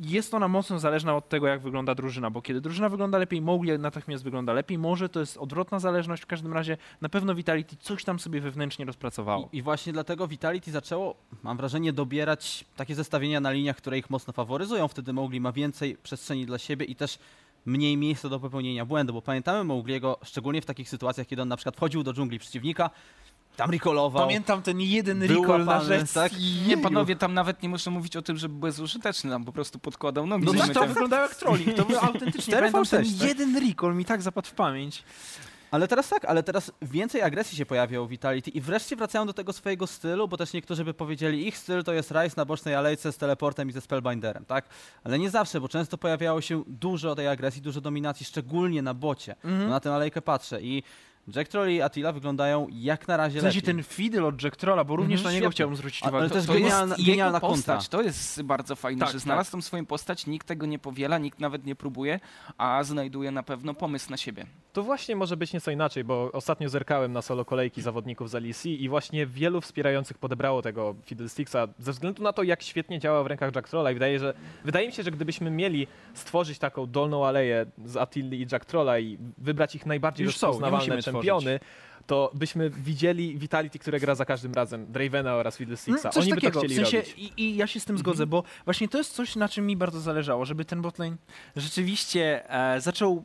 jest 0.00 0.34
ona 0.34 0.48
mocno 0.48 0.78
zależna 0.78 1.16
od 1.16 1.28
tego, 1.28 1.46
jak 1.46 1.60
wygląda 1.60 1.94
drużyna, 1.94 2.30
bo 2.30 2.42
kiedy 2.42 2.60
drużyna 2.60 2.88
wygląda 2.88 3.18
lepiej, 3.18 3.42
Mowgli 3.42 3.78
natychmiast 3.78 4.24
wygląda 4.24 4.52
lepiej. 4.52 4.78
Może 4.78 5.08
to 5.08 5.20
jest 5.20 5.36
odwrotna 5.36 5.78
zależność, 5.78 6.22
w 6.22 6.26
każdym 6.26 6.52
razie 6.52 6.76
na 7.00 7.08
pewno 7.08 7.34
Vitality 7.34 7.76
coś 7.76 8.04
tam 8.04 8.18
sobie 8.18 8.40
wewnętrznie 8.40 8.84
rozpracowało. 8.84 9.48
I, 9.52 9.56
I 9.56 9.62
właśnie 9.62 9.92
dlatego 9.92 10.28
Vitality 10.28 10.70
zaczęło, 10.70 11.14
mam 11.42 11.56
wrażenie, 11.56 11.92
dobierać 11.92 12.64
takie 12.76 12.94
zestawienia 12.94 13.40
na 13.40 13.50
liniach, 13.50 13.76
które 13.76 13.98
ich 13.98 14.10
mocno 14.10 14.32
faworyzują. 14.32 14.88
Wtedy 14.88 15.12
Mowgli 15.12 15.40
ma 15.40 15.52
więcej 15.52 15.96
przestrzeni 16.02 16.46
dla 16.46 16.58
siebie 16.58 16.86
i 16.86 16.96
też 16.96 17.18
mniej 17.66 17.96
miejsca 17.96 18.28
do 18.28 18.40
popełnienia 18.40 18.84
błędu, 18.84 19.12
bo 19.12 19.22
pamiętamy 19.22 19.64
Mowgliego, 19.64 20.18
szczególnie 20.24 20.62
w 20.62 20.66
takich 20.66 20.88
sytuacjach, 20.88 21.26
kiedy 21.26 21.42
on 21.42 21.48
na 21.48 21.56
przykład 21.56 21.76
wchodził 21.76 22.02
do 22.02 22.12
dżungli 22.12 22.38
przeciwnika, 22.38 22.90
tam 23.56 23.70
recallował. 23.70 24.22
Pamiętam 24.22 24.62
ten 24.62 24.80
jeden 24.80 25.22
recall 25.22 25.64
na 25.64 25.80
rzecz. 25.80 26.12
tak? 26.12 26.32
Nie, 26.66 26.78
panowie, 26.78 27.16
tam 27.16 27.34
nawet 27.34 27.62
nie 27.62 27.68
można 27.68 27.92
mówić 27.92 28.16
o 28.16 28.22
tym, 28.22 28.36
że 28.36 28.48
był 28.48 28.58
bezużyteczny, 28.58 29.30
tam 29.30 29.44
po 29.44 29.52
prostu 29.52 29.78
podkładał 29.78 30.26
nogi. 30.26 30.44
No 30.44 30.54
tak, 30.54 30.68
to 30.68 30.80
tam- 30.80 30.88
wyglądało 30.88 31.22
jak 31.22 31.34
trolling, 31.34 31.76
to 31.76 31.84
był 31.84 31.98
autentycznie. 32.08 32.54
Pamiętam 32.54 32.62
ten 32.62 32.72
fałszerstwa. 32.72 33.26
jeden 33.26 33.68
recall 33.68 33.94
mi 33.94 34.04
tak 34.04 34.22
zapadł 34.22 34.48
w 34.48 34.52
pamięć. 34.52 35.02
Ale 35.70 35.88
teraz 35.88 36.08
tak, 36.08 36.24
ale 36.24 36.42
teraz 36.42 36.72
więcej 36.82 37.22
agresji 37.22 37.58
się 37.58 37.66
pojawia 37.66 38.00
u 38.00 38.06
Vitality 38.06 38.50
i 38.50 38.60
wreszcie 38.60 38.96
wracają 38.96 39.26
do 39.26 39.32
tego 39.32 39.52
swojego 39.52 39.86
stylu, 39.86 40.28
bo 40.28 40.36
też 40.36 40.52
niektórzy 40.52 40.84
by 40.84 40.94
powiedzieli, 40.94 41.46
ich 41.48 41.58
styl 41.58 41.84
to 41.84 41.92
jest 41.92 42.10
Rise 42.10 42.34
na 42.36 42.44
bocznej 42.44 42.74
alejce 42.74 43.12
z 43.12 43.16
teleportem 43.16 43.68
i 43.68 43.72
ze 43.72 43.80
Spellbinderem, 43.80 44.44
tak? 44.44 44.64
Ale 45.04 45.18
nie 45.18 45.30
zawsze, 45.30 45.60
bo 45.60 45.68
często 45.68 45.98
pojawiało 45.98 46.40
się 46.40 46.64
dużo 46.66 47.14
tej 47.14 47.28
agresji, 47.28 47.62
dużo 47.62 47.80
dominacji, 47.80 48.26
szczególnie 48.26 48.82
na 48.82 48.94
bocie. 48.94 49.34
Mhm. 49.44 49.70
Na 49.70 49.80
tę 49.80 49.94
alejkę 49.94 50.22
patrzę 50.22 50.62
i 50.62 50.82
Jack 51.36 51.48
Troll 51.50 51.70
i 51.70 51.82
Attila 51.82 52.12
wyglądają 52.12 52.66
jak 52.70 53.08
na 53.08 53.16
razie 53.16 53.38
W 53.38 53.42
sensie 53.42 53.58
lepiej. 53.58 53.74
ten 53.74 53.82
fiddle 53.82 54.24
od 54.24 54.42
Jack 54.42 54.56
Trolla, 54.56 54.84
bo 54.84 54.96
również 54.96 55.20
Mhm, 55.20 55.24
na 55.24 55.32
niego 55.34 55.44
świetnie. 55.44 55.54
chciałbym 55.54 55.76
zwrócić 55.76 56.02
uwagę. 56.02 56.16
ale 56.18 56.28
To- 56.28 56.34
też 56.34 56.46
to 56.46 56.52
genialna- 56.52 56.94
jest 56.96 57.06
genialna 57.06 57.38
jego 57.38 57.48
kontra. 57.48 57.74
postać. 57.76 57.88
To 57.88 58.02
jest 58.02 58.42
bardzo 58.42 58.76
fajne, 58.76 59.00
Tak, 59.04 59.12
że 59.12 59.18
znalazł 59.18 59.52
tą 59.52 59.62
swoją 59.62 59.86
postać, 59.86 60.26
nikt 60.26 60.46
tego 60.46 60.66
nie 60.66 60.78
powiela, 60.78 61.18
nikt 61.18 61.40
nawet 61.40 61.64
nie 61.66 61.74
próbuje, 61.76 62.20
a 62.58 62.84
znajduje 62.84 63.30
na 63.30 63.42
pewno 63.42 63.74
pomysł 63.74 64.10
na 64.10 64.16
siebie. 64.16 64.46
To 64.72 64.82
właśnie 64.82 65.16
może 65.16 65.36
być 65.36 65.52
nieco 65.52 65.70
inaczej, 65.70 66.04
bo 66.04 66.32
ostatnio 66.32 66.68
zerkałem 66.68 67.12
na 67.12 67.22
solo 67.22 67.44
kolejki 67.44 67.82
zawodników 67.82 68.30
z 68.30 68.34
LEC 68.34 68.66
i 68.66 68.88
właśnie 68.88 69.26
wielu 69.26 69.60
wspierających 69.60 70.18
podebrało 70.18 70.62
tego 70.62 70.94
Fiddlesticksa. 71.04 71.68
Ze 71.78 71.92
względu 71.92 72.22
na 72.22 72.32
to, 72.32 72.42
jak 72.42 72.62
świetnie 72.62 72.98
działa 72.98 73.22
w 73.22 73.26
rękach 73.26 73.54
Jack 73.54 73.68
Trolla 73.68 73.90
i 73.90 73.94
wydaje, 73.94 74.18
że, 74.18 74.34
wydaje 74.64 74.86
mi 74.86 74.92
się, 74.92 75.02
że 75.02 75.10
gdybyśmy 75.10 75.50
mieli 75.50 75.86
stworzyć 76.14 76.58
taką 76.58 76.86
dolną 76.86 77.26
aleję 77.26 77.66
z 77.84 77.96
Attilli 77.96 78.42
i 78.42 78.46
Jack 78.52 78.64
Trolla 78.64 78.98
i 78.98 79.18
wybrać 79.38 79.74
ich 79.74 79.86
najbardziej 79.86 80.24
Już 80.24 80.36
są, 80.36 80.46
nie 80.46 80.48
rozpoznawalne 80.48 80.96
musimy 80.96 81.02
czempiony, 81.02 81.60
to 82.06 82.30
byśmy 82.34 82.70
widzieli 82.70 83.38
Vitality, 83.38 83.78
które 83.78 84.00
gra 84.00 84.14
za 84.14 84.24
każdym 84.24 84.52
razem, 84.54 84.92
Dravena 84.92 85.34
oraz 85.34 85.56
Fiddlesticksa. 85.56 86.08
Mm, 86.08 86.12
coś 86.12 86.22
Oni 86.22 86.32
takiego, 86.32 86.46
by 86.48 86.52
to 86.54 86.60
w 86.60 86.64
chcieli 86.64 86.74
sensie 86.90 86.96
robić. 87.10 87.14
i, 87.36 87.42
i 87.42 87.56
ja 87.56 87.66
się 87.66 87.80
z 87.80 87.84
tym 87.84 87.98
zgodzę, 87.98 88.26
bo 88.26 88.42
właśnie 88.64 88.88
to 88.88 88.98
jest 88.98 89.14
coś, 89.14 89.36
na 89.36 89.48
czym 89.48 89.66
mi 89.66 89.76
bardzo 89.76 90.00
zależało, 90.00 90.44
żeby 90.44 90.64
ten 90.64 90.82
botlane 90.82 91.16
rzeczywiście 91.56 92.50
e, 92.74 92.80
zaczął 92.80 93.24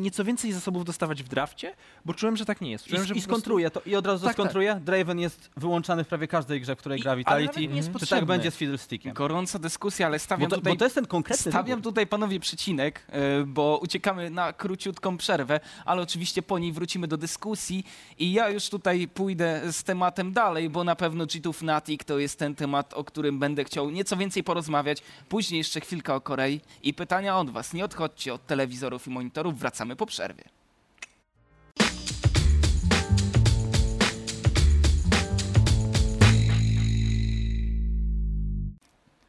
nieco 0.00 0.24
więcej 0.24 0.52
zasobów 0.52 0.84
dostawać 0.84 1.22
w 1.22 1.28
drafcie, 1.28 1.74
bo 2.04 2.14
czułem, 2.14 2.36
że 2.36 2.44
tak 2.44 2.60
nie 2.60 2.70
jest. 2.70 2.86
I, 2.86 2.90
Czułem, 2.90 3.04
że 3.06 3.14
I 3.14 3.16
prostu- 3.16 3.30
skontruję 3.30 3.70
to 3.70 3.80
i 3.86 3.96
od 3.96 4.06
razu 4.06 4.26
Tak, 4.26 4.36
tak. 4.36 4.42
skontruję. 4.44 4.80
Draven 4.84 5.18
jest 5.20 5.50
wyłączany 5.56 6.04
w 6.04 6.08
prawie 6.08 6.28
każdej 6.28 6.60
grze, 6.60 6.74
w 6.76 6.78
której 6.78 6.98
I- 6.98 7.02
gra 7.02 7.12
ale 7.12 7.18
Vitality. 7.18 7.54
nawet 7.54 7.70
nie 7.70 7.76
jest 7.76 7.88
Czy 7.88 7.92
tak 7.92 8.00
potrzebny. 8.00 8.26
będzie 8.26 8.50
z 8.50 8.56
Fiddlestickiem? 8.56 9.12
Gorąca 9.12 9.58
dyskusja, 9.58 10.06
ale 10.06 10.18
stawiam 10.18 10.48
Bo 10.50 10.50
to, 10.50 10.56
tutaj... 10.60 10.72
bo 10.72 10.78
to 10.78 10.84
jest 10.84 10.94
ten 10.94 11.06
konkretny 11.06 11.52
Stawiam 11.52 11.78
wybór. 11.78 11.82
tutaj 11.92 12.06
panowie 12.06 12.40
przecinek, 12.40 13.06
e, 13.08 13.44
bo 13.46 13.78
uciekamy 13.82 14.30
na 14.30 14.52
króciutką 14.52 15.16
przerwę, 15.16 15.60
ale 15.84 16.02
oczywiście 16.02 16.42
po 16.42 16.58
niej 16.58 16.72
wrócimy 16.72 17.08
do 17.08 17.16
dyskusji 17.16 17.84
i 18.18 18.32
ja 18.32 18.48
już 18.50 18.68
tutaj 18.68 19.08
pójdę 19.08 19.72
z 19.72 19.82
tematem 19.82 20.32
dalej, 20.32 20.70
bo 20.70 20.84
na 20.84 20.96
pewno 20.96 21.24
G2 21.24 21.54
Fnatic 21.54 22.04
to 22.04 22.18
jest 22.18 22.38
ten 22.38 22.54
temat, 22.54 22.94
o 22.94 23.04
którym 23.04 23.38
będę 23.38 23.64
chciał 23.64 23.90
nieco 23.90 24.16
więcej 24.16 24.44
porozmawiać. 24.44 25.02
Później 25.28 25.58
jeszcze 25.58 25.80
chwilka 25.80 26.14
o 26.14 26.20
Korei 26.20 26.60
i 26.82 26.94
pytania 26.94 27.38
od 27.38 27.50
was. 27.50 27.72
Nie 27.72 27.84
odchodźcie 27.84 28.34
od 28.34 28.46
telewizorów 28.46 29.06
i 29.06 29.10
monitorów, 29.10 29.58
wracamy 29.58 29.96
po 29.96 30.06
przerwie. 30.06 30.44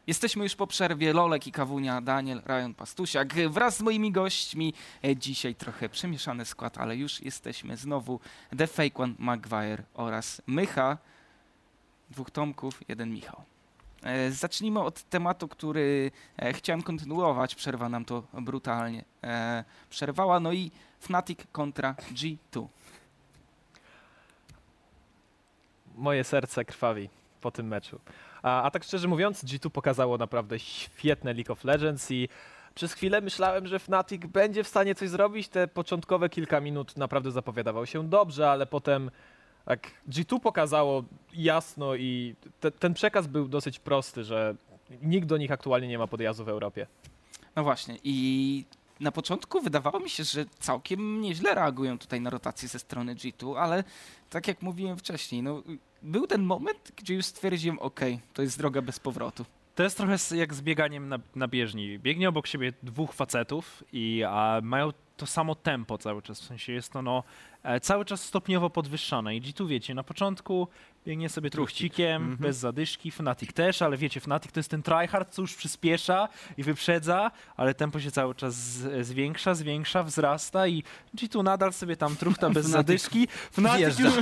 Jesteśmy 0.07 0.43
już 0.43 0.55
po 0.55 0.67
przerwie. 0.67 1.13
Lolek 1.13 1.47
i 1.47 1.51
Kawunia, 1.51 2.01
Daniel, 2.01 2.41
Ryan 2.45 2.73
Pastusiak. 2.73 3.33
Wraz 3.33 3.77
z 3.77 3.81
moimi 3.81 4.11
gośćmi 4.11 4.73
e, 5.03 5.15
dzisiaj 5.15 5.55
trochę 5.55 5.89
przemieszany 5.89 6.45
skład, 6.45 6.77
ale 6.77 6.97
już 6.97 7.21
jesteśmy 7.21 7.77
znowu. 7.77 8.19
The 8.57 8.67
Fake 8.67 9.03
One, 9.03 9.13
Maguire 9.19 9.83
oraz 9.93 10.41
Mycha. 10.47 10.97
Dwóch 12.09 12.31
Tomków, 12.31 12.79
jeden 12.87 13.09
Michał. 13.13 13.41
E, 14.03 14.31
Zacznijmy 14.31 14.79
od 14.79 15.01
tematu, 15.03 15.47
który 15.47 16.11
e, 16.37 16.53
chciałem 16.53 16.83
kontynuować. 16.83 17.55
Przerwa 17.55 17.89
nam 17.89 18.05
to 18.05 18.23
brutalnie 18.33 19.05
przerwała. 19.89 20.39
No 20.39 20.53
i 20.53 20.71
Fnatic 20.99 21.39
kontra 21.51 21.95
G2. 22.13 22.67
moje 25.95 26.23
serce 26.23 26.65
krwawi 26.65 27.09
po 27.41 27.51
tym 27.51 27.67
meczu. 27.67 27.99
A, 28.45 28.63
a 28.63 28.71
tak 28.71 28.83
szczerze 28.83 29.07
mówiąc, 29.07 29.43
G2 29.43 29.69
pokazało 29.69 30.17
naprawdę 30.17 30.59
świetne 30.59 31.33
League 31.33 31.53
of 31.53 31.63
Legends 31.63 32.11
i 32.11 32.29
przez 32.75 32.93
chwilę 32.93 33.21
myślałem, 33.21 33.67
że 33.67 33.79
Fnatic 33.79 34.25
będzie 34.25 34.63
w 34.63 34.67
stanie 34.67 34.95
coś 34.95 35.09
zrobić. 35.09 35.47
Te 35.47 35.67
początkowe 35.67 36.29
kilka 36.29 36.59
minut 36.59 36.97
naprawdę 36.97 37.31
zapowiadało 37.31 37.85
się 37.85 38.09
dobrze, 38.09 38.51
ale 38.51 38.65
potem 38.65 39.11
tak 39.65 39.91
G2 40.09 40.39
pokazało 40.39 41.03
jasno 41.33 41.95
i 41.95 42.35
te, 42.59 42.71
ten 42.71 42.93
przekaz 42.93 43.27
był 43.27 43.47
dosyć 43.47 43.79
prosty, 43.79 44.23
że 44.23 44.55
nikt 45.01 45.27
do 45.27 45.37
nich 45.37 45.51
aktualnie 45.51 45.87
nie 45.87 45.97
ma 45.97 46.07
podjazdu 46.07 46.45
w 46.45 46.49
Europie. 46.49 46.87
No 47.55 47.63
właśnie 47.63 47.97
i 48.03 48.65
na 48.99 49.11
początku 49.11 49.61
wydawało 49.61 49.99
mi 49.99 50.09
się, 50.09 50.23
że 50.23 50.45
całkiem 50.59 51.21
nieźle 51.21 51.55
reagują 51.55 51.97
tutaj 51.97 52.21
na 52.21 52.29
rotację 52.29 52.67
ze 52.67 52.79
strony 52.79 53.15
G2, 53.15 53.57
ale 53.57 53.83
tak 54.29 54.47
jak 54.47 54.61
mówiłem 54.61 54.97
wcześniej, 54.97 55.43
no, 55.43 55.63
był 56.01 56.27
ten 56.27 56.43
moment, 56.43 56.91
gdzie 56.95 57.13
już 57.15 57.25
stwierdziłem, 57.25 57.79
ok, 57.79 57.99
to 58.33 58.41
jest 58.41 58.57
droga 58.57 58.81
bez 58.81 58.99
powrotu. 58.99 59.45
To 59.75 59.83
jest 59.83 59.97
trochę 59.97 60.15
jak 60.35 60.53
z 60.53 60.61
bieganiem 60.61 61.09
na, 61.09 61.19
na 61.35 61.47
bieżni. 61.47 61.99
Biegnie 61.99 62.29
obok 62.29 62.47
siebie 62.47 62.73
dwóch 62.83 63.13
facetów 63.13 63.83
i 63.93 64.23
a, 64.23 64.59
mają 64.63 64.91
to 65.17 65.25
samo 65.25 65.55
tempo 65.55 65.97
cały 65.97 66.21
czas. 66.21 66.41
W 66.41 66.45
sensie 66.45 66.73
jest 66.73 66.91
to 66.91 67.01
no, 67.01 67.23
cały 67.81 68.05
czas 68.05 68.23
stopniowo 68.23 68.69
podwyższane. 68.69 69.35
I 69.35 69.41
G2 69.41 69.67
wiecie, 69.67 69.93
na 69.93 70.03
początku 70.03 70.67
biegnie 71.05 71.29
sobie 71.29 71.49
truchcikiem, 71.49 72.21
Mhm. 72.21 72.37
bez 72.37 72.57
zadyszki, 72.57 73.11
Fnatic 73.11 73.53
też, 73.53 73.81
ale 73.81 73.97
wiecie, 73.97 74.19
Fnatic 74.19 74.51
to 74.51 74.59
jest 74.59 74.69
ten 74.69 74.83
tryhard, 74.83 75.33
co 75.33 75.41
już 75.41 75.55
przyspiesza 75.55 76.27
i 76.57 76.63
wyprzedza, 76.63 77.31
ale 77.57 77.73
tempo 77.73 77.99
się 77.99 78.11
cały 78.11 78.35
czas 78.35 78.55
zwiększa, 79.01 79.53
zwiększa, 79.55 80.03
wzrasta 80.03 80.67
i 80.67 80.83
G2 81.17 81.43
nadal 81.43 81.73
sobie 81.73 81.97
tam 81.97 82.15
truchta 82.15 82.49
bez 82.49 82.65
zadyszki. 82.77 83.27
Fnatic 83.51 83.77
wjeżdża. 83.79 84.03
już, 84.03 84.13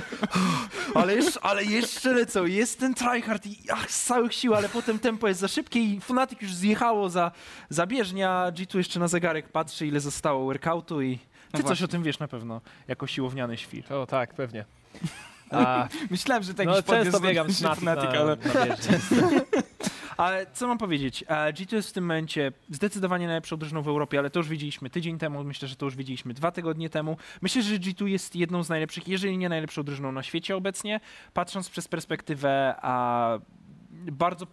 ale, 0.95 1.15
jeszcze, 1.15 1.39
ale 1.41 1.63
jeszcze 1.65 2.13
lecą, 2.13 2.45
jest 2.45 2.79
ten 2.79 2.93
tryhard 2.93 3.45
i 3.45 3.57
ach, 3.71 3.91
z 3.91 4.03
całych 4.05 4.33
sił, 4.33 4.55
ale 4.55 4.69
potem 4.69 4.99
tempo 4.99 5.27
jest 5.27 5.39
za 5.39 5.47
szybkie 5.47 5.79
i 5.79 5.99
Fnatic 6.01 6.41
już 6.41 6.53
zjechało 6.53 7.09
za, 7.09 7.31
za 7.69 7.87
bieżnia, 7.87 8.51
G2 8.51 8.77
jeszcze 8.77 8.99
na 8.99 9.07
zegarek 9.07 9.49
patrzy, 9.49 9.87
ile 9.87 9.99
zostało 9.99 10.45
workoutu 10.45 11.01
i 11.01 11.19
ty 11.53 11.63
No 11.63 11.63
coś 11.63 11.67
właśnie. 11.67 11.85
o 11.85 11.87
tym 11.87 12.03
wiesz 12.03 12.19
na 12.19 12.27
pewno, 12.27 12.61
jako 12.87 13.07
siłowniany 13.07 13.57
świr. 13.57 13.93
O 13.93 14.05
tak, 14.05 14.33
pewnie. 14.33 14.65
A, 15.51 15.87
Myślałem, 16.09 16.43
że 16.43 16.53
tak 16.53 16.65
no, 16.65 16.83
często 16.83 17.19
biegam 17.19 17.51
z 17.51 17.61
na, 17.61 17.75
ale 18.19 18.25
na 18.25 18.35
bieżni. 18.35 18.95
Ale 20.17 20.45
co 20.53 20.67
mam 20.67 20.77
powiedzieć? 20.77 21.23
E, 21.27 21.53
G2 21.53 21.73
jest 21.73 21.89
w 21.89 21.93
tym 21.93 22.03
momencie 22.03 22.51
zdecydowanie 22.69 23.27
najlepszą 23.27 23.57
drużyną 23.57 23.81
w 23.81 23.87
Europie, 23.87 24.19
ale 24.19 24.29
to 24.29 24.39
już 24.39 24.49
widzieliśmy 24.49 24.89
tydzień 24.89 25.17
temu, 25.17 25.43
myślę, 25.43 25.67
że 25.67 25.75
to 25.75 25.85
już 25.85 25.95
widzieliśmy 25.95 26.33
dwa 26.33 26.51
tygodnie 26.51 26.89
temu. 26.89 27.17
Myślę, 27.41 27.61
że 27.61 27.75
G2 27.75 28.05
jest 28.05 28.35
jedną 28.35 28.63
z 28.63 28.69
najlepszych, 28.69 29.07
jeżeli 29.07 29.37
nie 29.37 29.49
najlepszą 29.49 29.83
drużyną 29.83 30.11
na 30.11 30.23
świecie 30.23 30.55
obecnie, 30.55 30.99
patrząc 31.33 31.69
przez 31.69 31.87
perspektywę 31.87 32.75
a, 32.81 33.39
bardzo 34.11 34.47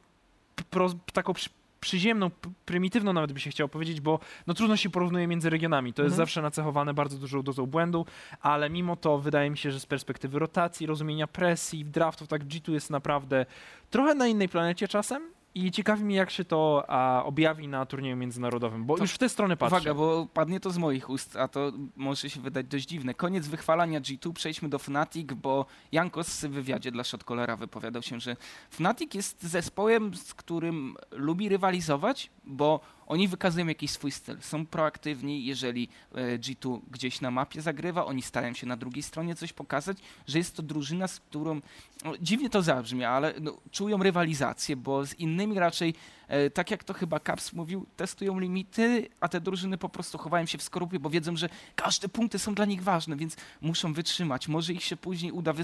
pro, 0.71 0.91
taką 1.13 1.33
przyziemną, 1.81 2.31
prymitywną 2.65 3.13
nawet 3.13 3.33
by 3.33 3.41
się 3.41 3.51
chciało 3.51 3.69
powiedzieć, 3.69 4.01
bo 4.01 4.19
no 4.47 4.55
trudno 4.55 4.77
się 4.77 4.91
porównuje 4.91 5.27
między 5.27 5.51
regionami. 5.51 5.93
To 5.93 6.03
jest 6.03 6.13
Mhm. 6.13 6.17
zawsze 6.27 6.43
nacechowane 6.43 6.95
bardzo 6.95 7.19
dużą 7.19 7.43
dozą 7.43 7.67
błędu, 7.67 8.07
ale 8.41 8.71
mimo 8.71 8.97
to 8.97 9.19
wydaje 9.19 9.51
mi 9.51 9.59
się, 9.59 9.71
że 9.71 9.81
z 9.81 9.87
perspektywy 9.87 10.39
rotacji, 10.39 10.87
rozumienia 10.87 11.27
presji, 11.27 11.85
draftów, 11.85 12.29
tak 12.29 12.45
G2 12.45 12.73
jest 12.73 12.91
naprawdę 12.91 13.47
trochę 13.91 14.15
na 14.15 14.27
innej 14.27 14.49
planecie 14.49 14.89
czasem. 14.89 15.23
I 15.55 15.71
ciekawi 15.71 16.05
mnie, 16.05 16.17
jak 16.17 16.31
się 16.31 16.45
to 16.45 16.85
a, 16.89 17.25
objawi 17.25 17.69
na 17.69 17.87
turnieju 17.87 18.17
międzynarodowym, 18.17 18.85
bo 18.85 18.97
To- 18.97 19.03
już 19.03 19.13
w 19.13 19.19
tę 19.19 19.29
stronę 19.29 19.57
patrzę. 19.57 19.77
Uwaga, 19.77 19.95
bo 19.95 20.27
padnie 20.35 20.61
to 20.61 20.71
z 20.71 20.79
moich 20.79 21.11
ust, 21.11 21.37
a 21.37 21.49
to 21.49 21.73
może 21.97 22.31
się 22.31 22.41
wydać 22.41 22.67
dość 22.67 22.87
dziwne. 22.87 23.15
Koniec 23.15 23.49
wychwalania 23.49 24.01
G2, 24.01 24.33
przejdźmy 24.33 24.69
do 24.69 24.79
Fnatic, 24.79 25.33
bo 25.33 25.67
Jankos 25.93 26.45
w 26.45 26.51
wywiadzie 26.51 26.91
dla 26.91 27.05
Shotcallera 27.05 27.57
wypowiadał 27.57 28.03
się, 28.03 28.21
że 28.21 28.37
Fnatic 28.71 29.15
jest 29.15 29.43
zespołem, 29.43 30.15
z 30.15 30.35
którym 30.35 30.97
lubi 31.11 31.49
rywalizować, 31.49 32.31
bo 32.45 32.81
oni 33.11 33.29
wykazują 33.29 33.67
jakiś 33.67 33.91
swój 33.91 34.11
styl. 34.11 34.37
Są 34.41 34.67
proaktywni, 34.67 35.45
jeżeli 35.45 35.89
e, 36.15 36.39
G2 36.39 36.81
gdzieś 36.91 37.21
na 37.21 37.31
mapie 37.31 37.63
zagrywa, 37.63 38.07
oni 38.07 38.23
starają 38.23 38.55
się 38.55 38.67
na 38.67 38.77
drugiej 38.77 39.03
stronie 39.03 39.35
coś 39.35 39.53
pokazać, 39.53 39.99
że 40.27 40.39
jest 40.39 40.57
to 40.57 40.63
drużyna, 40.63 41.09
z 41.09 41.21
którą, 41.21 41.61
no, 42.05 42.13
dziwnie 42.21 42.51
to 42.51 42.63
zabrzmi, 42.63 43.05
ale 43.05 43.35
no, 43.41 43.57
czują 43.71 43.99
rywalizację, 43.99 44.77
bo 44.77 45.07
z 45.07 45.15
innymi 45.15 45.59
raczej 45.59 45.95
e, 46.29 46.51
tak 46.51 46.71
jak 46.71 46.85
to 46.85 46.95
chyba 46.95 47.21
Caps 47.21 47.53
mówił, 47.53 47.87
testują 47.97 48.39
limity, 48.39 49.09
a 49.21 49.29
te 49.29 49.41
drużyny 49.41 49.79
po 49.79 49.89
prostu 49.89 50.19
chowają 50.19 50.47
się 50.47 50.59
w 50.59 50.63
skorupie, 50.63 50.99
bo 50.99 51.11
wiedzą, 51.11 51.37
że 51.37 51.49
każde 51.77 52.09
punkty 52.09 52.39
są 52.39 52.55
dla 52.55 52.65
nich 52.65 52.83
ważne, 52.83 53.17
więc 53.17 53.37
muszą 53.61 53.93
wytrzymać. 53.93 54.49
Może 54.49 54.73
ich 54.73 54.83
się 54.83 54.97
później 54.97 55.33
uda 55.33 55.55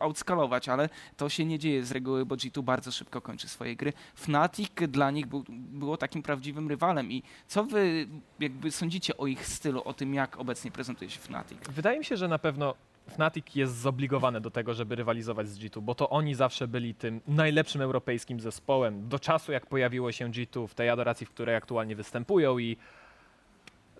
outskalować, 0.00 0.68
ale 0.68 0.88
to 1.16 1.28
się 1.28 1.44
nie 1.44 1.58
dzieje 1.58 1.84
z 1.84 1.90
reguły, 1.90 2.26
bo 2.26 2.36
G2 2.36 2.62
bardzo 2.62 2.92
szybko 2.92 3.20
kończy 3.20 3.48
swoje 3.48 3.76
gry. 3.76 3.92
Fnatic 4.14 4.70
dla 4.88 5.10
nich 5.10 5.26
był, 5.26 5.44
było 5.48 5.96
takim 5.96 6.22
prawdziwym 6.22 6.68
rywalem 6.68 6.87
i 7.10 7.22
co 7.46 7.64
wy 7.64 8.06
jakby 8.40 8.70
sądzicie 8.70 9.16
o 9.16 9.26
ich 9.26 9.46
stylu, 9.46 9.82
o 9.84 9.94
tym 9.94 10.14
jak 10.14 10.38
obecnie 10.38 10.70
prezentuje 10.70 11.10
się 11.10 11.20
Fnatic? 11.20 11.58
Wydaje 11.68 11.98
mi 11.98 12.04
się, 12.04 12.16
że 12.16 12.28
na 12.28 12.38
pewno 12.38 12.74
Fnatic 13.08 13.54
jest 13.54 13.76
zobligowany 13.80 14.40
do 14.40 14.50
tego, 14.50 14.74
żeby 14.74 14.96
rywalizować 14.96 15.48
z 15.48 15.58
G2, 15.58 15.80
bo 15.80 15.94
to 15.94 16.10
oni 16.10 16.34
zawsze 16.34 16.68
byli 16.68 16.94
tym 16.94 17.20
najlepszym 17.28 17.82
europejskim 17.82 18.40
zespołem 18.40 19.08
do 19.08 19.18
czasu, 19.18 19.52
jak 19.52 19.66
pojawiło 19.66 20.12
się 20.12 20.28
G2 20.28 20.68
w 20.68 20.74
tej 20.74 20.88
adoracji, 20.88 21.26
w 21.26 21.30
której 21.30 21.56
aktualnie 21.56 21.96
występują 21.96 22.58
i 22.58 22.76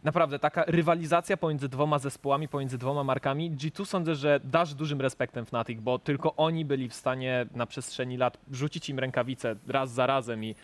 naprawdę 0.05 0.38
taka 0.38 0.64
rywalizacja 0.66 1.37
pomiędzy 1.37 1.68
dwoma 1.68 1.98
zespołami, 1.98 2.48
pomiędzy 2.48 2.79
dwoma 2.79 3.05
markami. 3.05 3.51
G2 3.51 3.85
sądzę, 3.85 4.14
że 4.14 4.40
dasz 4.44 4.74
dużym 4.74 5.01
respektem 5.01 5.46
Fnatic, 5.46 5.81
bo 5.81 5.98
tylko 5.98 6.37
oni 6.37 6.64
byli 6.64 6.88
w 6.88 6.94
stanie 6.94 7.46
na 7.55 7.66
przestrzeni 7.66 8.16
lat 8.16 8.38
rzucić 8.53 8.88
im 8.88 8.98
rękawice 8.98 9.57
raz 9.66 9.90
za 9.90 10.07
razem 10.07 10.44
i 10.44 10.55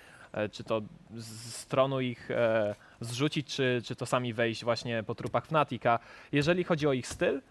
czy 0.53 0.65
to 0.65 0.83
z 1.15 1.55
stronu 1.55 2.01
ich 2.01 2.31
e, 2.31 2.75
zrzucić, 3.01 3.47
czy, 3.47 3.83
czy 3.85 3.97
to 3.97 4.07
sami 4.07 4.33
wejść 4.33 4.65
właśnie 4.65 5.03
po 5.03 5.15
trupach 5.15 5.47
Fnatica. 5.47 5.99
Jeżeli 6.33 6.65
chodzi 6.65 6.87
o 6.87 6.93
ich 6.93 7.07
styl, 7.07 7.43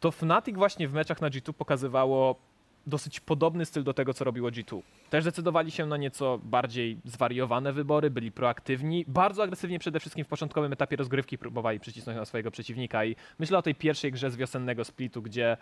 to 0.00 0.10
Fnatic 0.10 0.56
właśnie 0.56 0.88
w 0.88 0.92
meczach 0.92 1.20
na 1.20 1.30
G2 1.30 1.52
pokazywało 1.52 2.48
dosyć 2.86 3.20
podobny 3.20 3.66
styl 3.66 3.84
do 3.84 3.94
tego, 3.94 4.14
co 4.14 4.24
robiło 4.24 4.50
G2. 4.50 4.82
Też 5.10 5.24
zdecydowali 5.24 5.70
się 5.70 5.86
na 5.86 5.96
nieco 5.96 6.38
bardziej 6.42 6.98
zwariowane 7.04 7.72
wybory, 7.72 8.10
byli 8.10 8.32
proaktywni, 8.32 9.04
bardzo 9.08 9.42
agresywnie 9.42 9.78
przede 9.78 10.00
wszystkim 10.00 10.24
w 10.24 10.28
początkowym 10.28 10.72
etapie 10.72 10.96
rozgrywki 10.96 11.38
próbowali 11.38 11.80
przycisnąć 11.80 12.18
na 12.18 12.24
swojego 12.24 12.50
przeciwnika 12.50 13.04
i 13.04 13.16
myślę 13.38 13.58
o 13.58 13.62
tej 13.62 13.74
pierwszej 13.74 14.12
grze 14.12 14.30
z 14.30 14.36
wiosennego 14.36 14.84
splitu, 14.84 15.22
gdzie 15.22 15.56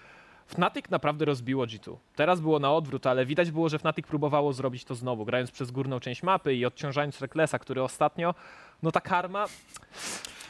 Fnatic 0.47 0.91
naprawdę 0.91 1.25
rozbiło 1.25 1.67
G2. 1.67 1.97
Teraz 2.17 2.41
było 2.41 2.59
na 2.59 2.73
odwrót, 2.73 3.07
ale 3.07 3.27
widać 3.27 3.51
było, 3.51 3.69
że 3.69 3.79
Fnatic 3.79 4.07
próbowało 4.07 4.53
zrobić 4.53 4.85
to 4.85 4.95
znowu, 4.95 5.25
grając 5.25 5.51
przez 5.51 5.71
górną 5.71 6.01
część 6.01 6.23
mapy 6.23 6.55
i 6.55 6.65
odciążając 6.65 7.21
Recklessa, 7.21 7.59
który 7.59 7.83
ostatnio, 7.83 8.35
no 8.83 8.93
ta 8.93 9.01
karma, 9.01 9.47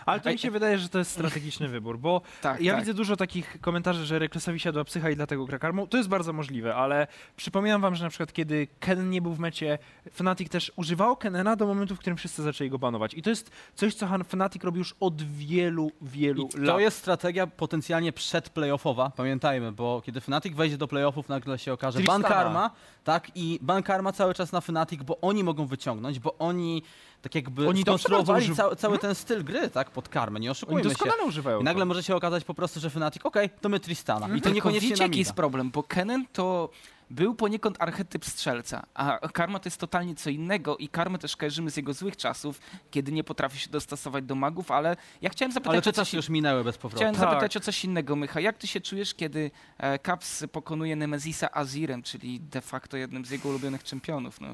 Ale 0.06 0.20
to 0.20 0.30
mi 0.30 0.38
się 0.38 0.50
wydaje, 0.50 0.78
że 0.78 0.88
to 0.88 0.98
jest 0.98 1.10
strategiczny 1.10 1.68
wybór, 1.68 1.98
bo 1.98 2.20
Tak, 2.42 2.60
ja 2.60 2.72
tak. 2.72 2.80
widzę 2.80 2.94
dużo 2.94 3.16
takich 3.16 3.60
komentarzy, 3.60 4.06
że 4.06 4.18
Reklesowi 4.18 4.60
siadła 4.60 4.84
psycha 4.84 5.10
i 5.10 5.16
dlatego 5.16 5.44
gra 5.44 5.58
karmą. 5.58 5.86
To 5.86 5.96
jest 5.96 6.08
bardzo 6.08 6.32
możliwe, 6.32 6.74
ale 6.74 7.06
przypominam 7.36 7.80
wam, 7.80 7.94
że 7.94 8.04
na 8.04 8.10
przykład 8.10 8.32
kiedy 8.32 8.68
Ken 8.80 9.10
nie 9.10 9.22
był 9.22 9.34
w 9.34 9.38
mecie, 9.38 9.78
Fnatic 10.12 10.48
też 10.48 10.72
używał 10.76 11.16
Kenena 11.16 11.56
do 11.56 11.66
momentu, 11.66 11.96
w 11.96 11.98
którym 11.98 12.16
wszyscy 12.16 12.42
zaczęli 12.42 12.70
go 12.70 12.78
banować. 12.78 13.14
I 13.14 13.22
to 13.22 13.30
jest 13.30 13.50
coś, 13.74 13.94
co 13.94 14.06
Fnatic 14.24 14.64
robi 14.64 14.78
już 14.78 14.94
od 15.00 15.22
wielu, 15.22 15.92
wielu 16.02 16.48
I 16.54 16.58
lat. 16.60 16.66
to 16.76 16.80
jest 16.80 16.98
strategia 16.98 17.46
potencjalnie 17.46 18.12
przedplayoffowa, 18.12 19.10
pamiętajmy, 19.16 19.72
bo 19.72 20.02
kiedy 20.04 20.20
Fnatic 20.20 20.54
wejdzie 20.54 20.78
do 20.78 20.88
playoffów, 20.88 21.28
nagle 21.28 21.58
się 21.58 21.72
okaże 21.72 21.98
Tristana. 21.98 22.18
Ban 22.22 22.32
Karma, 22.32 22.70
tak, 23.04 23.30
i 23.34 23.58
Ban 23.62 23.82
Karma 23.82 24.12
cały 24.12 24.34
czas 24.34 24.52
na 24.52 24.60
Fnatic, 24.60 25.02
bo 25.02 25.20
oni 25.20 25.44
mogą 25.44 25.66
wyciągnąć, 25.66 26.18
bo 26.18 26.38
oni 26.38 26.82
tak 27.22 27.34
jakby 27.34 27.68
Oni 27.68 27.82
skonstruowali 27.82 28.46
bardzo 28.48 28.62
cały, 28.62 28.76
cały 28.76 28.98
ten 28.98 29.14
styl 29.14 29.44
gry, 29.44 29.70
tak, 29.70 29.90
pod 29.90 30.08
karmę, 30.08 30.40
nie 30.40 30.46
Oni 30.48 30.52
oszukujmy 30.52 30.82
się. 30.82 30.88
doskonale 30.88 31.24
używają 31.24 31.60
I 31.60 31.64
nagle 31.64 31.82
to. 31.82 31.86
może 31.86 32.02
się 32.02 32.16
okazać 32.16 32.44
po 32.44 32.54
prostu, 32.54 32.80
że 32.80 32.90
Fnatic, 32.90 33.26
okej, 33.26 33.50
to 33.60 33.68
my 33.68 33.80
Tristana. 33.80 34.26
I 34.26 34.28
to 34.28 34.34
Tylko 34.34 34.50
niekoniecznie 34.50 34.88
wiecie, 34.90 35.02
jaki 35.02 35.18
jest 35.18 35.32
problem, 35.32 35.70
bo 35.70 35.82
Kennen 35.82 36.26
to 36.32 36.68
był 37.10 37.34
poniekąd 37.34 37.76
archetyp 37.82 38.24
strzelca, 38.24 38.86
a 38.94 39.18
Karma 39.32 39.58
to 39.58 39.66
jest 39.66 39.80
totalnie 39.80 40.14
co 40.14 40.30
innego 40.30 40.76
i 40.76 40.88
Karmę 40.88 41.18
też 41.18 41.36
kojarzymy 41.36 41.70
z 41.70 41.76
jego 41.76 41.94
złych 41.94 42.16
czasów, 42.16 42.60
kiedy 42.90 43.12
nie 43.12 43.24
potrafi 43.24 43.58
się 43.58 43.70
dostosować 43.70 44.24
do 44.24 44.34
magów, 44.34 44.70
ale 44.70 44.96
ja 45.22 45.30
chciałem 45.30 45.52
zapytać 45.52 45.70
Ale 45.70 45.78
o 45.78 45.82
te 45.82 45.92
coś 45.92 46.06
czasy 46.06 46.16
już 46.16 46.28
minęły 46.28 46.64
bez 46.64 46.78
powrotu. 46.78 46.96
Chciałem 46.96 47.14
Tak. 47.14 47.30
zapytać 47.30 47.56
o 47.56 47.60
coś 47.60 47.84
innego, 47.84 48.16
Mycha. 48.16 48.40
Jak 48.40 48.58
ty 48.58 48.66
się 48.66 48.80
czujesz, 48.80 49.14
kiedy 49.14 49.50
e, 49.78 49.98
Caps 49.98 50.44
pokonuje 50.52 50.96
Nemezisa 50.96 51.54
Azirem, 51.54 52.02
czyli 52.02 52.40
de 52.40 52.60
facto 52.60 52.96
jednym 52.96 53.24
z 53.24 53.30
jego 53.30 53.48
ulubionych 53.48 53.84
czempionów? 53.84 54.40
No, 54.40 54.48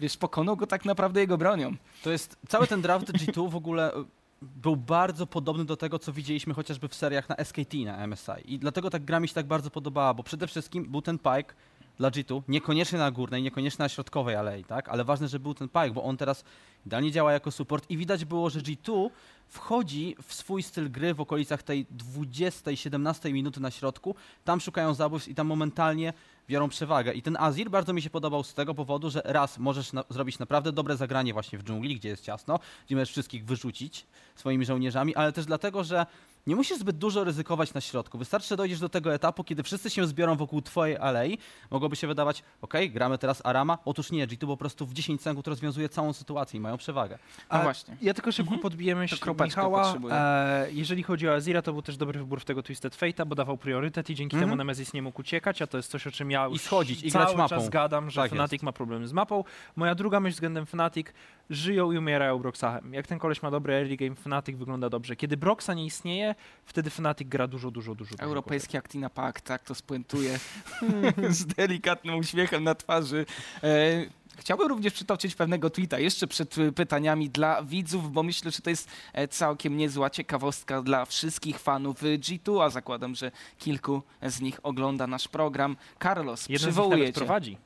wiesz, 0.00 0.16
pokonał 0.16 0.56
go 0.56 0.66
tak 0.66 0.84
naprawdę 0.84 1.20
jego 1.20 1.38
bronią. 1.38 1.76
To 2.02 2.10
jest, 2.10 2.36
cały 2.48 2.66
ten 2.66 2.82
draft 2.82 3.12
G2 3.12 3.50
w 3.50 3.56
ogóle 3.56 3.94
y, 3.94 4.04
był 4.42 4.76
bardzo 4.76 5.26
podobny 5.26 5.64
do 5.64 5.76
tego, 5.76 5.98
co 5.98 6.12
widzieliśmy 6.12 6.54
chociażby 6.54 6.88
w 6.88 6.94
seriach 6.94 7.28
na 7.28 7.36
SKT, 7.44 7.74
na 7.84 8.06
MSI. 8.06 8.54
I 8.54 8.58
dlatego 8.58 8.90
tak 8.90 9.04
gra 9.04 9.20
mi 9.20 9.28
się 9.28 9.34
tak 9.34 9.46
bardzo 9.46 9.70
podobała, 9.70 10.14
bo 10.14 10.22
przede 10.22 10.46
wszystkim 10.46 10.84
był 10.84 11.02
ten 11.02 11.18
pike 11.18 11.54
dla 11.98 12.10
G2, 12.10 12.42
niekoniecznie 12.48 12.98
na 12.98 13.10
górnej, 13.10 13.42
niekoniecznie 13.42 13.82
na 13.82 13.88
środkowej 13.88 14.36
alei, 14.36 14.64
tak? 14.64 14.88
Ale 14.88 15.04
ważne, 15.04 15.28
że 15.28 15.38
był 15.38 15.54
ten 15.54 15.68
pike, 15.68 15.90
bo 15.90 16.04
on 16.04 16.16
teraz 16.16 16.44
idealnie 16.86 17.12
działa 17.12 17.32
jako 17.32 17.50
support 17.50 17.90
i 17.90 17.96
widać 17.96 18.24
było, 18.24 18.50
że 18.50 18.60
G2 18.60 19.10
wchodzi 19.48 20.16
w 20.22 20.34
swój 20.34 20.62
styl 20.62 20.90
gry 20.90 21.14
w 21.14 21.20
okolicach 21.20 21.62
tej 21.62 21.86
20-17 21.86 23.32
minuty 23.32 23.60
na 23.60 23.70
środku, 23.70 24.14
tam 24.44 24.60
szukają 24.60 24.94
zabójstw 24.94 25.28
i 25.28 25.34
tam 25.34 25.46
momentalnie 25.46 26.12
biorą 26.48 26.68
przewagę. 26.68 27.12
I 27.12 27.22
ten 27.22 27.36
Azir 27.36 27.70
bardzo 27.70 27.92
mi 27.92 28.02
się 28.02 28.10
podobał 28.10 28.44
z 28.44 28.54
tego 28.54 28.74
powodu, 28.74 29.10
że 29.10 29.22
raz 29.24 29.58
możesz 29.58 29.92
na 29.92 30.04
zrobić 30.10 30.38
naprawdę 30.38 30.72
dobre 30.72 30.96
zagranie 30.96 31.32
właśnie 31.32 31.58
w 31.58 31.62
dżungli, 31.62 31.96
gdzie 31.96 32.08
jest 32.08 32.24
ciasno, 32.24 32.58
gdzie 32.86 32.96
możesz 32.96 33.10
wszystkich 33.10 33.44
wyrzucić 33.44 34.06
swoimi 34.36 34.64
żołnierzami, 34.64 35.14
ale 35.14 35.32
też 35.32 35.46
dlatego, 35.46 35.84
że 35.84 36.06
nie 36.48 36.56
musisz 36.56 36.78
zbyt 36.78 36.98
dużo 36.98 37.24
ryzykować 37.24 37.74
na 37.74 37.80
środku. 37.80 38.18
Wystarczy, 38.18 38.48
że 38.48 38.56
dojdziesz 38.56 38.80
do 38.80 38.88
tego 38.88 39.14
etapu, 39.14 39.44
kiedy 39.44 39.62
wszyscy 39.62 39.90
się 39.90 40.06
zbiorą 40.06 40.36
wokół 40.36 40.62
twojej 40.62 40.96
alei. 40.96 41.38
Mogłoby 41.70 41.96
się 41.96 42.06
wydawać, 42.06 42.42
ok, 42.62 42.74
gramy 42.90 43.18
teraz 43.18 43.46
Arama. 43.46 43.78
Otóż 43.84 44.10
nie, 44.10 44.26
G2 44.28 44.46
po 44.46 44.56
prostu 44.56 44.86
w 44.86 44.92
10 44.94 45.22
sekund 45.22 45.46
rozwiązuje 45.48 45.88
całą 45.88 46.12
sytuację 46.12 46.58
i 46.58 46.60
mają 46.60 46.76
przewagę. 46.76 47.18
No 47.38 47.58
A 47.58 47.62
właśnie. 47.62 47.96
Ja 48.02 48.14
tylko 48.14 48.32
szybko 48.32 48.54
Mhm. 48.54 49.08
To 49.08 49.16
kropeczka 49.20 49.60
Michała. 49.62 49.94
E, 50.10 50.66
jeżeli 50.72 51.02
chodzi 51.02 51.28
o 51.28 51.34
Azira, 51.34 51.62
to 51.62 51.72
był 51.72 51.82
też 51.82 51.96
dobry 51.96 52.18
wybór 52.18 52.40
w 52.40 52.44
tego 52.44 52.62
Twisted 52.62 52.96
Fate'a, 52.96 53.26
bo 53.26 53.34
dawał 53.34 53.56
priorytet 53.56 54.10
i 54.10 54.14
dzięki 54.14 54.36
Mhm. 54.36 54.50
temu 54.50 54.56
Nemesis 54.56 54.92
nie 54.92 55.02
mógł 55.02 55.20
uciekać, 55.20 55.62
a 55.62 55.66
to 55.66 55.76
jest 55.76 55.90
coś, 55.90 56.06
o 56.06 56.10
czym 56.10 56.30
ja 56.30 56.48
I 56.48 56.52
już 56.52 56.60
schodzić, 56.62 57.02
i 57.02 57.10
grać 57.10 57.36
mapą. 57.36 57.48
czas 57.48 57.68
gadam, 57.68 58.10
że 58.10 58.20
Tak 58.22 58.30
Fnatic 58.30 58.52
jest. 58.52 58.62
ma 58.62 58.72
problem 58.72 59.06
z 59.06 59.12
mapą. 59.12 59.44
Moja 59.76 59.94
druga 59.94 60.20
myśl 60.20 60.34
względem 60.34 60.66
Fnatic, 60.66 61.06
żyją 61.50 61.92
i 61.92 61.98
umierają 61.98 62.38
Broxachem. 62.38 62.94
Jak 62.94 63.06
ten 63.06 63.18
koleś 63.18 63.42
ma 63.42 63.50
dobry 63.50 63.74
early 63.74 63.96
game, 63.96 64.14
Fnatic 64.16 64.56
wygląda 64.56 64.90
dobrze. 64.90 65.16
Kiedy 65.16 65.36
Broxa 65.36 65.68
nie 65.74 65.84
istnieje, 65.84 66.34
wtedy 66.66 66.90
Fnatic 66.90 67.28
gra 67.28 67.46
dużo, 67.46 67.70
dużo, 67.70 67.94
dużo, 67.94 68.14
Europejski 68.18 68.76
Actina 68.76 69.10
Pack, 69.10 69.40
tak 69.40 69.62
to 69.64 69.74
spuentuje 69.74 70.38
z 71.28 71.46
delikatnym 71.46 72.14
uśmiechem 72.14 72.64
na 72.64 72.74
twarzy. 72.74 73.26
E, 73.62 74.18
Chciałbym 74.38 74.68
również 74.68 74.92
przytoczyć 74.92 75.34
pewnego 75.34 75.70
tweeta 75.70 75.98
jeszcze 75.98 76.26
przed 76.26 76.54
pytaniami 76.76 77.30
dla 77.30 77.62
widzów, 77.62 78.12
bo 78.12 78.22
myślę, 78.22 78.50
że 78.50 78.58
to 78.62 78.70
jest 78.70 78.88
e, 79.12 79.28
całkiem 79.28 79.76
niezła 79.76 80.10
ciekawostka 80.10 80.82
dla 80.82 81.04
wszystkich 81.04 81.58
fanów 81.58 82.02
y, 82.02 82.18
G2, 82.18 82.62
a 82.64 82.70
zakładam, 82.70 83.14
że 83.14 83.30
kilku 83.58 84.02
z 84.22 84.40
nich 84.40 84.60
ogląda 84.62 85.06
nasz 85.06 85.28
program. 85.28 85.76
Carlos, 86.02 86.48
Jeden 86.48 86.58
z 86.58 86.62
nich 86.66 86.72
przywołuję 86.72 86.98
nawet 86.98 87.14
cię. 87.14 87.18
prowadzi. 87.18 87.58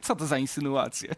Co 0.00 0.16
to 0.16 0.26
za 0.26 0.38
insynuacje? 0.38 1.14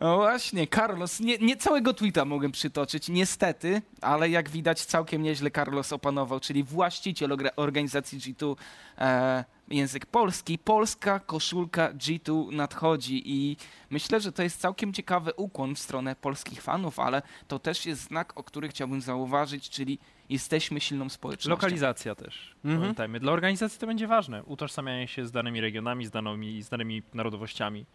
No 0.00 0.16
właśnie, 0.16 0.66
Carlos, 0.66 1.20
nie, 1.20 1.38
nie 1.38 1.56
całego 1.56 1.94
tweeta 1.94 2.24
mogłem 2.24 2.52
przytoczyć, 2.52 3.08
niestety, 3.08 3.82
ale 4.00 4.30
jak 4.30 4.48
widać 4.48 4.84
całkiem 4.84 5.22
nieźle 5.22 5.50
Carlos 5.50 5.92
opanował, 5.92 6.40
czyli 6.40 6.62
właściciel 6.62 7.36
organizacji 7.56 8.18
G2 8.18 8.56
e, 8.98 9.44
język 9.68 10.06
polski. 10.06 10.58
Polska 10.58 11.20
koszulka 11.20 11.92
G2 11.92 12.52
nadchodzi 12.52 13.22
i 13.26 13.56
myślę, 13.90 14.20
że 14.20 14.32
to 14.32 14.42
jest 14.42 14.60
całkiem 14.60 14.92
ciekawy 14.92 15.32
ukłon 15.36 15.74
w 15.74 15.78
stronę 15.78 16.16
polskich 16.16 16.62
fanów, 16.62 16.98
ale 16.98 17.22
to 17.48 17.58
też 17.58 17.86
jest 17.86 18.02
znak, 18.02 18.38
o 18.38 18.42
który 18.42 18.68
chciałbym 18.68 19.00
zauważyć, 19.00 19.70
czyli 19.70 19.98
jesteśmy 20.28 20.80
silną 20.80 21.08
społecznością. 21.08 21.50
Lokalizacja 21.50 22.14
też. 22.14 22.54
Mhm. 22.64 22.80
Pamiętajmy. 22.80 23.20
Dla 23.20 23.32
organizacji 23.32 23.80
to 23.80 23.86
będzie 23.86 24.06
ważne. 24.06 24.44
Utożsamianie 24.44 25.08
się 25.08 25.26
z 25.26 25.32
danymi 25.32 25.60
regionami, 25.60 26.06
z 26.06 26.10
danymi, 26.10 26.62
z 26.62 26.68
danymi 26.68 27.02
narodowościami. 27.14 27.86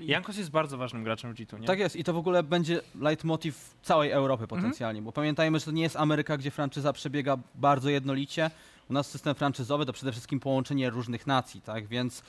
Jankos 0.00 0.36
jest 0.36 0.50
bardzo 0.50 0.78
ważnym 0.78 1.04
graczem 1.04 1.34
w 1.34 1.36
G2, 1.36 1.60
nie? 1.60 1.66
Tak 1.66 1.78
jest 1.78 1.96
i 1.96 2.04
to 2.04 2.12
w 2.12 2.16
ogóle 2.16 2.42
będzie 2.42 2.80
leitmotiv 3.00 3.74
całej 3.82 4.10
Europy 4.10 4.46
potencjalnie, 4.46 5.02
bo 5.02 5.12
pamiętajmy, 5.12 5.58
że 5.58 5.64
to 5.64 5.70
nie 5.70 5.82
jest 5.82 5.96
Ameryka, 5.96 6.36
gdzie 6.36 6.50
franczyza 6.50 6.92
przebiega 6.92 7.38
bardzo 7.54 7.90
jednolicie. 7.90 8.50
U 8.90 8.92
nas 8.92 9.10
system 9.10 9.34
franczyzowy 9.34 9.86
to 9.86 9.92
przede 9.92 10.12
wszystkim 10.12 10.40
połączenie 10.40 10.90
różnych 10.90 11.26
nacji, 11.26 11.60
tak, 11.60 11.86
więc 11.86 12.22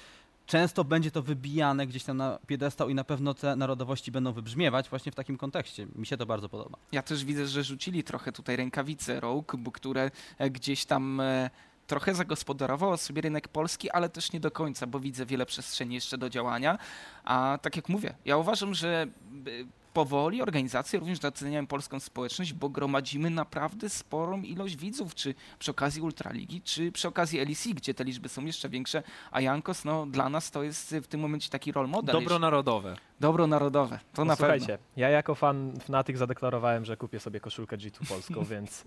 często 0.46 0.84
będzie 0.84 1.12
to 1.12 1.22
wybijane 1.22 1.88
gdzieś 1.88 2.04
tam 2.04 2.18
na 2.18 2.40
piedestał 2.48 2.90
i 2.90 2.96
na 2.96 3.04
pewno 3.04 3.34
te 3.34 3.56
narodowości 3.56 4.12
będą 4.12 4.34
wybrzmiewać 4.34 4.90
właśnie 4.90 5.12
w 5.12 5.16
takim 5.16 5.38
kontekście. 5.38 5.88
Mi 5.96 6.06
się 6.06 6.18
to 6.18 6.26
bardzo 6.26 6.50
podoba. 6.50 6.78
Ja 6.92 7.02
też 7.02 7.26
widzę, 7.26 7.48
że 7.48 7.64
rzucili 7.64 8.04
trochę 8.04 8.32
tutaj 8.32 8.56
rękawice 8.56 9.20
Rogue, 9.20 9.58
bo 9.58 9.72
które 9.72 10.12
e, 10.38 10.50
gdzieś 10.50 10.86
tam 10.86 11.20
e, 11.20 11.50
trochę 11.92 12.16
zagospodarowało 12.16 12.98
sobie 12.98 13.22
rynek 13.22 13.48
polski, 13.48 13.90
ale 13.90 14.10
też 14.10 14.32
nie 14.34 14.40
do 14.40 14.52
końca, 14.52 14.88
bo 14.88 15.00
widzę 15.00 15.26
wiele 15.26 15.46
przestrzeni 15.46 15.96
jeszcze 15.96 16.18
do 16.18 16.30
działania. 16.30 16.78
A 17.24 17.60
tak 17.62 17.76
jak 17.76 17.90
mówię, 17.90 18.14
ja 18.26 18.38
uważam, 18.38 18.74
że 18.74 19.08
y, 19.48 19.68
powoli 19.94 20.42
organizacje 20.42 21.00
również 21.00 21.20
doceniają 21.20 21.68
polską 21.68 22.00
społeczność, 22.00 22.54
bo 22.54 22.70
gromadzimy 22.70 23.30
naprawdę 23.30 23.90
sporą 23.90 24.42
ilość 24.42 24.76
widzów, 24.76 25.16
czy 25.16 25.36
przy 25.60 25.72
okazji 25.72 26.02
Ultraligi, 26.02 26.62
czy 26.62 26.92
przy 26.92 27.08
okazji 27.08 27.40
LEC, 27.40 27.68
gdzie 27.68 27.94
te 27.94 28.04
liczby 28.04 28.30
są 28.30 28.46
jeszcze 28.46 28.70
większe, 28.70 29.04
a 29.32 29.42
Jankos, 29.42 29.86
no 29.86 30.06
dla 30.06 30.30
nas 30.30 30.52
to 30.52 30.64
jest 30.64 30.96
w 31.04 31.08
tym 31.08 31.20
momencie 31.22 31.50
taki 31.50 31.72
role 31.72 31.88
model. 31.88 32.14
Dobro 32.14 32.40
narodowe. 32.40 32.96
Dobro 33.20 33.48
narodowe, 33.48 34.00
to 34.14 34.22
No 34.22 34.26
na 34.26 34.36
słuchajcie, 34.36 34.66
pewno. 34.68 34.86
ja 34.96 35.10
jako 35.10 35.36
fan 35.36 35.80
Fnatic 35.80 36.18
zadeklarowałem, 36.18 36.86
że 36.86 36.98
kupię 36.98 37.20
sobie 37.20 37.40
koszulkę 37.40 37.78
G2 37.78 38.08
polską, 38.10 38.44
więc 38.56 38.84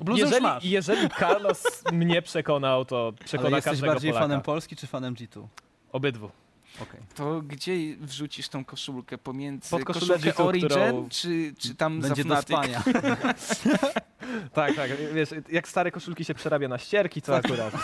Bluzę 0.00 0.20
już 0.20 0.30
jeżeli, 0.30 0.42
masz. 0.42 0.64
jeżeli 0.64 1.08
Carlos 1.18 1.62
mnie 1.92 2.22
przekonał, 2.22 2.84
to 2.84 3.12
przekona 3.24 3.46
Ale 3.48 3.56
jesteś 3.56 3.70
każdego 3.70 3.92
bardziej 3.92 4.10
Polaka. 4.10 4.24
fanem 4.28 4.42
Polski 4.42 4.76
czy 4.76 4.86
fanem 4.86 5.14
G2? 5.14 5.46
Obydwu. 5.92 6.30
Okej. 6.80 7.00
To 7.14 7.42
gdzie 7.42 7.72
wrzucisz 8.00 8.48
tą 8.48 8.64
koszulkę? 8.64 9.18
Pomiędzy 9.18 9.70
Pod 9.70 9.84
koszulkę 9.84 10.18
G2, 10.18 10.42
Origin, 10.46 10.68
którą 10.68 11.08
czy, 11.08 11.54
czy 11.58 11.74
tam 11.74 12.00
Będzie 12.00 12.22
za 12.22 12.28
do 12.28 12.42
Fnatic? 12.42 12.76
Tak, 14.52 14.76
tak, 14.76 14.90
wiesz, 15.14 15.28
jak 15.52 15.68
stare 15.68 15.90
koszulki 15.90 16.24
się 16.24 16.34
przerabia 16.34 16.68
na 16.68 16.78
ścierki, 16.78 17.22
to 17.22 17.36
akurat. 17.36 17.74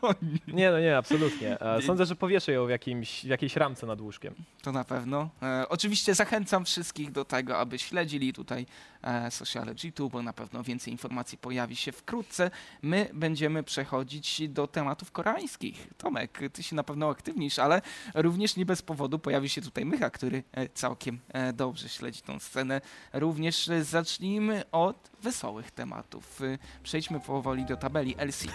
Nie, 0.48 0.70
no 0.70 0.80
nie, 0.80 0.96
absolutnie. 0.96 1.60
E, 1.60 1.82
Sądzę, 1.82 2.06
że 2.06 2.16
powieszę 2.16 2.52
ją 2.52 2.66
w, 2.66 2.70
jakimś, 2.70 3.24
w 3.24 3.26
jakiejś 3.28 3.56
ramce 3.56 3.86
nad 3.86 4.00
łóżkiem. 4.00 4.34
To 4.62 4.72
na 4.72 4.84
pewno. 4.84 5.30
E, 5.42 5.68
oczywiście 5.68 6.14
zachęcam 6.14 6.64
wszystkich 6.64 7.12
do 7.12 7.24
tego, 7.24 7.58
aby 7.58 7.78
śledzili 7.78 8.32
tutaj 8.32 8.66
e, 9.02 9.30
sociale 9.30 9.74
G2, 9.74 10.10
bo 10.10 10.22
na 10.22 10.32
pewno 10.32 10.62
więcej 10.62 10.92
informacji 10.92 11.38
pojawi 11.38 11.76
się 11.76 11.92
wkrótce. 11.92 12.50
My 12.82 13.10
będziemy 13.14 13.62
przechodzić 13.62 14.48
do 14.48 14.66
tematów 14.66 15.10
koreańskich. 15.12 15.88
Tomek, 15.98 16.40
ty 16.52 16.62
się 16.62 16.76
na 16.76 16.82
pewno 16.84 17.08
aktywnisz, 17.10 17.58
ale 17.58 17.82
również 18.14 18.56
nie 18.56 18.66
bez 18.66 18.82
powodu 18.82 19.18
pojawi 19.18 19.48
się 19.48 19.62
tutaj 19.62 19.84
Mycha, 19.84 20.10
który 20.10 20.42
e, 20.52 20.68
całkiem 20.68 21.18
e, 21.28 21.52
dobrze 21.52 21.88
śledzi 21.88 22.22
tą 22.22 22.38
scenę. 22.38 22.80
Również 23.12 23.68
e, 23.68 23.84
zacznijmy 23.84 24.62
od 24.72 25.13
wesołych 25.24 25.70
tematów. 25.70 26.40
E, 26.42 26.58
Przejdźmy 26.82 27.20
powoli 27.20 27.64
do 27.64 27.76
tabeli 27.76 28.14
LCK. 28.18 28.54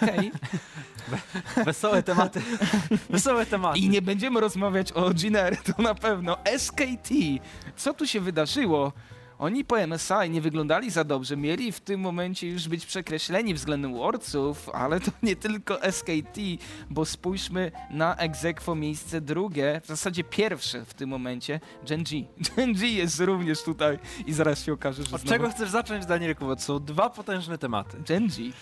Wesołe 1.66 2.04
tematy. 2.04 2.42
Wesołe 3.10 3.46
tematy. 3.46 3.80
I 3.80 3.90
nie 3.90 4.02
będziemy 4.02 4.40
rozmawiać 4.40 4.92
o 4.92 5.10
Giner, 5.14 5.58
to 5.58 5.82
na 5.82 5.96
pewno. 5.96 6.38
SKT, 6.58 7.10
co 7.76 7.94
tu 7.94 8.08
się 8.08 8.20
wydarzyło? 8.20 8.92
Oni 9.40 9.66
po 9.66 9.88
MSI 9.88 10.30
nie 10.30 10.42
wyglądali 10.42 10.92
za 10.92 11.04
dobrze, 11.04 11.38
mieli 11.38 11.72
w 11.72 11.80
tym 11.80 12.00
momencie 12.02 12.50
już 12.50 12.68
być 12.68 12.86
przekreśleni 12.86 13.54
względem 13.54 14.00
Warców, 14.00 14.70
ale 14.70 15.00
to 15.00 15.12
nie 15.24 15.36
tylko 15.36 15.92
SKT, 15.92 16.40
bo 16.90 17.06
spójrzmy 17.06 17.72
na 17.90 18.16
Exequo 18.16 18.76
miejsce 18.76 19.22
drugie, 19.22 19.82
w 19.84 19.88
zasadzie 19.88 20.24
pierwsze 20.24 20.86
w 20.86 20.94
tym 20.94 21.10
momencie, 21.10 21.60
Genji. 21.88 22.28
Genji 22.56 22.96
jest 22.96 23.20
również 23.20 23.64
tutaj 23.64 24.00
i 24.26 24.34
zaraz 24.34 24.64
się 24.64 24.74
okaże, 24.74 25.04
że 25.04 25.16
Od 25.16 25.22
znowu... 25.22 25.28
czego 25.28 25.50
chcesz 25.50 25.70
zacząć, 25.70 26.06
Danielku? 26.06 26.46
Bo 26.46 26.58
są 26.58 26.80
dwa 26.80 27.10
potężne 27.10 27.58
tematy. 27.58 27.98
Genji. 28.08 28.54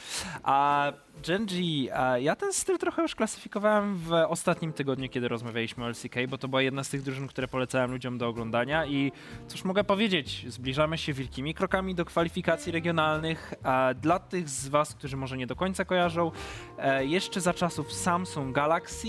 A 0.44 0.92
Genji, 1.26 1.90
ja 2.20 2.36
ten 2.36 2.54
styl 2.54 2.78
trochę 2.78 3.02
już 3.02 3.16
klasyfikowałem 3.16 3.96
w 3.96 4.12
ostatnim 4.14 4.74
tygodniu, 4.74 5.10
kiedy 5.10 5.28
rozmawialiśmy 5.28 5.86
o 5.86 5.90
LCK, 5.90 6.16
bo 6.30 6.38
to 6.38 6.48
była 6.48 6.62
jedna 6.62 6.84
z 6.84 6.90
tych 6.90 7.02
drużyn, 7.02 7.28
które 7.28 7.48
polecałem 7.48 7.92
ludziom 7.92 8.18
do 8.18 8.28
oglądania 8.28 8.86
i 8.86 9.12
cóż 9.48 9.64
mogę 9.64 9.84
powiedzieć, 9.84 10.46
zbliżamy 10.48 10.98
się 10.98 11.14
wielkimi 11.14 11.54
krokami 11.54 11.96
do 11.96 12.06
kwalifikacji 12.06 12.72
regionalnych. 12.72 13.54
Dla 14.02 14.20
tych 14.20 14.50
z 14.50 14.68
Was, 14.68 14.96
którzy 14.96 15.18
może 15.18 15.38
nie 15.38 15.48
do 15.48 15.56
końca 15.56 15.86
kojarzą, 15.86 16.32
e, 16.78 17.06
jeszcze 17.06 17.42
za 17.42 17.54
czasów 17.54 17.94
Samsung 17.94 18.56
Galaxy 18.56 19.08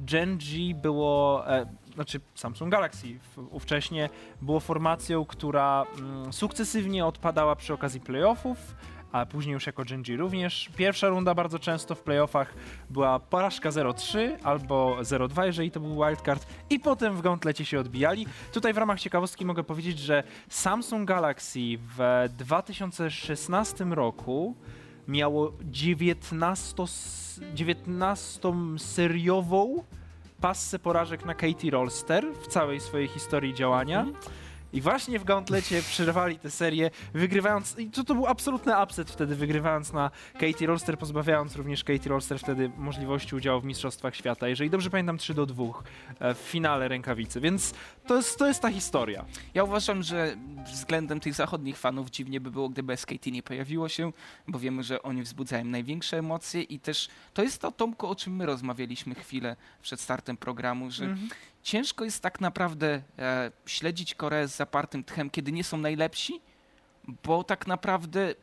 Genji 0.00 0.74
było, 0.74 1.44
e, 1.48 1.66
znaczy 1.94 2.20
Samsung 2.34 2.72
Galaxy 2.72 3.06
ówcześnie 3.50 4.08
było 4.42 4.60
formacją, 4.60 5.24
która 5.24 5.86
mm, 5.98 6.32
sukcesywnie 6.32 7.06
odpadała 7.06 7.56
przy 7.56 7.74
okazji 7.74 8.00
playoffów, 8.00 8.74
a 9.12 9.26
później 9.26 9.52
już 9.52 9.66
jako 9.66 9.84
Genji 9.84 10.16
również. 10.16 10.70
Pierwsza 10.76 11.08
runda 11.08 11.34
bardzo 11.34 11.58
często 11.58 11.94
w 11.94 12.02
playoffach 12.02 12.54
była 12.90 13.18
porażka 13.20 13.70
0-3 13.70 14.18
albo 14.42 14.96
0-2, 15.00 15.44
jeżeli 15.44 15.70
to 15.70 15.80
był 15.80 16.04
wildcard 16.06 16.46
i 16.70 16.80
potem 16.80 17.16
w 17.16 17.22
gauntlecie 17.22 17.64
się 17.64 17.80
odbijali. 17.80 18.26
Tutaj 18.52 18.72
w 18.72 18.78
ramach 18.78 19.00
ciekawostki 19.00 19.44
mogę 19.44 19.64
powiedzieć, 19.64 19.98
że 19.98 20.22
Samsung 20.48 21.08
Galaxy 21.08 21.60
w 21.98 22.28
2016 22.38 23.84
roku 23.84 24.54
miało 25.08 25.52
19, 25.64 26.82
s- 26.82 27.40
19-seriową 27.54 29.82
passę 30.40 30.78
porażek 30.78 31.24
na 31.24 31.34
Katie 31.34 31.70
Rolster 31.70 32.24
w 32.42 32.46
całej 32.46 32.80
swojej 32.80 33.08
historii 33.08 33.54
działania. 33.54 34.06
I 34.72 34.80
właśnie 34.80 35.18
w 35.18 35.24
Gauntlecie 35.24 35.82
przerwali 35.82 36.38
tę 36.38 36.50
serię, 36.50 36.90
wygrywając. 37.14 37.78
I 37.78 37.90
to, 37.90 38.04
to 38.04 38.14
był 38.14 38.26
absolutny 38.26 38.82
upset 38.82 39.10
wtedy, 39.10 39.34
wygrywając 39.34 39.92
na 39.92 40.10
Katie 40.32 40.66
Rolster, 40.66 40.98
pozbawiając 40.98 41.56
również 41.56 41.84
Katie 41.84 42.08
Rolster 42.08 42.38
wtedy 42.38 42.70
możliwości 42.76 43.36
udziału 43.36 43.60
w 43.60 43.64
Mistrzostwach 43.64 44.16
Świata. 44.16 44.48
Jeżeli 44.48 44.70
dobrze 44.70 44.90
pamiętam, 44.90 45.18
3 45.18 45.34
do 45.34 45.46
2 45.46 45.64
e, 46.18 46.34
w 46.34 46.38
finale 46.38 46.88
rękawicy. 46.88 47.40
Więc 47.40 47.74
to 48.08 48.16
jest, 48.16 48.38
to 48.38 48.46
jest 48.46 48.62
ta 48.62 48.70
historia. 48.70 49.24
Ja 49.54 49.64
uważam, 49.64 50.02
że 50.02 50.36
względem 50.72 51.20
tych 51.20 51.34
zachodnich 51.34 51.78
fanów 51.78 52.10
dziwnie 52.10 52.40
by 52.40 52.50
było, 52.50 52.68
gdyby 52.68 52.96
SKT 52.96 53.26
nie 53.26 53.42
pojawiło 53.42 53.88
się, 53.88 54.12
bo 54.48 54.58
wiemy, 54.58 54.82
że 54.82 55.02
oni 55.02 55.22
wzbudzają 55.22 55.64
największe 55.64 56.18
emocje 56.18 56.62
i 56.62 56.80
też 56.80 57.08
to 57.34 57.42
jest 57.42 57.60
to, 57.60 57.72
Tomku, 57.72 58.06
o 58.06 58.14
czym 58.14 58.36
my 58.36 58.46
rozmawialiśmy 58.46 59.14
chwilę 59.14 59.56
przed 59.82 60.00
startem 60.00 60.36
programu, 60.36 60.90
że 60.90 61.04
Mhm. 61.04 61.28
ciężko 61.62 62.04
jest 62.04 62.22
tak 62.22 62.40
naprawdę 62.40 63.02
e, 63.18 63.52
śledzić 63.66 64.14
Koreę 64.14 64.48
z 64.48 64.56
zapartym 64.56 65.04
tchem, 65.04 65.30
kiedy 65.30 65.52
nie 65.52 65.64
są 65.64 65.78
najlepsi, 65.78 66.40
bo 67.24 67.44
tak 67.44 67.66
naprawdę 67.66 68.34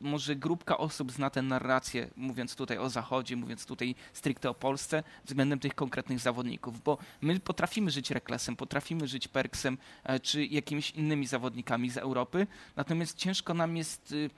może 0.00 0.36
grupka 0.36 0.78
osób 0.78 1.12
zna 1.12 1.30
tę 1.30 1.42
narrację, 1.42 2.10
mówiąc 2.16 2.56
tutaj 2.56 2.78
o 2.78 2.90
Zachodzie, 2.90 3.36
mówiąc 3.36 3.66
tutaj 3.66 3.94
stricte 4.12 4.50
o 4.50 4.54
Polsce, 4.54 5.02
względem 5.24 5.58
tych 5.58 5.74
konkretnych 5.74 6.20
zawodników, 6.20 6.82
bo 6.82 6.98
my 7.20 7.40
potrafimy 7.40 7.90
żyć 7.90 8.10
Reklesem, 8.10 8.56
potrafimy 8.56 9.08
żyć 9.08 9.28
Perksem, 9.28 9.78
e, 10.04 10.20
czy 10.20 10.46
jakimiś 10.46 10.90
innymi 10.90 11.26
zawodnikami 11.26 11.90
z 11.90 11.96
Europy, 11.96 12.46
natomiast 12.76 13.16
ciężko 13.16 13.54
nam 13.54 13.76
jest 13.76 14.12
y, 14.12 14.30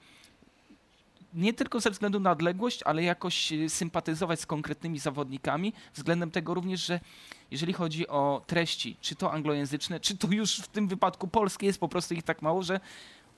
nie 1.33 1.53
tylko 1.53 1.79
ze 1.79 1.91
względu 1.91 2.19
na 2.19 2.31
odległość, 2.31 2.83
ale 2.83 3.03
jakoś 3.03 3.51
y, 3.51 3.69
sympatyzować 3.69 4.39
z 4.39 4.45
konkretnymi 4.45 4.99
zawodnikami, 4.99 5.73
względem 5.93 6.31
tego 6.31 6.53
również, 6.53 6.85
że 6.85 6.99
jeżeli 7.51 7.73
chodzi 7.73 8.07
o 8.07 8.41
treści, 8.47 8.97
czy 9.01 9.15
to 9.15 9.31
anglojęzyczne, 9.31 9.99
czy 9.99 10.17
to 10.17 10.27
już 10.27 10.57
w 10.57 10.67
tym 10.67 10.87
wypadku 10.87 11.27
polskie, 11.27 11.65
jest 11.65 11.79
po 11.79 11.87
prostu 11.87 12.13
ich 12.13 12.23
tak 12.23 12.41
mało, 12.41 12.63
że 12.63 12.79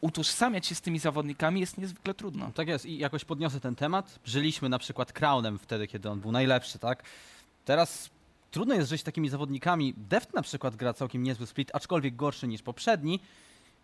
utożsamiać 0.01 0.67
się 0.67 0.75
z 0.75 0.81
tymi 0.81 0.99
zawodnikami 0.99 1.59
jest 1.59 1.77
niezwykle 1.77 2.13
trudno. 2.13 2.51
Tak 2.55 2.67
jest 2.67 2.85
i 2.85 2.97
jakoś 2.97 3.25
podniosę 3.25 3.59
ten 3.59 3.75
temat. 3.75 4.19
Żyliśmy 4.25 4.69
na 4.69 4.79
przykład 4.79 5.13
Crownem 5.13 5.59
wtedy, 5.59 5.87
kiedy 5.87 6.09
on 6.09 6.19
był 6.19 6.31
najlepszy, 6.31 6.79
tak? 6.79 7.03
Teraz 7.65 8.09
trudno 8.51 8.75
jest 8.75 8.89
żyć 8.89 9.03
takimi 9.03 9.29
zawodnikami. 9.29 9.93
Deft 9.97 10.33
na 10.33 10.41
przykład 10.41 10.75
gra 10.75 10.93
całkiem 10.93 11.23
niezły 11.23 11.47
split, 11.47 11.71
aczkolwiek 11.73 12.15
gorszy 12.15 12.47
niż 12.47 12.61
poprzedni 12.61 13.19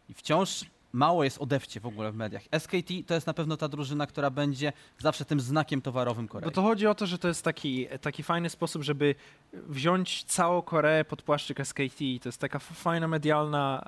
i 0.09 0.13
wciąż 0.13 0.65
mało 0.93 1.23
jest 1.23 1.37
o 1.37 1.45
Defcie 1.45 1.79
w 1.79 1.85
ogóle 1.85 2.11
w 2.11 2.15
mediach. 2.15 2.41
SKT 2.59 2.93
to 3.07 3.13
jest 3.13 3.27
na 3.27 3.33
pewno 3.33 3.57
ta 3.57 3.67
drużyna, 3.67 4.07
która 4.07 4.29
będzie 4.29 4.73
zawsze 4.99 5.25
tym 5.25 5.39
znakiem 5.39 5.81
towarowym 5.81 6.27
Korei. 6.27 6.45
Bo 6.45 6.51
to 6.51 6.61
chodzi 6.61 6.87
o 6.87 6.95
to, 6.95 7.05
że 7.05 7.17
to 7.17 7.27
jest 7.27 7.43
taki, 7.43 7.87
taki 8.01 8.23
fajny 8.23 8.49
sposób, 8.49 8.83
żeby 8.83 9.15
wziąć 9.53 10.23
całą 10.23 10.61
Koreę 10.61 11.05
pod 11.05 11.21
płaszczyk 11.21 11.67
SKT. 11.67 11.99
To 12.21 12.29
jest 12.29 12.41
taka 12.41 12.59
fajna 12.59 13.07
medialna 13.07 13.83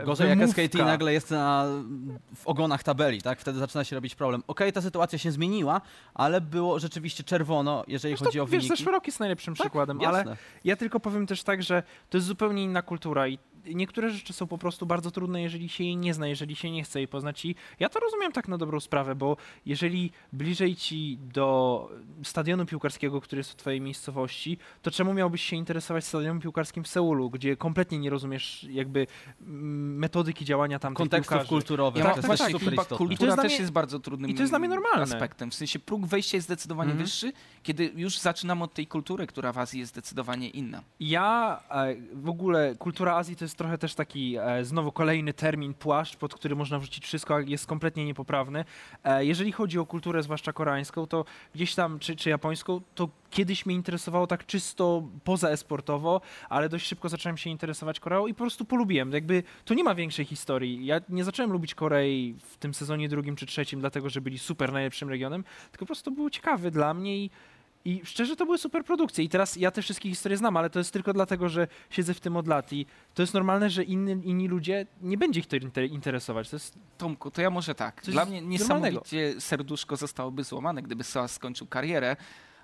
e, 0.00 0.04
Gorzej 0.04 0.28
jak. 0.28 0.48
SKT 0.48 0.74
nagle 0.74 1.12
jest 1.12 1.30
na, 1.30 1.66
w 2.34 2.46
ogonach 2.46 2.82
tabeli, 2.82 3.22
tak? 3.22 3.40
Wtedy 3.40 3.58
zaczyna 3.58 3.84
się 3.84 3.96
robić 3.96 4.14
problem. 4.14 4.42
Okej, 4.46 4.72
ta 4.72 4.82
sytuacja 4.82 5.18
się 5.18 5.32
zmieniła, 5.32 5.80
ale 6.14 6.40
było 6.40 6.78
rzeczywiście 6.78 7.24
czerwono, 7.24 7.84
jeżeli 7.88 8.12
Zresztą, 8.12 8.24
chodzi 8.24 8.40
o 8.40 8.46
wiesz, 8.46 8.50
wyniki. 8.50 8.68
zeszły 8.68 8.92
rok 8.92 9.06
jest 9.06 9.20
najlepszym 9.20 9.54
przykładem, 9.54 10.00
ale 10.00 10.18
Jasne. 10.18 10.36
ja 10.64 10.76
tylko 10.76 11.00
powiem 11.00 11.26
też 11.26 11.42
tak, 11.42 11.62
że 11.62 11.82
to 12.10 12.16
jest 12.16 12.26
zupełnie 12.26 12.64
inna 12.64 12.82
kultura 12.82 13.28
i 13.28 13.38
niektóre 13.74 14.10
rzeczy 14.10 14.32
są 14.32 14.46
po 14.46 14.58
prostu 14.58 14.86
bardzo 14.86 15.10
trudne, 15.10 15.42
jeżeli 15.42 15.68
się 15.68 15.84
jej 15.84 15.96
nie 15.96 16.14
zna, 16.14 16.26
jeżeli 16.28 16.56
się 16.56 16.70
nie 16.70 16.82
chce 16.84 16.98
jej 16.98 17.08
poznać 17.08 17.44
i 17.44 17.54
ja 17.80 17.88
to 17.88 18.00
rozumiem 18.00 18.32
tak 18.32 18.48
na 18.48 18.58
dobrą 18.58 18.80
sprawę, 18.80 19.14
bo 19.14 19.36
jeżeli 19.66 20.10
bliżej 20.32 20.76
ci 20.76 21.18
do 21.20 21.90
stadionu 22.22 22.66
piłkarskiego, 22.66 23.20
który 23.20 23.40
jest 23.40 23.50
w 23.50 23.56
twojej 23.56 23.80
miejscowości, 23.80 24.58
to 24.82 24.90
czemu 24.90 25.14
miałbyś 25.14 25.42
się 25.42 25.56
interesować 25.56 26.04
stadionem 26.04 26.40
piłkarskim 26.40 26.84
w 26.84 26.88
Seulu, 26.88 27.30
gdzie 27.30 27.56
kompletnie 27.56 27.98
nie 27.98 28.10
rozumiesz 28.10 28.64
jakby 28.70 29.06
mm, 29.40 29.98
metodyki 29.98 30.44
działania 30.44 30.78
tamtych 30.78 30.96
Kontekstów 30.98 31.30
piłkarzy. 31.32 31.48
kulturowych. 31.48 31.98
Ja 31.98 32.04
tak, 32.04 32.14
to 32.16 32.20
tak, 32.22 32.26
właśnie 32.26 32.46
tak. 32.46 32.52
super 32.60 32.74
istotne. 32.74 32.96
kultura 32.96 33.14
I 33.14 33.18
to 33.18 33.26
jest 33.26 33.36
też 33.42 33.52
mnie- 33.52 33.60
jest 33.60 33.72
bardzo 33.72 34.00
trudnym 34.00 34.30
i 34.30 34.34
to 34.34 34.42
jest 34.42 34.52
dla 34.52 34.58
mnie 34.58 34.68
normalne. 34.68 35.02
aspektem. 35.02 35.50
W 35.50 35.54
sensie 35.54 35.78
próg 35.78 36.06
wejścia 36.06 36.36
jest 36.36 36.46
zdecydowanie 36.46 36.90
Mhm. 36.90 37.04
wyższy, 37.06 37.32
kiedy 37.62 37.92
już 37.96 38.18
zaczynamy 38.18 38.64
od 38.64 38.74
tej 38.74 38.86
kultury, 38.86 39.26
która 39.26 39.52
w 39.52 39.58
Azji 39.58 39.80
jest 39.80 39.92
zdecydowanie 39.92 40.48
inna. 40.50 40.82
Ja 41.00 41.60
e, 41.70 41.94
w 42.12 42.28
ogóle 42.28 42.74
kultura 42.78 43.16
Azji 43.16 43.36
to 43.36 43.44
jest 43.44 43.55
trochę 43.56 43.78
też 43.78 43.94
taki 43.94 44.36
e, 44.36 44.64
znowu 44.64 44.92
kolejny 44.92 45.32
termin 45.32 45.74
płaszcz, 45.74 46.16
pod 46.16 46.34
który 46.34 46.56
można 46.56 46.78
wrzucić 46.78 47.04
wszystko, 47.04 47.40
jest 47.40 47.66
kompletnie 47.66 48.04
niepoprawny. 48.04 48.64
E, 49.04 49.24
jeżeli 49.24 49.52
chodzi 49.52 49.78
o 49.78 49.86
kulturę, 49.86 50.22
zwłaszcza 50.22 50.52
koreańską, 50.52 51.06
to 51.06 51.24
gdzieś 51.54 51.74
tam, 51.74 51.98
czy, 51.98 52.16
czy 52.16 52.30
japońską, 52.30 52.80
to 52.94 53.08
kiedyś 53.30 53.66
mnie 53.66 53.74
interesowało 53.74 54.26
tak 54.26 54.46
czysto 54.46 55.02
poza 55.24 55.48
esportowo, 55.48 56.20
ale 56.48 56.68
dość 56.68 56.86
szybko 56.86 57.08
zacząłem 57.08 57.36
się 57.36 57.50
interesować 57.50 58.00
Koreą 58.00 58.26
i 58.26 58.34
po 58.34 58.38
prostu 58.38 58.64
polubiłem. 58.64 59.12
Jakby 59.12 59.42
to 59.64 59.74
nie 59.74 59.84
ma 59.84 59.94
większej 59.94 60.24
historii. 60.24 60.86
Ja 60.86 61.00
nie 61.08 61.24
zacząłem 61.24 61.52
lubić 61.52 61.74
Korei 61.74 62.34
w 62.50 62.56
tym 62.56 62.74
sezonie 62.74 63.08
drugim 63.08 63.36
czy 63.36 63.46
trzecim, 63.46 63.80
dlatego 63.80 64.10
że 64.10 64.20
byli 64.20 64.38
super 64.38 64.72
najlepszym 64.72 65.08
regionem, 65.08 65.44
tylko 65.70 65.84
po 65.84 65.86
prostu 65.86 66.10
były 66.10 66.30
ciekawy 66.30 66.70
dla 66.70 66.94
mnie 66.94 67.16
i 67.16 67.30
i 67.86 68.00
szczerze 68.04 68.36
to 68.36 68.44
były 68.46 68.58
super 68.58 68.84
produkcje. 68.84 69.24
I 69.24 69.28
teraz 69.28 69.56
ja 69.56 69.70
te 69.70 69.82
wszystkie 69.82 70.08
historie 70.08 70.36
znam, 70.36 70.56
ale 70.56 70.70
to 70.70 70.78
jest 70.78 70.92
tylko 70.92 71.12
dlatego, 71.12 71.48
że 71.48 71.68
siedzę 71.90 72.14
w 72.14 72.20
tym 72.20 72.36
od 72.36 72.46
lat 72.46 72.72
i 72.72 72.86
to 73.14 73.22
jest 73.22 73.34
normalne, 73.34 73.70
że 73.70 73.84
inni, 73.84 74.28
inni 74.28 74.48
ludzie 74.48 74.86
nie 75.02 75.18
będzie 75.18 75.40
ich 75.40 75.46
to 75.46 75.56
inter- 75.56 75.90
interesować. 75.90 76.50
To 76.50 76.56
jest 76.56 76.78
Tomku, 76.98 77.30
to 77.30 77.42
ja 77.42 77.50
może 77.50 77.74
tak. 77.74 78.02
Dla 78.04 78.24
mnie 78.24 78.42
normalnego. 78.42 78.86
niesamowicie 78.86 79.40
serduszko 79.40 79.96
zostałoby 79.96 80.44
złamane, 80.44 80.82
gdyby 80.82 81.04
Soas 81.04 81.32
skończył 81.32 81.66
karierę, 81.66 82.16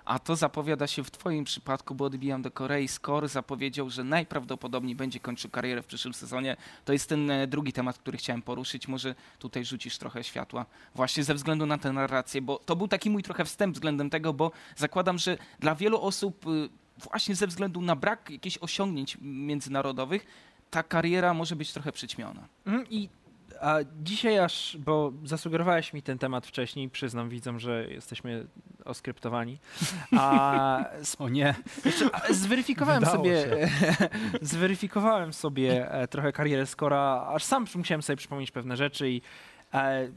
a 0.05 0.19
to 0.19 0.35
zapowiada 0.35 0.87
się 0.87 1.03
w 1.03 1.11
twoim 1.11 1.43
przypadku, 1.43 1.95
bo 1.95 2.05
odbijam 2.05 2.41
do 2.41 2.51
Korei. 2.51 2.87
Skor 2.87 3.27
zapowiedział, 3.27 3.89
że 3.89 4.03
najprawdopodobniej 4.03 4.95
będzie 4.95 5.19
kończył 5.19 5.49
karierę 5.49 5.81
w 5.81 5.85
przyszłym 5.85 6.13
sezonie. 6.13 6.57
To 6.85 6.93
jest 6.93 7.09
ten 7.09 7.31
e, 7.31 7.47
drugi 7.47 7.73
temat, 7.73 7.97
który 7.97 8.17
chciałem 8.17 8.41
poruszyć. 8.41 8.87
Może 8.87 9.15
tutaj 9.39 9.65
rzucisz 9.65 9.97
trochę 9.97 10.23
światła 10.23 10.65
właśnie 10.95 11.23
ze 11.23 11.33
względu 11.33 11.65
na 11.65 11.77
tę 11.77 11.91
narrację, 11.91 12.41
bo 12.41 12.57
to 12.57 12.75
był 12.75 12.87
taki 12.87 13.09
mój 13.09 13.23
trochę 13.23 13.45
wstęp 13.45 13.73
względem 13.73 14.09
tego, 14.09 14.33
bo 14.33 14.51
zakładam, 14.75 15.17
że 15.17 15.37
dla 15.59 15.75
wielu 15.75 16.01
osób 16.01 16.47
y, 16.47 16.69
właśnie 17.11 17.35
ze 17.35 17.47
względu 17.47 17.81
na 17.81 17.95
brak 17.95 18.29
jakichś 18.29 18.57
osiągnięć 18.57 19.17
międzynarodowych 19.21 20.25
ta 20.73 20.83
kariera 20.83 21.33
może 21.33 21.55
być 21.55 21.73
trochę 21.73 21.91
przyćmiona. 21.91 22.47
Mhm, 22.65 22.85
I 22.89 23.09
a 23.63 23.77
dzisiaj 24.03 24.39
aż, 24.39 24.77
bo 24.79 25.13
zasugerowałeś 25.23 25.93
mi 25.93 26.01
ten 26.01 26.17
temat 26.17 26.47
wcześniej, 26.47 26.89
przyznam 26.89 27.29
widzom, 27.29 27.59
że 27.59 27.87
jesteśmy 27.89 28.47
oskryptowani. 28.85 29.59
A 30.17 30.85
O 31.19 31.29
nie. 31.29 31.55
zweryfikowałem 32.29 32.99
Wydało 32.99 33.17
sobie 33.17 33.45
zweryfikowałem 34.41 35.33
sobie 35.33 35.91
trochę 36.09 36.31
karierę 36.31 36.65
Skora, 36.65 37.25
aż 37.33 37.43
sam 37.43 37.65
musiałem 37.75 38.01
sobie 38.01 38.17
przypomnieć 38.17 38.51
pewne 38.51 38.77
rzeczy 38.77 39.09
i 39.09 39.21
e, 39.73 40.07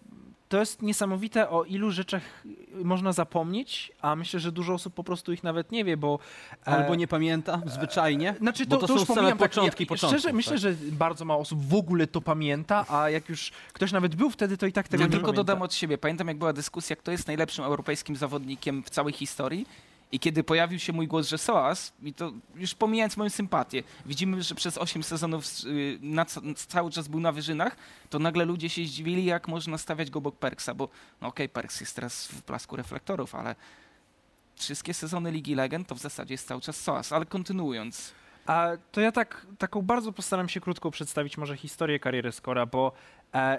to 0.48 0.58
jest 0.60 0.82
niesamowite, 0.82 1.50
o 1.50 1.64
ilu 1.64 1.90
rzeczach 1.90 2.22
można 2.84 3.12
zapomnieć, 3.12 3.92
a 4.02 4.16
myślę, 4.16 4.40
że 4.40 4.52
dużo 4.52 4.74
osób 4.74 4.94
po 4.94 5.04
prostu 5.04 5.32
ich 5.32 5.44
nawet 5.44 5.72
nie 5.72 5.84
wie, 5.84 5.96
bo... 5.96 6.18
e, 6.66 6.68
Albo 6.68 6.94
nie 6.94 7.08
pamięta, 7.08 7.62
zwyczajnie. 7.66 8.34
Znaczy, 8.38 8.66
Bo 8.66 8.76
to, 8.76 8.80
to 8.80 8.86
to, 8.86 8.92
są 8.94 8.98
już 9.00 9.08
same 9.08 9.16
pomijam, 9.20 9.38
tak, 9.38 9.50
początki 9.50 9.86
początków, 9.86 10.20
Szczerze, 10.20 10.32
myślę, 10.32 10.52
tak. 10.52 10.60
że 10.60 10.74
bardzo 10.92 11.24
mało 11.24 11.40
osób 11.40 11.62
w 11.68 11.74
ogóle 11.74 12.06
to 12.06 12.20
pamięta, 12.20 12.84
a 12.88 13.10
jak 13.10 13.28
już 13.28 13.50
ktoś 13.72 13.92
nawet 13.92 14.14
był 14.14 14.30
wtedy, 14.30 14.56
to 14.56 14.66
i 14.66 14.72
tak 14.72 14.88
tego 14.88 15.00
Ja 15.02 15.06
nie 15.06 15.12
tylko 15.12 15.26
pamięta. 15.26 15.44
dodam 15.44 15.62
od 15.62 15.74
siebie. 15.74 15.98
Pamiętam, 15.98 16.28
jak 16.28 16.38
była 16.38 16.52
dyskusja, 16.52 16.96
kto 16.96 17.10
jest 17.12 17.26
najlepszym 17.26 17.64
europejskim 17.64 18.16
zawodnikiem 18.16 18.82
w 18.82 18.90
całej 18.90 19.12
historii. 19.12 19.66
I 20.16 20.20
kiedy 20.20 20.44
pojawił 20.44 20.78
się 20.78 20.92
mój 20.92 21.06
głos, 21.08 21.28
że 21.28 21.38
Soas, 21.38 21.92
i 22.02 22.14
to 22.14 22.32
już 22.54 22.74
pomijając 22.74 23.16
moją 23.16 23.30
sympatię, 23.30 23.82
widzimy, 24.06 24.42
że 24.42 24.54
przez 24.54 24.78
8 24.78 25.02
sezonów 25.02 25.44
y, 25.64 25.98
na, 26.02 26.24
ca- 26.24 26.40
cały 26.54 26.90
czas 26.90 27.08
był 27.08 27.20
na 27.20 27.32
wyżynach, 27.32 27.76
to 28.10 28.18
nagle 28.18 28.44
ludzie 28.44 28.68
się 28.68 28.84
zdziwili, 28.84 29.24
jak 29.24 29.48
można 29.48 29.78
stawiać 29.78 30.10
go 30.10 30.18
obok 30.18 30.36
Perksa, 30.38 30.74
bo 30.74 30.88
no 31.20 31.28
okej, 31.28 31.48
Perks 31.48 31.80
jest 31.80 31.94
teraz 31.96 32.26
w 32.26 32.42
blasku 32.46 32.76
reflektorów, 32.76 33.34
ale 33.34 33.54
wszystkie 34.54 34.94
sezony 34.94 35.30
Ligi 35.30 35.54
Legend 35.54 35.88
to 35.88 35.94
w 35.94 35.98
zasadzie 35.98 36.34
jest 36.34 36.48
cały 36.48 36.60
czas 36.60 36.76
Soas. 36.80 37.12
Ale 37.12 37.26
kontynuując, 37.26 38.12
A 38.46 38.68
to 38.92 39.00
ja 39.00 39.12
tak, 39.12 39.46
taką 39.58 39.82
bardzo 39.82 40.12
postaram 40.12 40.48
się 40.48 40.60
krótko 40.60 40.90
przedstawić 40.90 41.38
może 41.38 41.56
historię 41.56 41.98
kariery 41.98 42.32
Skora, 42.32 42.66
bo 42.66 42.92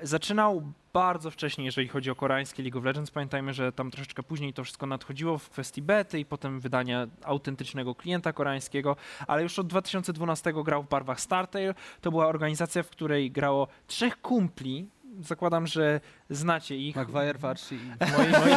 zaczynał 0.02 0.64
bardzo 0.94 1.32
wcześnie, 1.32 1.66
jeżeli 1.66 1.88
chodzi 1.88 2.12
o 2.12 2.16
koreańskie 2.16 2.64
League 2.64 2.78
of 2.80 2.86
Legends. 2.86 3.12
Pamiętajmy, 3.12 3.54
że 3.54 3.72
tam 3.72 3.92
troszeczkę 3.92 4.24
później 4.24 4.54
to 4.54 4.64
wszystko 4.64 4.86
nadchodziło 4.86 5.38
w 5.38 5.50
kwestii 5.50 5.82
bety 5.82 6.20
i 6.20 6.26
potem 6.26 6.60
wydania 6.60 7.08
autentycznego 7.24 7.96
klienta 7.96 8.34
koreańskiego, 8.34 8.96
ale 9.28 9.44
już 9.44 9.60
od 9.60 9.68
2012 9.68 10.54
grał 10.66 10.84
w 10.84 10.90
barwach 10.90 11.22
Startail. 11.22 11.74
To 12.02 12.12
była 12.12 12.28
organizacja, 12.28 12.84
w 12.84 12.90
której 12.90 13.32
grało 13.32 13.68
trzech 13.88 14.22
kumpli. 14.22 14.90
Zakładam, 15.22 15.68
że 15.68 16.00
znacie 16.30 16.78
ich. 16.78 16.96
Maguire, 16.96 17.38
Warshi 17.40 17.76
i... 17.76 17.80
Moi, 18.18 18.28
moi... 18.32 18.52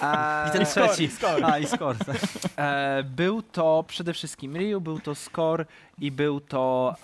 A, 0.00 0.46
I 0.48 0.52
ten 0.52 0.66
trzeci. 0.66 1.10
A, 1.44 1.58
i 1.58 1.66
Skor. 1.66 1.96
E, 2.56 3.02
był 3.04 3.42
to 3.42 3.84
przede 3.88 4.12
wszystkim 4.14 4.56
Ryu, 4.56 4.80
był 4.80 5.00
to 5.00 5.14
Skor 5.14 5.66
i 5.98 6.10
był 6.10 6.40
to 6.40 6.94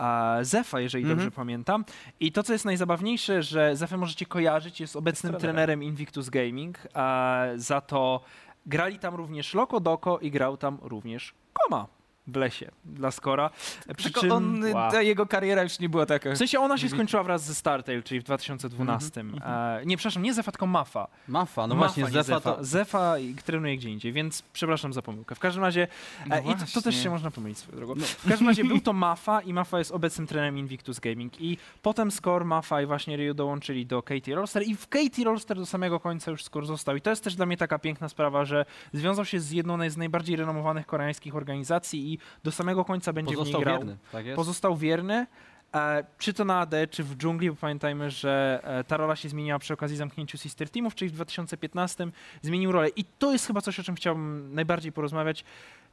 e, 0.41 0.45
Zefa, 0.45 0.81
jeżeli 0.81 1.05
Mhm. 1.05 1.19
dobrze 1.19 1.31
pamiętam. 1.31 1.85
I 2.21 2.33
to, 2.33 2.43
co 2.43 2.53
jest 2.53 2.65
najzabawniejsze, 2.65 3.43
że 3.43 3.77
Zefę 3.77 3.97
możecie 3.97 4.27
kojarzyć, 4.27 4.81
jest 4.81 4.97
obecnym 4.97 5.33
Jest 5.33 5.41
trenerem. 5.41 5.67
trenerem. 5.67 5.83
Invictus 5.83 6.29
Gaming. 6.29 6.79
E, 6.97 7.53
za 7.57 7.81
to 7.81 8.21
grali 8.67 8.99
tam 8.99 9.15
również 9.15 9.55
Loco 9.55 9.81
Doko 9.81 10.19
i 10.19 10.31
grał 10.31 10.57
tam 10.57 10.79
również 10.83 11.35
Koma 11.53 11.87
w 12.33 12.37
lesie 12.37 12.71
dla 12.85 13.11
Skora. 13.11 13.51
E, 13.89 13.95
Przy 13.95 14.11
czym... 14.11 14.33
on, 14.33 14.73
wow. 14.73 14.91
ta 14.91 15.03
jego 15.03 15.27
kariera 15.27 15.63
już 15.63 15.79
nie 15.79 15.89
była 15.89 16.07
taka. 16.07 16.33
W 16.33 16.39
sensie 16.39 16.61
ona 16.61 16.79
się 16.79 16.89
skończyła 16.89 17.23
wraz 17.23 17.45
ze 17.45 17.55
Startail, 17.55 18.03
czyli 18.03 18.21
w 18.21 18.25
2012. 18.25 19.21
E, 19.21 19.83
nie, 19.87 19.97
przepraszam, 19.97 20.23
nie 20.23 20.35
Zefa, 20.35 20.53
tylko 20.53 20.67
Mafa. 20.67 21.09
Mafa, 21.29 21.67
no 21.67 21.75
Mafa, 21.75 21.87
właśnie, 21.87 22.17
nie 22.17 22.23
Zefa 22.23 22.41
to... 22.41 22.65
Zefa 22.65 23.19
i 23.19 23.35
trenuje 23.35 23.77
gdzie 23.77 23.91
indziej, 23.91 24.13
więc 24.13 24.43
przepraszam 24.53 24.93
za 24.93 25.03
pomyłkę. 25.03 25.35
W 25.35 25.39
każdym 25.39 25.63
razie, 25.63 25.89
No 26.27 26.37
e, 26.37 26.41
i 26.41 26.55
to, 26.55 26.65
to 26.75 26.83
też 26.83 27.03
się 27.03 27.11
można 27.11 27.31
pomylić 27.31 27.59
swoją 27.59 27.77
drogą. 27.77 27.95
W 27.95 28.29
każdym 28.29 28.49
razie 28.49 28.65
był 28.71 28.81
to 28.81 28.93
Mafa 28.93 29.41
i 29.41 29.53
Mafa 29.53 29.79
jest 29.79 29.93
obecnym 29.93 30.27
trenerem 30.27 30.59
Invictus 30.59 31.01
Gaming 31.01 31.41
i 31.41 31.59
potem 31.83 32.11
Score, 32.11 32.45
Mafa 32.45 32.83
i 32.83 32.87
właśnie 32.87 33.17
Ryu 33.17 33.35
dołączyli 33.35 33.87
do 33.87 34.03
Katie 34.03 34.35
Rolster 34.35 34.63
i 34.63 34.75
w 34.75 34.89
Katie 34.89 35.25
Rolster 35.25 35.57
do 35.57 35.67
samego 35.67 36.01
końca 36.01 36.31
już 36.31 36.45
Score 36.45 36.67
został 36.67 36.97
i 36.97 37.01
to 37.01 37.11
jest 37.11 37.25
też 37.25 37.37
dla 37.37 37.47
mnie 37.47 37.57
taka 37.57 37.79
piękna 37.79 38.09
sprawa, 38.09 38.45
że 38.45 38.65
związał 38.93 39.25
się 39.25 39.41
z 39.41 39.51
jedną 39.51 39.91
z 39.91 39.97
najbardziej 39.97 40.37
renomowanych 40.37 40.87
koreańskich 40.87 41.37
organizacji 41.37 42.13
i 42.13 42.19
do 42.45 42.53
samego 42.53 42.85
końca 42.85 43.13
będzie 43.13 43.35
w 43.35 43.39
Pozostał 43.39 43.61
niej 43.61 43.65
grał 43.65 43.79
wierny, 43.79 43.97
tak 44.13 44.25
pozostał 44.37 44.77
wierny. 44.77 45.27
E, 45.75 46.05
czy 46.19 46.33
to 46.35 46.45
na 46.45 46.59
AD, 46.61 46.75
czy 46.91 47.05
w 47.05 47.17
dżungli, 47.17 47.51
bo 47.51 47.57
pamiętajmy, 47.57 48.11
że 48.11 48.61
e, 48.65 48.85
ta 48.85 48.97
rola 48.97 49.17
się 49.17 49.29
zmieniła 49.29 49.59
przy 49.59 49.75
okazji 49.75 49.97
zamknięciu 49.97 50.39
Sister 50.39 50.71
Teamów, 50.71 50.95
czyli 50.95 51.09
w 51.09 51.15
2015 51.15 52.07
zmienił 52.43 52.73
rolę. 52.73 52.89
I 52.89 53.05
to 53.05 53.33
jest 53.33 53.47
chyba 53.47 53.61
coś, 53.61 53.81
o 53.81 53.83
czym 53.83 53.95
chciałbym 53.95 54.55
najbardziej 54.55 54.93
porozmawiać. 54.93 55.45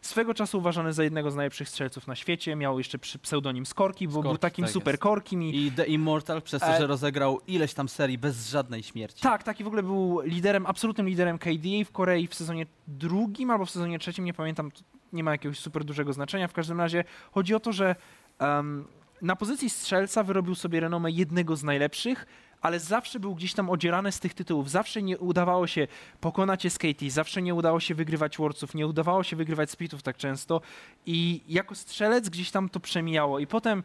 Swego 0.02 0.34
czasu 0.34 0.58
uważany 0.58 0.94
za 0.94 1.04
jednego 1.04 1.32
z 1.32 1.36
najlepszych 1.36 1.70
strzelców 1.70 2.08
na 2.08 2.16
świecie, 2.16 2.56
miał 2.56 2.78
jeszcze 2.78 3.00
przy 3.00 3.20
pseudonim 3.20 3.66
Skorki, 3.66 4.08
bo 4.08 4.14
był 4.14 4.22
Skorki, 4.22 4.42
takim 4.42 4.66
tak 4.66 4.72
super 4.72 4.94
jest. 4.94 5.02
korkim 5.04 5.44
i 5.44 5.66
I 5.66 5.72
The 5.72 5.86
Immortal 5.86 6.42
przez 6.42 6.62
to, 6.62 6.68
E- 6.76 6.78
że 6.78 6.88
rozegrał 6.88 7.40
ileś 7.48 7.74
tam 7.74 7.90
serii 7.90 8.18
bez 8.18 8.50
żadnej 8.50 8.84
śmierci. 8.84 9.22
tak, 9.22 9.44
taki 9.44 9.64
w 9.64 9.68
ogóle 9.68 9.84
był 9.84 10.22
liderem, 10.22 10.66
absolutnym 10.66 11.08
liderem 11.10 11.38
KDA 11.38 11.84
w 11.86 11.92
Korei 11.92 12.28
w 12.28 12.36
sezonie 12.36 12.66
drugim 12.88 13.52
albo 13.52 13.66
w 13.66 13.70
sezonie 13.72 14.00
trzecim, 14.00 14.26
nie 14.26 14.34
pamiętam, 14.34 14.72
nie 15.14 15.24
ma 15.24 15.32
jakiegoś 15.32 15.60
super 15.60 15.84
dużego 15.84 16.14
znaczenia. 16.14 16.48
W 16.48 16.54
każdym 16.54 16.82
razie 16.82 17.04
chodzi 17.32 17.56
o 17.56 17.60
to, 17.60 17.74
że 17.74 17.96
em, 18.40 18.88
na 19.22 19.36
pozycji 19.36 19.70
strzelca 19.70 20.24
wyrobił 20.24 20.56
sobie 20.56 20.80
renomę 20.80 21.12
jednego 21.12 21.56
z 21.56 21.64
najlepszych, 21.64 22.26
ale 22.62 22.80
zawsze 22.80 23.20
był 23.20 23.36
gdzieś 23.36 23.54
tam 23.54 23.70
odzierany 23.70 24.12
z 24.12 24.20
tych 24.20 24.34
tytułów. 24.34 24.70
Zawsze 24.70 25.02
nie 25.02 25.18
udawało 25.18 25.68
się 25.68 25.88
pokonać 26.22 26.68
SKT, 26.74 27.10
zawsze 27.10 27.42
nie 27.42 27.56
udało 27.56 27.80
się 27.80 27.96
wygrywać 27.96 28.38
Worldsów, 28.38 28.76
nie 28.76 28.88
udawało 28.88 29.24
się 29.24 29.36
wygrywać 29.36 29.72
Splitów 29.72 30.04
tak 30.04 30.18
często 30.18 30.62
i 31.06 31.42
jako 31.48 31.76
strzelec 31.76 32.30
gdzieś 32.30 32.52
tam 32.52 32.70
to 32.70 32.80
przemijało 32.80 33.40
i 33.40 33.48
potem 33.48 33.84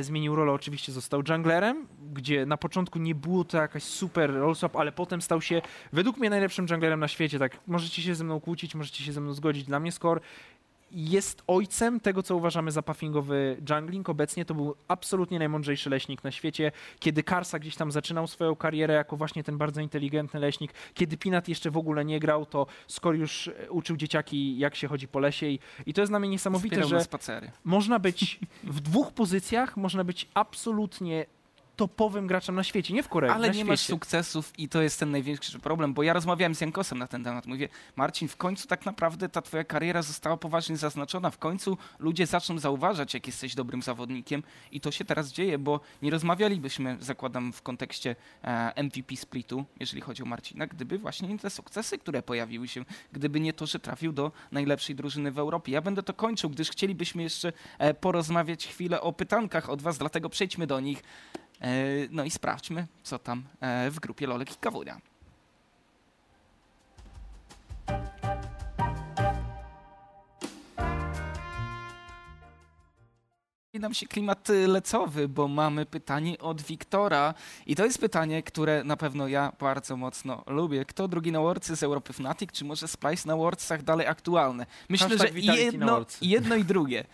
zmienił 0.00 0.36
rolę, 0.36 0.52
oczywiście 0.52 0.92
został 0.92 1.22
junglerem, 1.28 1.86
gdzie 2.12 2.46
na 2.46 2.56
początku 2.56 2.98
nie 2.98 3.14
było 3.14 3.44
to 3.44 3.56
jakaś 3.56 3.82
super 3.82 4.32
rollswap, 4.32 4.76
ale 4.76 4.92
potem 4.92 5.22
stał 5.22 5.40
się 5.40 5.62
według 5.92 6.16
mnie 6.16 6.30
najlepszym 6.30 6.66
junglerem 6.70 7.00
na 7.00 7.08
świecie, 7.08 7.38
tak 7.38 7.60
możecie 7.66 8.02
się 8.02 8.14
ze 8.14 8.24
mną 8.24 8.40
kłócić, 8.40 8.74
możecie 8.74 9.04
się 9.04 9.12
ze 9.12 9.20
mną 9.20 9.32
zgodzić, 9.32 9.64
dla 9.64 9.80
mnie 9.80 9.92
Score 9.92 10.20
jest 10.92 11.42
ojcem 11.46 12.00
tego, 12.00 12.22
co 12.22 12.36
uważamy 12.36 12.70
za 12.70 12.82
puffingowy 12.82 13.56
jungling. 13.70 14.08
Obecnie 14.08 14.44
to 14.44 14.54
był 14.54 14.74
absolutnie 14.88 15.38
najmądrzejszy 15.38 15.90
leśnik 15.90 16.24
na 16.24 16.30
świecie. 16.30 16.72
Kiedy 16.98 17.22
Karsa 17.22 17.58
gdzieś 17.58 17.76
tam 17.76 17.92
zaczynał 17.92 18.26
swoją 18.26 18.56
karierę 18.56 18.94
jako 18.94 19.16
właśnie 19.16 19.44
ten 19.44 19.58
bardzo 19.58 19.80
inteligentny 19.80 20.40
leśnik, 20.40 20.72
kiedy 20.94 21.16
Pinat 21.16 21.48
jeszcze 21.48 21.70
w 21.70 21.76
ogóle 21.76 22.04
nie 22.04 22.20
grał, 22.20 22.46
to 22.46 22.66
Skor 22.86 23.14
już 23.14 23.48
e, 23.48 23.70
uczył 23.70 23.96
dzieciaki, 23.96 24.58
jak 24.58 24.74
się 24.76 24.88
chodzi 24.88 25.08
po 25.08 25.18
lesie 25.18 25.46
i, 25.46 25.58
i 25.86 25.94
to 25.94 26.00
jest 26.00 26.12
dla 26.12 26.20
mnie 26.20 26.28
niesamowite, 26.28 26.76
Wspierał 26.76 26.88
że 26.88 27.06
można 27.64 27.98
być 27.98 28.38
w 28.64 28.80
dwóch 28.80 29.12
pozycjach, 29.12 29.76
można 29.76 30.04
być 30.04 30.28
absolutnie 30.34 31.26
topowym 31.80 32.26
graczem 32.26 32.54
na 32.54 32.64
świecie, 32.64 32.94
nie 32.94 33.02
w 33.02 33.08
Korei, 33.08 33.30
Ale 33.30 33.40
na 33.40 33.46
nie 33.46 33.52
świecie. 33.52 33.64
masz 33.68 33.80
sukcesów 33.80 34.52
i 34.58 34.68
to 34.68 34.82
jest 34.82 35.00
ten 35.00 35.10
największy 35.10 35.58
problem, 35.58 35.94
bo 35.94 36.02
ja 36.02 36.12
rozmawiałem 36.12 36.54
z 36.54 36.60
Jankosem 36.60 36.98
na 36.98 37.06
ten 37.06 37.24
temat. 37.24 37.46
Mówię, 37.46 37.68
Marcin, 37.96 38.28
w 38.28 38.36
końcu 38.36 38.68
tak 38.68 38.86
naprawdę 38.86 39.28
ta 39.28 39.42
twoja 39.42 39.64
kariera 39.64 40.02
została 40.02 40.36
poważnie 40.36 40.76
zaznaczona. 40.76 41.30
W 41.30 41.38
końcu 41.38 41.78
ludzie 41.98 42.26
zaczną 42.26 42.58
zauważać, 42.58 43.14
jak 43.14 43.26
jesteś 43.26 43.54
dobrym 43.54 43.82
zawodnikiem 43.82 44.42
i 44.72 44.80
to 44.80 44.90
się 44.90 45.04
teraz 45.04 45.32
dzieje, 45.32 45.58
bo 45.58 45.80
nie 46.02 46.10
rozmawialibyśmy, 46.10 46.96
zakładam, 47.00 47.52
w 47.52 47.62
kontekście 47.62 48.16
e, 48.42 48.82
MVP 48.82 49.16
splitu, 49.16 49.64
jeżeli 49.80 50.02
chodzi 50.02 50.22
o 50.22 50.26
Marcina, 50.26 50.66
gdyby 50.66 50.98
właśnie 50.98 51.28
nie 51.28 51.38
te 51.38 51.50
sukcesy, 51.50 51.98
które 51.98 52.22
pojawiły 52.22 52.68
się, 52.68 52.84
gdyby 53.12 53.40
nie 53.40 53.52
to, 53.52 53.66
że 53.66 53.78
trafił 53.78 54.12
do 54.12 54.32
najlepszej 54.52 54.96
drużyny 54.96 55.32
w 55.32 55.38
Europie. 55.38 55.72
Ja 55.72 55.80
będę 55.80 56.02
to 56.02 56.14
kończył, 56.14 56.50
gdyż 56.50 56.70
chcielibyśmy 56.70 57.22
jeszcze 57.22 57.52
e, 57.78 57.94
porozmawiać 57.94 58.66
chwilę 58.66 59.00
o 59.00 59.12
pytankach 59.12 59.70
od 59.70 59.82
was, 59.82 59.98
dlatego 59.98 60.28
przejdźmy 60.28 60.66
do 60.66 60.80
nich. 60.80 61.02
E, 61.60 61.72
No 62.10 62.24
i 62.24 62.30
sprawdźmy, 62.30 62.86
co 63.02 63.18
tam 63.18 63.42
e, 63.60 63.90
w 63.90 64.00
grupie 64.00 64.26
Lolek 64.26 64.52
i 64.52 64.56
Kawunia. 64.56 65.00
Nam 73.80 73.94
się 73.94 74.06
klimat 74.06 74.48
lecowy, 74.66 75.28
bo 75.28 75.48
mamy 75.48 75.86
pytanie 75.86 76.38
od 76.38 76.62
Wiktora. 76.62 77.34
I 77.66 77.76
to 77.76 77.84
jest 77.84 77.98
pytanie, 77.98 78.42
które 78.42 78.84
na 78.84 78.96
pewno 78.96 79.28
ja 79.28 79.52
bardzo 79.60 79.96
mocno 79.96 80.42
lubię. 80.46 80.84
Kto 80.84 81.08
drugi 81.08 81.32
na 81.32 81.40
Worldsy 81.40 81.76
z 81.76 81.82
Europy 81.82 82.12
Fnatic, 82.12 82.52
czy 82.52 82.64
może 82.64 82.88
Splice 82.88 83.28
na 83.28 83.36
Worldsach 83.36 83.82
dalej 83.82 84.06
aktualne? 84.06 84.66
Myślę, 84.88 85.08
Hashtag 85.08 85.32
że 85.32 85.38
jedno, 85.40 86.06
jedno 86.22 86.56
i 86.56 86.64
drugie, 86.64 87.04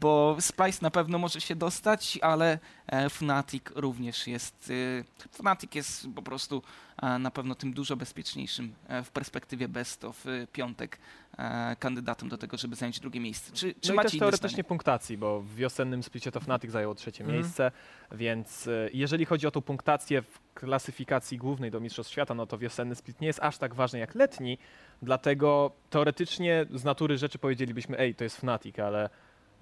bo 0.00 0.36
Splice 0.40 0.78
na 0.82 0.90
pewno 0.90 1.18
może 1.18 1.40
się 1.40 1.56
dostać, 1.56 2.18
ale 2.22 2.58
e, 2.86 3.10
Fnatic 3.10 3.64
również 3.74 4.26
jest... 4.26 4.70
Y, 4.70 5.04
Fnatic 5.32 5.74
jest 5.74 6.06
po 6.14 6.22
prostu 6.22 6.62
e, 7.02 7.18
na 7.18 7.30
pewno 7.30 7.54
tym 7.54 7.72
dużo 7.72 7.96
bezpieczniejszym 7.96 8.74
e, 8.88 9.02
w 9.02 9.10
perspektywie 9.10 9.68
best 9.68 10.04
of 10.04 10.26
e, 10.26 10.46
piątek 10.46 10.98
e, 11.38 11.76
kandydatem 11.78 12.28
do 12.28 12.38
tego, 12.38 12.56
żeby 12.56 12.76
zająć 12.76 13.00
drugie 13.00 13.20
miejsce. 13.20 13.52
Czy, 13.52 13.74
czy 13.80 13.88
No 13.88 13.94
i 13.94 13.96
macie 13.96 14.06
też 14.08 14.14
inne 14.14 14.20
teoretycznie 14.20 14.48
zdanie? 14.48 14.64
punktacji, 14.64 15.18
bo 15.18 15.40
w 15.40 15.54
wiosennym 15.54 16.02
splicie 16.02 16.32
to 16.32 16.40
Fnatic 16.40 16.70
zajęło 16.70 16.94
trzecie 16.94 17.24
Mhm. 17.24 17.40
miejsce, 17.42 17.70
więc 18.12 18.66
e, 18.66 18.88
jeżeli 18.92 19.24
chodzi 19.24 19.46
o 19.46 19.50
tą 19.50 19.60
punktację 19.62 20.22
w 20.22 20.40
klasyfikacji 20.54 21.38
głównej 21.38 21.70
do 21.70 21.80
Mistrzostw 21.80 22.12
Świata, 22.12 22.34
no 22.34 22.46
to 22.46 22.58
wiosenny 22.58 22.94
split 22.94 23.20
nie 23.20 23.26
jest 23.26 23.40
aż 23.42 23.58
tak 23.58 23.74
ważny 23.74 23.98
jak 23.98 24.14
letni, 24.14 24.58
dlatego 25.02 25.72
teoretycznie 25.90 26.66
z 26.74 26.84
natury 26.84 27.18
rzeczy 27.18 27.38
powiedzielibyśmy, 27.38 27.98
ej, 27.98 28.14
to 28.14 28.24
jest 28.24 28.36
Fnatic, 28.36 28.78
ale 28.78 29.10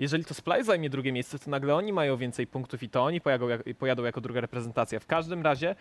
jeżeli 0.00 0.24
to 0.24 0.34
Splice 0.34 0.64
zajmie 0.64 0.90
drugie 0.90 1.12
miejsce, 1.12 1.38
to 1.38 1.50
nagle 1.50 1.74
oni 1.74 1.92
mają 1.92 2.16
więcej 2.16 2.46
punktów 2.46 2.82
i 2.82 2.88
to 2.88 3.04
oni 3.04 3.20
pojadą, 3.20 3.48
jak, 3.48 3.62
pojadą 3.78 4.04
jako 4.04 4.20
druga 4.20 4.40
reprezentacja. 4.40 5.00
W 5.00 5.06
każdym 5.06 5.42
razie 5.42 5.74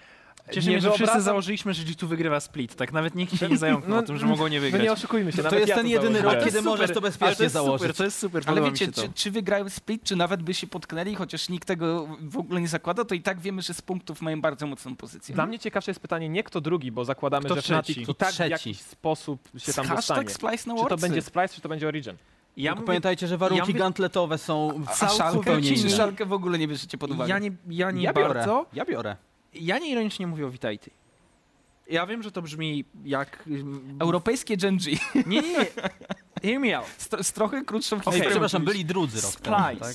Cieszę 0.51 0.69
nie 0.69 0.75
mnie, 0.75 0.81
że 0.81 0.89
wszyscy 0.89 1.05
wyobrażam- 1.05 1.21
założyliśmy, 1.21 1.73
że 1.73 1.83
G2 1.83 2.05
wygrywa 2.07 2.39
split. 2.39 2.75
Tak 2.75 2.93
nawet 2.93 3.15
nikt 3.15 3.39
się 3.39 3.49
nie 3.49 3.57
zająknął 3.57 3.89
No, 3.97 4.03
o 4.03 4.05
tym, 4.05 4.17
że 4.17 4.25
mogą 4.25 4.47
nie 4.47 4.57
No 4.57 4.61
wygrać. 4.61 4.83
nie 4.83 4.91
oszukujmy 4.91 5.31
się, 5.31 5.37
To 5.37 5.43
nawet 5.43 5.59
jest 5.59 5.69
ja 5.69 5.75
ten 5.75 5.85
to 5.85 5.89
jedyny 5.91 6.13
założyłem. 6.19 6.35
rok, 6.35 6.45
kiedy 6.45 6.61
możesz 6.61 6.87
to 6.87 6.93
ale 6.93 7.01
bezpiecznie 7.01 7.35
to 7.35 7.43
jest 7.43 7.53
założyć. 7.53 7.81
Super, 7.81 7.95
to 7.97 8.03
jest 8.03 8.17
super, 8.19 8.43
Ale 8.45 8.55
podoba 8.55 8.71
wiecie, 8.71 8.85
się 8.85 8.91
to. 8.91 9.01
czy, 9.01 9.09
czy 9.13 9.31
wygrały 9.31 9.69
split, 9.69 10.03
czy 10.03 10.15
nawet 10.15 10.43
by 10.43 10.53
się 10.53 10.67
potknęli, 10.67 11.15
chociaż 11.15 11.49
nikt 11.49 11.67
tego 11.67 12.07
w 12.21 12.37
ogóle 12.37 12.61
nie 12.61 12.67
zakłada, 12.67 13.05
to 13.05 13.15
i 13.15 13.21
tak 13.21 13.39
wiemy, 13.39 13.61
że 13.61 13.73
z 13.73 13.81
punktów 13.81 14.21
mają 14.21 14.41
bardzo 14.41 14.67
mocną 14.67 14.95
pozycję. 14.95 15.35
Dla 15.35 15.45
mnie 15.45 15.59
ciekawsze 15.59 15.91
jest 15.91 15.99
pytanie 15.99 16.29
nie 16.29 16.43
kto 16.43 16.61
drugi, 16.61 16.91
bo 16.91 17.05
zakładamy, 17.05 17.45
Kto 17.45 17.55
że 17.55 17.61
Fnatic 17.61 17.85
trzeci? 17.85 18.01
i 18.01 18.03
Kto 18.03 18.13
tak 18.13 18.29
w 18.29 18.33
trzeci? 18.33 18.51
jakiś 18.51 18.81
sposób 18.81 19.41
się 19.57 19.73
tam 19.73 19.87
dostanie. 19.87 19.95
Hashtag 19.95 20.31
Splice 20.31 20.69
na 20.69 20.73
Czy 20.73 20.77
to 20.77 20.83
Worldsy. 20.89 21.07
będzie 21.07 21.21
Splice, 21.21 21.55
czy 21.55 21.61
to 21.61 21.69
będzie 21.69 21.87
Origin? 21.87 22.13
Ja 22.57 22.75
mówię, 22.75 22.85
pamiętajcie, 22.87 23.27
że 23.27 23.37
warunki 23.37 23.59
ja 23.59 23.65
mówię- 23.65 23.79
gantletowe 23.79 24.37
są 24.37 24.83
A 24.87 24.95
szalkę, 24.95 25.15
całkowicie 25.17 25.75
czy 25.75 25.81
inne. 25.81 25.89
szalkę 25.89 26.25
w 26.25 26.33
ogóle 26.33 26.57
nie 26.59 26.67
bierzecie 26.67 26.97
pod 26.97 27.11
uwagę. 27.11 27.29
ja 27.29 27.39
nie, 27.39 27.51
ja 27.69 27.91
nie 27.91 28.03
Ja 28.03 28.13
biorę, 28.13 28.33
bardzo. 28.33 28.65
ja 28.73 28.85
biorę. 28.85 29.15
Ja 29.53 29.79
nie 29.79 29.89
ironicznie 29.91 30.27
mówię 30.27 30.47
o 30.47 30.49
Vitality. 30.49 30.91
Ja 31.89 32.07
wiem, 32.07 32.23
że 32.23 32.31
to 32.31 32.41
brzmi 32.41 32.85
jak... 33.05 33.49
Europejskie 33.99 34.57
Gen 34.57 34.77
G 34.77 34.91
Nie, 35.15 35.41
nie, 35.41 35.41
nie. 35.41 35.65
Hear 36.41 36.59
me 36.59 36.77
out. 36.77 36.85
z, 36.97 37.27
z 37.27 37.33
trochę 37.33 37.65
krótszą 37.65 37.99
historią. 37.99 38.29
przepraszam, 38.29 38.65
byli 38.65 38.85
drudzy 38.85 39.21
rok 39.21 39.35
temu, 39.35 39.55
tak? 39.79 39.93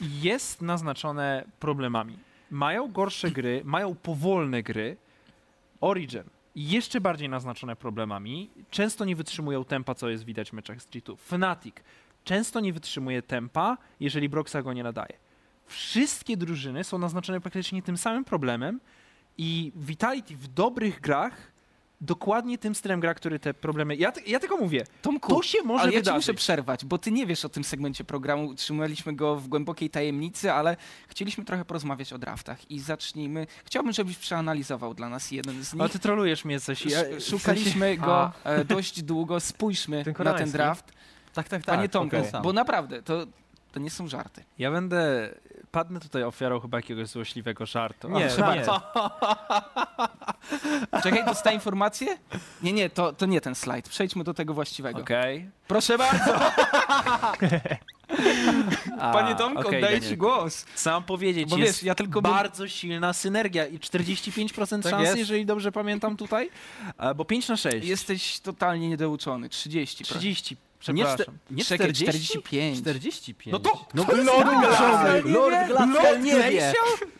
Jest 0.00 0.62
naznaczone 0.62 1.44
problemami. 1.60 2.18
Mają 2.50 2.92
gorsze 2.92 3.30
gry, 3.30 3.62
mają 3.64 3.94
powolne 3.94 4.62
gry. 4.62 4.96
Origin 5.80 6.22
jeszcze 6.56 7.00
bardziej 7.00 7.28
naznaczone 7.28 7.76
problemami. 7.76 8.50
Często 8.70 9.04
nie 9.04 9.16
wytrzymują 9.16 9.64
tempa, 9.64 9.94
co 9.94 10.08
jest 10.08 10.24
widać 10.24 10.50
w 10.50 10.52
meczach 10.52 10.82
z 10.82 10.86
G2. 10.86 11.16
Fnatic 11.16 11.76
często 12.24 12.60
nie 12.60 12.72
wytrzymuje 12.72 13.22
tempa, 13.22 13.78
jeżeli 14.00 14.28
Broxa 14.28 14.62
go 14.62 14.72
nie 14.72 14.82
nadaje. 14.82 15.12
Wszystkie 15.66 16.36
drużyny 16.36 16.84
są 16.84 16.98
naznaczone 16.98 17.40
praktycznie 17.40 17.82
tym 17.82 17.96
samym 17.96 18.24
problemem 18.24 18.80
i 19.38 19.72
Vitality 19.76 20.36
w 20.36 20.48
dobrych 20.48 21.00
grach 21.00 21.52
dokładnie 22.00 22.58
tym 22.58 22.74
stylem 22.74 23.00
gra, 23.00 23.14
który 23.14 23.38
te 23.38 23.54
problemy... 23.54 23.96
Ja, 23.96 24.12
ja 24.26 24.40
tylko 24.40 24.56
mówię, 24.56 24.84
Tomku, 25.02 25.34
to 25.34 25.42
się 25.42 25.62
może 25.62 25.82
ale 25.82 25.92
ja 25.92 25.98
ci 25.98 26.04
wydarzyć. 26.04 26.26
muszę 26.28 26.34
przerwać, 26.34 26.84
bo 26.84 26.98
ty 26.98 27.12
nie 27.12 27.26
wiesz 27.26 27.44
o 27.44 27.48
tym 27.48 27.64
segmencie 27.64 28.04
programu, 28.04 28.54
trzymaliśmy 28.54 29.12
go 29.16 29.36
w 29.36 29.48
głębokiej 29.48 29.90
tajemnicy, 29.90 30.52
ale 30.52 30.76
chcieliśmy 31.08 31.44
trochę 31.44 31.64
porozmawiać 31.64 32.12
o 32.12 32.18
draftach 32.18 32.70
i 32.70 32.80
zacznijmy. 32.80 33.46
Chciałbym, 33.64 33.92
żebyś 33.92 34.16
przeanalizował 34.16 34.94
dla 34.94 35.08
nas 35.08 35.30
jeden 35.30 35.64
z 35.64 35.72
nich. 35.74 35.80
Ale 35.80 35.90
ty 35.90 35.98
trolujesz 35.98 36.44
mnie 36.44 36.60
coś. 36.60 36.86
Ja, 36.86 37.00
Sz- 37.00 37.26
Szukaliśmy 37.30 37.96
A. 38.00 38.06
go 38.06 38.32
e, 38.44 38.64
dość 38.64 39.02
długo, 39.02 39.40
spójrzmy 39.40 40.04
Ten 40.04 40.14
na 40.24 40.34
ten 40.34 40.50
draft. 40.50 40.84
Tak, 41.34 41.48
tak, 41.48 41.64
tak. 41.64 41.76
Panie 41.76 41.88
Tomku, 41.88 42.16
okej. 42.16 42.30
Sam. 42.30 42.42
bo 42.42 42.52
naprawdę, 42.52 43.02
to, 43.02 43.26
to 43.72 43.80
nie 43.80 43.90
są 43.90 44.08
żarty. 44.08 44.44
Ja 44.58 44.70
będę 44.70 45.30
padnę 45.70 46.00
tutaj 46.00 46.22
ofiarą 46.22 46.60
chyba 46.60 46.78
jakiegoś 46.78 47.08
złośliwego 47.08 47.66
żartu. 47.66 48.08
Nie, 48.08 48.28
chyba 48.36 48.54
nie. 48.54 48.62
To. 48.62 48.80
Czekaj, 51.02 51.24
dostałem 51.24 51.54
informację? 51.54 52.18
Nie, 52.62 52.72
nie, 52.72 52.90
to, 52.90 53.12
to 53.12 53.26
nie 53.26 53.40
ten 53.40 53.54
slajd. 53.54 53.88
Przejdźmy 53.88 54.24
do 54.24 54.34
tego 54.34 54.54
właściwego. 54.54 55.00
Okej. 55.00 55.50
Proszę 55.68 55.98
bardzo! 55.98 56.40
Panie 59.12 59.34
Tomko, 59.34 59.68
okej, 59.68 59.82
daję 59.82 60.00
ci 60.00 60.16
głos. 60.16 60.66
Sam 60.74 61.02
powiedzieć, 61.04 61.50
Bo 61.50 61.56
jest 61.56 61.78
wiesz, 61.78 61.82
ja 61.82 61.94
tylko 61.94 62.22
bym- 62.22 62.32
bardzo 62.32 62.68
silna 62.68 63.12
synergia 63.12 63.66
i 63.66 63.78
45% 63.78 64.82
Tak 64.82 65.00
jest. 65.00 65.16
jeżeli 65.16 65.46
dobrze 65.46 65.72
pamiętam 65.72 66.16
tutaj, 66.16 66.50
e, 66.98 67.14
bo 67.14 67.24
5 67.24 67.48
na 67.48 67.56
6. 67.56 67.86
Jesteś 67.86 68.40
totalnie 68.40 68.88
niedouczony. 68.88 69.48
30. 69.48 70.04
30. 70.04 70.56
Przepraszam. 70.80 71.34
Nie, 71.50 71.56
nie 71.56 71.64
40, 71.64 72.04
45. 72.04 72.78
45. 72.78 73.52
No 73.52 73.58
to 73.58 73.86
no, 73.94 74.04
Lord 74.24 74.50
Glaskel! 74.50 75.32
Lord 75.32 75.68
Glaskel 75.68 76.22
nie 76.22 76.34
wie! 76.50 76.72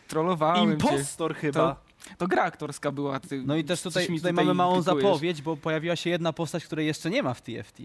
Trollowałem 0.07 0.71
Impostor 0.71 1.33
cię. 1.33 1.39
chyba. 1.39 1.59
To, 1.59 1.75
to 2.17 2.27
gra 2.27 2.43
aktorska 2.43 2.91
była. 2.91 3.19
Ty, 3.19 3.43
no 3.45 3.55
i 3.55 3.63
też 3.63 3.81
tutaj, 3.81 4.03
tutaj, 4.03 4.17
tutaj 4.17 4.33
mamy 4.33 4.53
małą 4.53 4.81
zapowiedź, 4.81 5.41
bo 5.41 5.57
pojawiła 5.57 5.95
się 5.95 6.09
jedna 6.09 6.33
postać, 6.33 6.65
której 6.65 6.87
jeszcze 6.87 7.09
nie 7.09 7.23
ma 7.23 7.33
w 7.33 7.41
TFT. 7.41 7.79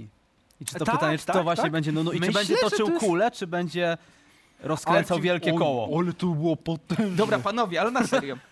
I 0.60 0.64
czy 0.64 0.74
to 0.74 0.84
tak, 0.84 0.94
pytanie, 0.94 1.18
czy 1.18 1.26
tak, 1.26 1.36
to 1.36 1.42
właśnie 1.42 1.62
tak? 1.62 1.72
będzie, 1.72 1.92
no, 1.92 2.04
no 2.04 2.12
i 2.12 2.20
Myślę, 2.20 2.32
czy 2.32 2.38
będzie 2.38 2.56
toczył 2.56 2.88
jest... 2.88 3.00
kulę, 3.00 3.30
czy 3.30 3.46
będzie 3.46 3.96
rozkręcał 4.60 5.20
wielkie 5.20 5.52
koło. 5.52 5.96
O, 5.96 6.00
ale 6.00 6.12
to 6.12 6.26
było 6.26 6.56
potężne. 6.56 7.16
Dobra, 7.16 7.38
panowie, 7.38 7.80
ale 7.80 7.90
na 7.90 8.06
serio. 8.06 8.36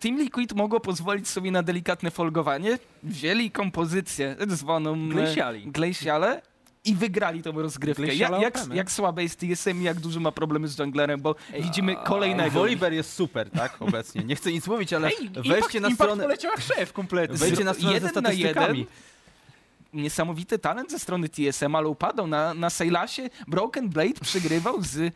Team 0.00 0.18
Liquid 0.18 0.52
mogło 0.52 0.80
pozwolić 0.80 1.28
sobie 1.28 1.50
na 1.50 1.62
delikatne 1.62 2.10
folgowanie. 2.10 2.78
Wzięli 3.02 3.50
kompozycję 3.50 4.36
zwaną 4.48 4.94
e, 4.94 5.08
Glaciali. 5.08 5.66
Glaciale 5.66 6.42
i 6.84 6.94
wygrali 6.94 7.42
tą 7.42 7.52
rozgrywkę. 7.52 8.14
Ja, 8.14 8.38
jak, 8.38 8.58
jak 8.74 8.90
słabe 8.90 9.22
jest 9.22 9.40
TSM 9.40 9.80
i 9.80 9.84
jak 9.84 10.00
duży 10.00 10.20
ma 10.20 10.32
problemy 10.32 10.68
z 10.68 10.78
junglerem, 10.78 11.20
bo 11.20 11.34
widzimy 11.60 11.96
kolejnego. 11.96 12.50
Woliber 12.50 12.92
jest 12.92 13.12
super, 13.12 13.50
tak, 13.50 13.82
obecnie. 13.82 14.24
Nie 14.24 14.36
chcę 14.36 14.52
nic 14.52 14.66
mówić, 14.66 14.92
ale 14.92 15.08
Ej, 15.08 15.30
wejdźcie 15.30 15.78
impact, 15.78 15.80
na 15.80 15.90
stronę... 15.90 16.22
poleciał 16.22 16.50
jak 16.50 16.60
szef 16.60 16.92
kompletny. 16.92 17.36
Wejdźcie 17.36 17.64
na 17.64 17.74
stronę 17.74 17.88
ze 17.90 17.94
jeden 17.94 18.14
na 18.14 18.20
statystykami. 18.20 18.86
Niesamowity 19.92 20.58
talent 20.58 20.90
ze 20.90 20.98
strony 20.98 21.28
TSM, 21.28 21.74
ale 21.74 21.88
upadał 21.88 22.26
na, 22.26 22.54
na 22.54 22.70
Sejlasie. 22.70 23.30
Broken 23.48 23.88
Blade 23.88 24.20
przegrywał 24.20 24.82
z 24.82 25.14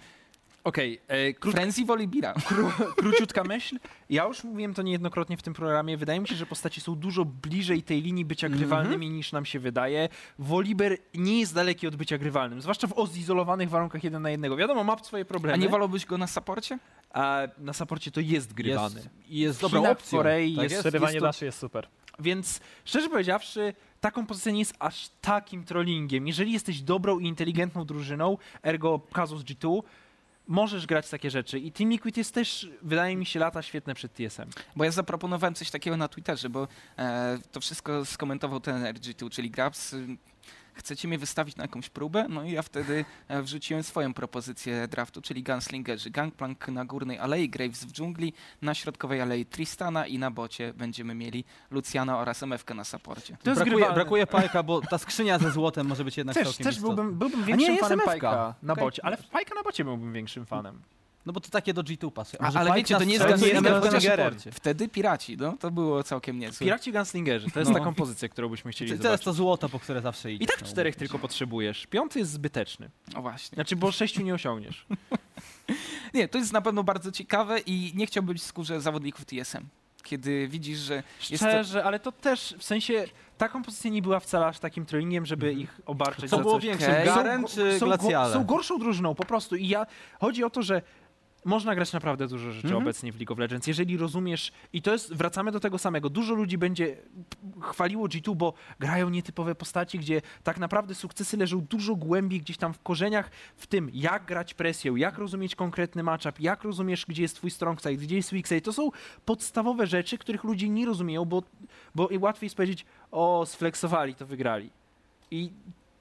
Okej, 0.65 1.01
e, 1.09 1.33
krót, 1.33 1.55
Frenzy 1.55 1.85
Volibira. 1.85 2.35
króciutka 2.97 3.45
myśl. 3.45 3.79
Ja 4.11 4.25
już 4.25 4.45
mówiłem 4.45 4.75
to 4.75 4.83
niejednokrotnie 4.83 5.37
w 5.37 5.43
tym 5.43 5.55
programie. 5.55 5.97
Wydaje 5.97 6.21
mi 6.21 6.29
się, 6.29 6.35
że 6.35 6.47
postaci 6.47 6.81
są 6.81 6.95
dużo 6.95 7.25
bliżej 7.25 7.83
tej 7.83 8.03
linii 8.03 8.25
bycia 8.25 8.47
Mhm. 8.47 8.59
grywalnymi 8.61 9.11
niż 9.11 9.33
nam 9.33 9.45
się 9.45 9.61
wydaje. 9.61 10.09
Woliber 10.39 10.97
nie 11.15 11.41
jest 11.41 11.55
daleki 11.55 11.87
od 11.87 11.97
bycia 11.97 12.19
grywalnym, 12.19 12.61
zwłaszcza 12.63 12.87
w 12.87 12.93
ozizolowanych 12.99 13.71
warunkach 13.71 14.05
jeden 14.05 14.23
na 14.23 14.31
jednego. 14.31 14.57
Wiadomo, 14.57 14.85
ma 14.85 14.99
swoje 15.05 15.23
A 15.23 15.27
problemy. 15.27 15.59
nie 15.59 15.69
wolałbyś 15.69 16.07
go 16.07 16.19
na 16.19 16.27
saporcie? 16.27 16.79
a 17.15 17.43
na 17.59 17.73
saporcie 17.73 18.11
to 18.11 18.21
jest 18.21 18.53
grywany. 18.53 18.95
Jest, 18.97 19.09
jest 19.29 19.61
Chinach, 19.61 19.83
w 19.83 19.91
opcją. 19.93 20.19
Korei 20.19 20.55
tak 20.57 20.63
jest 20.71 20.81
Przerywanie 20.83 21.19
to- 21.21 21.27
nasze 21.27 21.45
jest 21.47 21.59
super. 21.59 21.89
Więc 22.19 22.61
szczerze 22.85 23.09
powiedziawszy, 23.09 23.75
ta 24.01 24.11
kompozycja 24.11 24.53
nie 24.53 24.59
jest 24.59 24.75
aż 24.79 25.09
takim 25.21 25.65
trollingiem. 25.65 26.27
Jeżeli 26.27 26.53
jesteś 26.53 26.83
dobrą 26.83 27.19
i 27.19 27.27
inteligentną 27.27 27.85
drużyną, 27.85 28.39
ergo 28.63 29.01
Kazus 29.13 29.43
G2, 29.43 29.83
możesz 30.47 30.87
grać 30.87 31.11
takie 31.11 31.31
rzeczy. 31.31 31.59
I 31.59 31.73
Team 31.73 31.91
Liquid 31.91 32.17
jest 32.17 32.35
też, 32.35 32.71
wydaje 32.83 33.17
mi 33.17 33.27
się, 33.27 33.41
lata 33.41 33.63
świetne 33.63 33.95
przed 33.95 34.13
TSM. 34.13 34.51
Bo 34.77 34.85
ja 34.85 34.91
zaproponowałem 34.91 35.55
coś 35.55 35.71
takiego 35.71 35.97
na 35.97 36.09
Twitterze, 36.09 36.49
bo 36.49 36.69
e, 36.99 37.39
to 37.53 37.61
wszystko 37.61 38.05
skomentował 38.05 38.61
ten 38.61 38.83
RG2, 38.83 39.31
czyli 39.31 39.51
Grabs. 39.51 39.95
Chcecie 40.75 41.09
mnie 41.09 41.19
wystawić 41.19 41.57
na 41.57 41.65
jakąś 41.65 41.89
próbę? 41.91 42.27
No 42.29 42.45
i 42.45 42.53
ja 42.53 42.63
wtedy 42.63 43.05
e, 43.29 43.43
wrzuciłem 43.43 43.83
swoją 43.83 44.15
propozycję 44.15 44.89
draftu, 44.89 45.23
czyli 45.23 45.43
Gunslingerzy. 45.43 46.11
Gangplank 46.11 46.69
na 46.69 46.85
górnej 46.85 47.19
alei, 47.19 47.49
Graves 47.49 47.85
w 47.85 47.93
dżungli, 47.93 48.33
na 48.63 48.75
środkowej 48.75 49.21
alei 49.21 49.47
Tristana 49.47 50.07
i 50.07 50.19
na 50.19 50.31
bocie 50.31 50.73
będziemy 50.75 51.15
mieli 51.15 51.45
Luciana 51.71 52.19
oraz 52.19 52.43
MFK 52.43 52.75
na 52.75 52.85
saporcie. 52.85 53.37
To 53.43 53.51
jest 53.51 53.63
Brakuje, 53.63 53.93
brakuje 53.95 54.27
pajka, 54.27 54.63
bo 54.63 54.81
ta 54.81 54.99
skrzynia 54.99 55.39
ze 55.39 55.51
złotem 55.51 55.87
może 55.87 56.05
być 56.05 56.17
jednak 56.17 56.35
Też, 56.37 56.45
całkiem 56.45 56.65
też 56.65 56.77
istotna. 56.77 56.95
byłbym, 56.97 57.19
byłbym 57.19 57.41
nie, 57.41 57.47
większym 57.47 57.71
jest 57.75 57.81
fanem 57.83 57.99
MFK. 57.99 58.11
Pajka 58.11 58.55
na 58.63 58.75
bocie, 58.75 59.05
ale 59.05 59.17
Pajka 59.17 59.55
na 59.55 59.63
bocie 59.63 59.85
byłbym 59.85 60.13
większym 60.13 60.47
fanem. 60.47 60.81
No 61.27 61.33
bo 61.33 61.41
to 61.41 61.51
takie 61.51 61.75
do 61.75 61.83
G2 61.83 62.11
pasuje. 62.11 62.41
A- 62.43 62.45
Może 62.47 62.59
ale 62.59 62.75
wiecie, 62.75 62.97
to 62.97 63.05
nie 63.05 63.13
jest 63.15 63.25
stronie 63.25 63.43
Gunslinger, 63.43 63.73
MFK 63.73 63.85
na 63.85 63.91
chociaż 63.99 64.13
supporcie. 64.17 64.53
Wtedy 64.53 64.89
Piraci, 64.89 65.37
no 65.37 65.57
to 65.61 65.71
było 65.71 66.03
całkiem 66.03 66.39
niezłe. 66.39 66.65
Piraci 66.65 66.93
Gunslingerzy, 66.93 67.51
to 67.51 67.59
jest 67.61 67.73
No. 67.73 67.79
ta 67.79 67.85
kompozycja, 67.85 68.29
którą 68.29 68.49
byśmy 68.49 68.73
chcieli 68.73 68.91
To 68.91 68.95
jest 68.95 69.03
zobaczyć. 69.03 69.25
to 69.25 69.33
złoto, 69.33 69.69
po 69.69 69.79
które 69.79 70.01
zawsze 70.01 70.33
idzie. 70.33 70.45
I 70.45 70.47
tak 70.47 70.63
czterech 70.63 70.97
tylko 70.97 71.19
potrzebujesz. 71.19 71.87
Piąty 71.87 72.19
jest 72.19 72.31
zbyteczny. 72.31 72.91
O 73.15 73.23
właśnie. 73.23 73.55
Znaczy, 73.57 73.77
bo 73.77 73.93
sześciu 73.93 74.23
nie 74.23 74.35
osiągniesz. 74.35 74.87
Nie, 76.15 76.29
to 76.29 76.39
jest 76.39 76.53
na 76.53 76.61
pewno 76.61 76.85
bardzo 76.85 77.13
ciekawe 77.13 77.59
i 77.61 77.93
nie 77.95 78.07
chciałbym 78.07 78.33
być 78.35 78.43
w 78.43 78.47
skórze 78.47 78.81
zawodników 78.81 79.25
TSM. 79.25 79.67
Kiedy 80.03 80.49
widzisz, 80.49 80.79
że 80.79 80.95
jest 81.31 81.43
to, 81.45 81.49
Szczerze, 81.51 81.85
ale 81.85 82.01
to 82.01 82.13
też, 82.13 82.55
w 82.59 82.65
sensie, 82.65 83.05
ta 83.39 83.49
kompozycja 83.49 83.91
nie 83.91 84.03
była 84.03 84.21
wcale 84.21 84.47
aż 84.47 84.59
takim 84.59 84.87
trollingiem, 84.87 85.27
żeby 85.27 85.53
ich 85.53 85.81
obarczyć 85.87 86.31
Co 86.31 86.37
za 86.37 86.43
było 86.43 86.61
większym. 86.61 86.91
Garen 87.05 87.43
go- 87.43 87.49
czy 87.49 87.79
są, 87.79 87.87
Glaciale? 87.87 88.33
są 88.35 88.45
gorszą 88.45 88.79
drużyną 88.79 89.15
po 89.15 89.25
prostu 89.25 89.57
i 89.57 89.69
ja, 89.69 89.87
chodzi 90.21 90.45
o 90.45 90.51
to, 90.51 90.63
że 90.63 90.83
można 91.45 91.75
grać 91.75 91.93
naprawdę 91.93 92.29
dużo 92.29 92.53
rzeczy 92.53 92.67
Mhm. 92.67 92.83
obecnie 92.83 93.13
w 93.13 93.17
League 93.17 93.33
of 93.33 93.39
Legends. 93.39 93.67
Jeżeli 93.67 93.97
rozumiesz, 93.97 94.53
i 94.73 94.83
to 94.83 94.93
jest, 94.93 95.15
wracamy 95.15 95.53
do 95.53 95.61
tego 95.61 95.79
samego, 95.79 96.11
dużo 96.11 96.35
ludzi 96.35 96.59
będzie 96.59 96.97
chwaliło 97.61 98.09
G2, 98.09 98.37
bo 98.37 98.55
grają 98.81 99.09
nietypowe 99.11 99.55
postaci, 99.55 99.99
gdzie 99.99 100.23
tak 100.43 100.59
naprawdę 100.59 100.95
sukcesy 100.95 101.37
leżą 101.37 101.61
dużo 101.61 101.97
głębiej 101.97 102.41
gdzieś 102.41 102.57
tam 102.57 102.75
w 102.75 102.83
korzeniach, 102.83 103.31
w 103.57 103.67
tym 103.67 103.91
jak 103.95 104.25
grać 104.25 104.55
presją, 104.55 104.97
jak 104.97 105.19
rozumieć 105.19 105.55
konkretny 105.55 106.03
matchup, 106.03 106.41
jak 106.41 106.63
rozumiesz, 106.65 107.07
gdzie 107.07 107.23
jest 107.23 107.37
twój 107.37 107.51
strong 107.51 107.81
side, 107.81 107.97
gdzie 107.97 108.17
jest 108.17 108.33
weak 108.33 108.47
side. 108.47 108.61
To 108.61 108.73
są 108.73 108.91
podstawowe 109.25 109.87
rzeczy, 109.87 110.19
których 110.19 110.45
ludzie 110.45 110.69
nie 110.69 110.87
rozumieją, 110.87 111.25
bo, 111.25 111.43
bo 111.95 112.09
i 112.09 112.19
łatwiej 112.19 112.47
jest 112.47 112.57
powiedzieć, 112.57 112.87
o, 113.11 113.47
sfleksowali, 113.47 114.15
to 114.15 114.27
wygrali. 114.27 114.71
I 115.31 115.51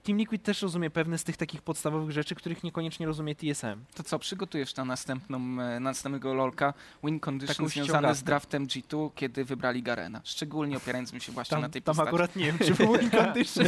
Team 0.04 0.18
Liquid 0.18 0.44
też 0.44 0.62
rozumie 0.62 0.90
pewne 0.90 1.18
z 1.18 1.24
tych 1.24 1.38
takich 1.38 1.62
podstawowych 1.62 2.12
rzeczy, 2.12 2.36
których 2.36 2.64
niekoniecznie 2.64 3.06
rozumie 3.06 3.36
TSM. 3.36 3.86
To 3.94 4.04
co, 4.04 4.20
przygotujesz 4.20 4.76
na 4.76 4.86
następną, 4.86 5.38
e, 5.38 5.54
na 5.56 5.80
następnego 5.80 6.34
LoLka 6.34 6.74
win 7.04 7.20
condition 7.20 7.68
związane 7.70 8.16
z 8.16 8.24
draftem 8.24 8.68
G2, 8.68 9.10
kiedy 9.16 9.46
wybrali 9.46 9.84
Garena. 9.84 10.22
Szczególnie 10.24 10.78
opierając 10.78 11.14
mi 11.14 11.22
się 11.22 11.32
właśnie 11.32 11.58
na 11.58 11.62
Tam, 11.62 11.72
tej 11.72 11.82
tam 11.82 11.96
postaci. 11.96 12.08
akurat 12.10 12.36
nie 12.36 12.46
wiem, 12.46 12.58
czy 12.58 12.74
był 12.86 12.98
win 12.98 13.10
condition. 13.10 13.66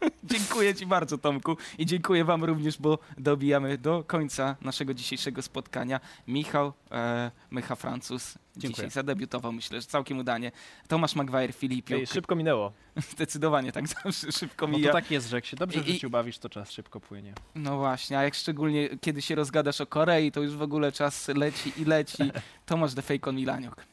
Dziękuję 0.24 0.74
Ci 0.74 0.86
bardzo, 0.86 1.18
Tomku. 1.18 1.56
I 1.78 1.86
dziękuję 1.86 2.24
Wam 2.24 2.44
również, 2.44 2.78
bo 2.78 2.98
dobijamy 3.18 3.78
do 3.78 4.04
końca 4.06 4.56
naszego 4.60 4.94
dzisiejszego 4.94 5.42
spotkania. 5.42 6.00
Michał 6.28 6.72
e, 6.90 7.30
Mycha 7.50 7.74
Francuz 7.76 8.34
Dziękuję. 8.56 8.74
dzisiaj 8.74 8.90
zadebiutował, 8.90 9.52
myślę, 9.52 9.80
że 9.80 9.86
całkiem 9.86 10.18
udanie. 10.18 10.52
Tomasz 10.88 11.14
Maguire 11.14 11.52
Filipiuk. 11.52 11.98
Ej, 12.00 12.06
szybko 12.06 12.34
minęło. 12.36 12.72
Zdecydowanie 13.12 13.72
tak 13.72 13.88
zawsze 14.04 14.32
szybko 14.32 14.66
No 14.66 14.72
to 14.72 14.78
mija. 14.78 14.92
tak 14.92 15.10
jest, 15.10 15.28
że 15.28 15.36
jak 15.36 15.44
się 15.46 15.56
dobrze 15.56 15.80
w 15.82 15.88
i- 15.88 15.92
życiu 15.92 16.10
bawisz, 16.10 16.38
to 16.38 16.48
czas 16.48 16.70
szybko 16.72 17.00
płynie. 17.00 17.34
No 17.54 17.78
właśnie, 17.78 18.18
a 18.18 18.22
jak 18.22 18.34
szczególnie 18.34 18.88
kiedy 19.00 19.22
się 19.22 19.34
rozgadasz 19.34 19.80
o 19.80 19.86
Korei, 19.86 20.32
to 20.32 20.42
już 20.42 20.56
w 20.56 20.62
ogóle 20.62 20.92
czas 20.92 21.28
leci 21.28 21.72
i 21.76 21.84
leci. 21.84 22.22
Tomasz 22.66 22.94
The 22.94 23.02
Fake 23.02 23.30
on 23.30 23.36
Milaniok. 23.36 23.86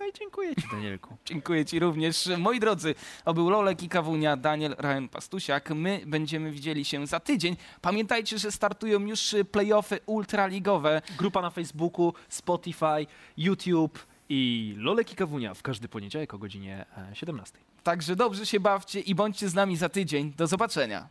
No 0.00 0.06
i 0.06 0.12
dziękuję 0.12 0.56
ci, 0.56 0.68
Danielku. 0.72 1.16
Dziękuję 1.26 1.64
Ci 1.64 1.78
również. 1.78 2.28
Moi 2.38 2.60
drodzy, 2.60 2.94
to 3.24 3.34
był 3.34 3.50
Lolek 3.50 3.82
i 3.82 3.88
Kawunia, 3.88 4.36
Daniel 4.36 4.76
Ryan 4.78 5.08
Pastusiak. 5.08 5.70
My 5.70 6.02
będziemy 6.06 6.50
widzieli 6.50 6.84
się 6.84 7.06
za 7.06 7.20
tydzień. 7.20 7.56
Pamiętajcie, 7.80 8.38
że 8.38 8.52
startują 8.52 9.00
już 9.00 9.34
playoffy 9.52 10.00
ultraligowe. 10.06 11.02
Grupa 11.18 11.42
na 11.42 11.50
Facebooku, 11.50 12.14
Spotify, 12.28 13.06
YouTube 13.36 14.06
i 14.28 14.74
Lolek 14.78 15.12
i 15.12 15.16
Kawunia 15.16 15.54
w 15.54 15.62
każdy 15.62 15.88
poniedziałek 15.88 16.34
o 16.34 16.38
godzinie 16.38 16.84
e, 16.96 17.16
17. 17.16 17.58
Także 17.82 18.16
dobrze 18.16 18.46
się 18.46 18.60
bawcie 18.60 19.00
i 19.00 19.14
bądźcie 19.14 19.48
z 19.48 19.54
nami 19.54 19.76
za 19.76 19.88
tydzień. 19.88 20.32
Do 20.36 20.46
zobaczenia. 20.46 21.08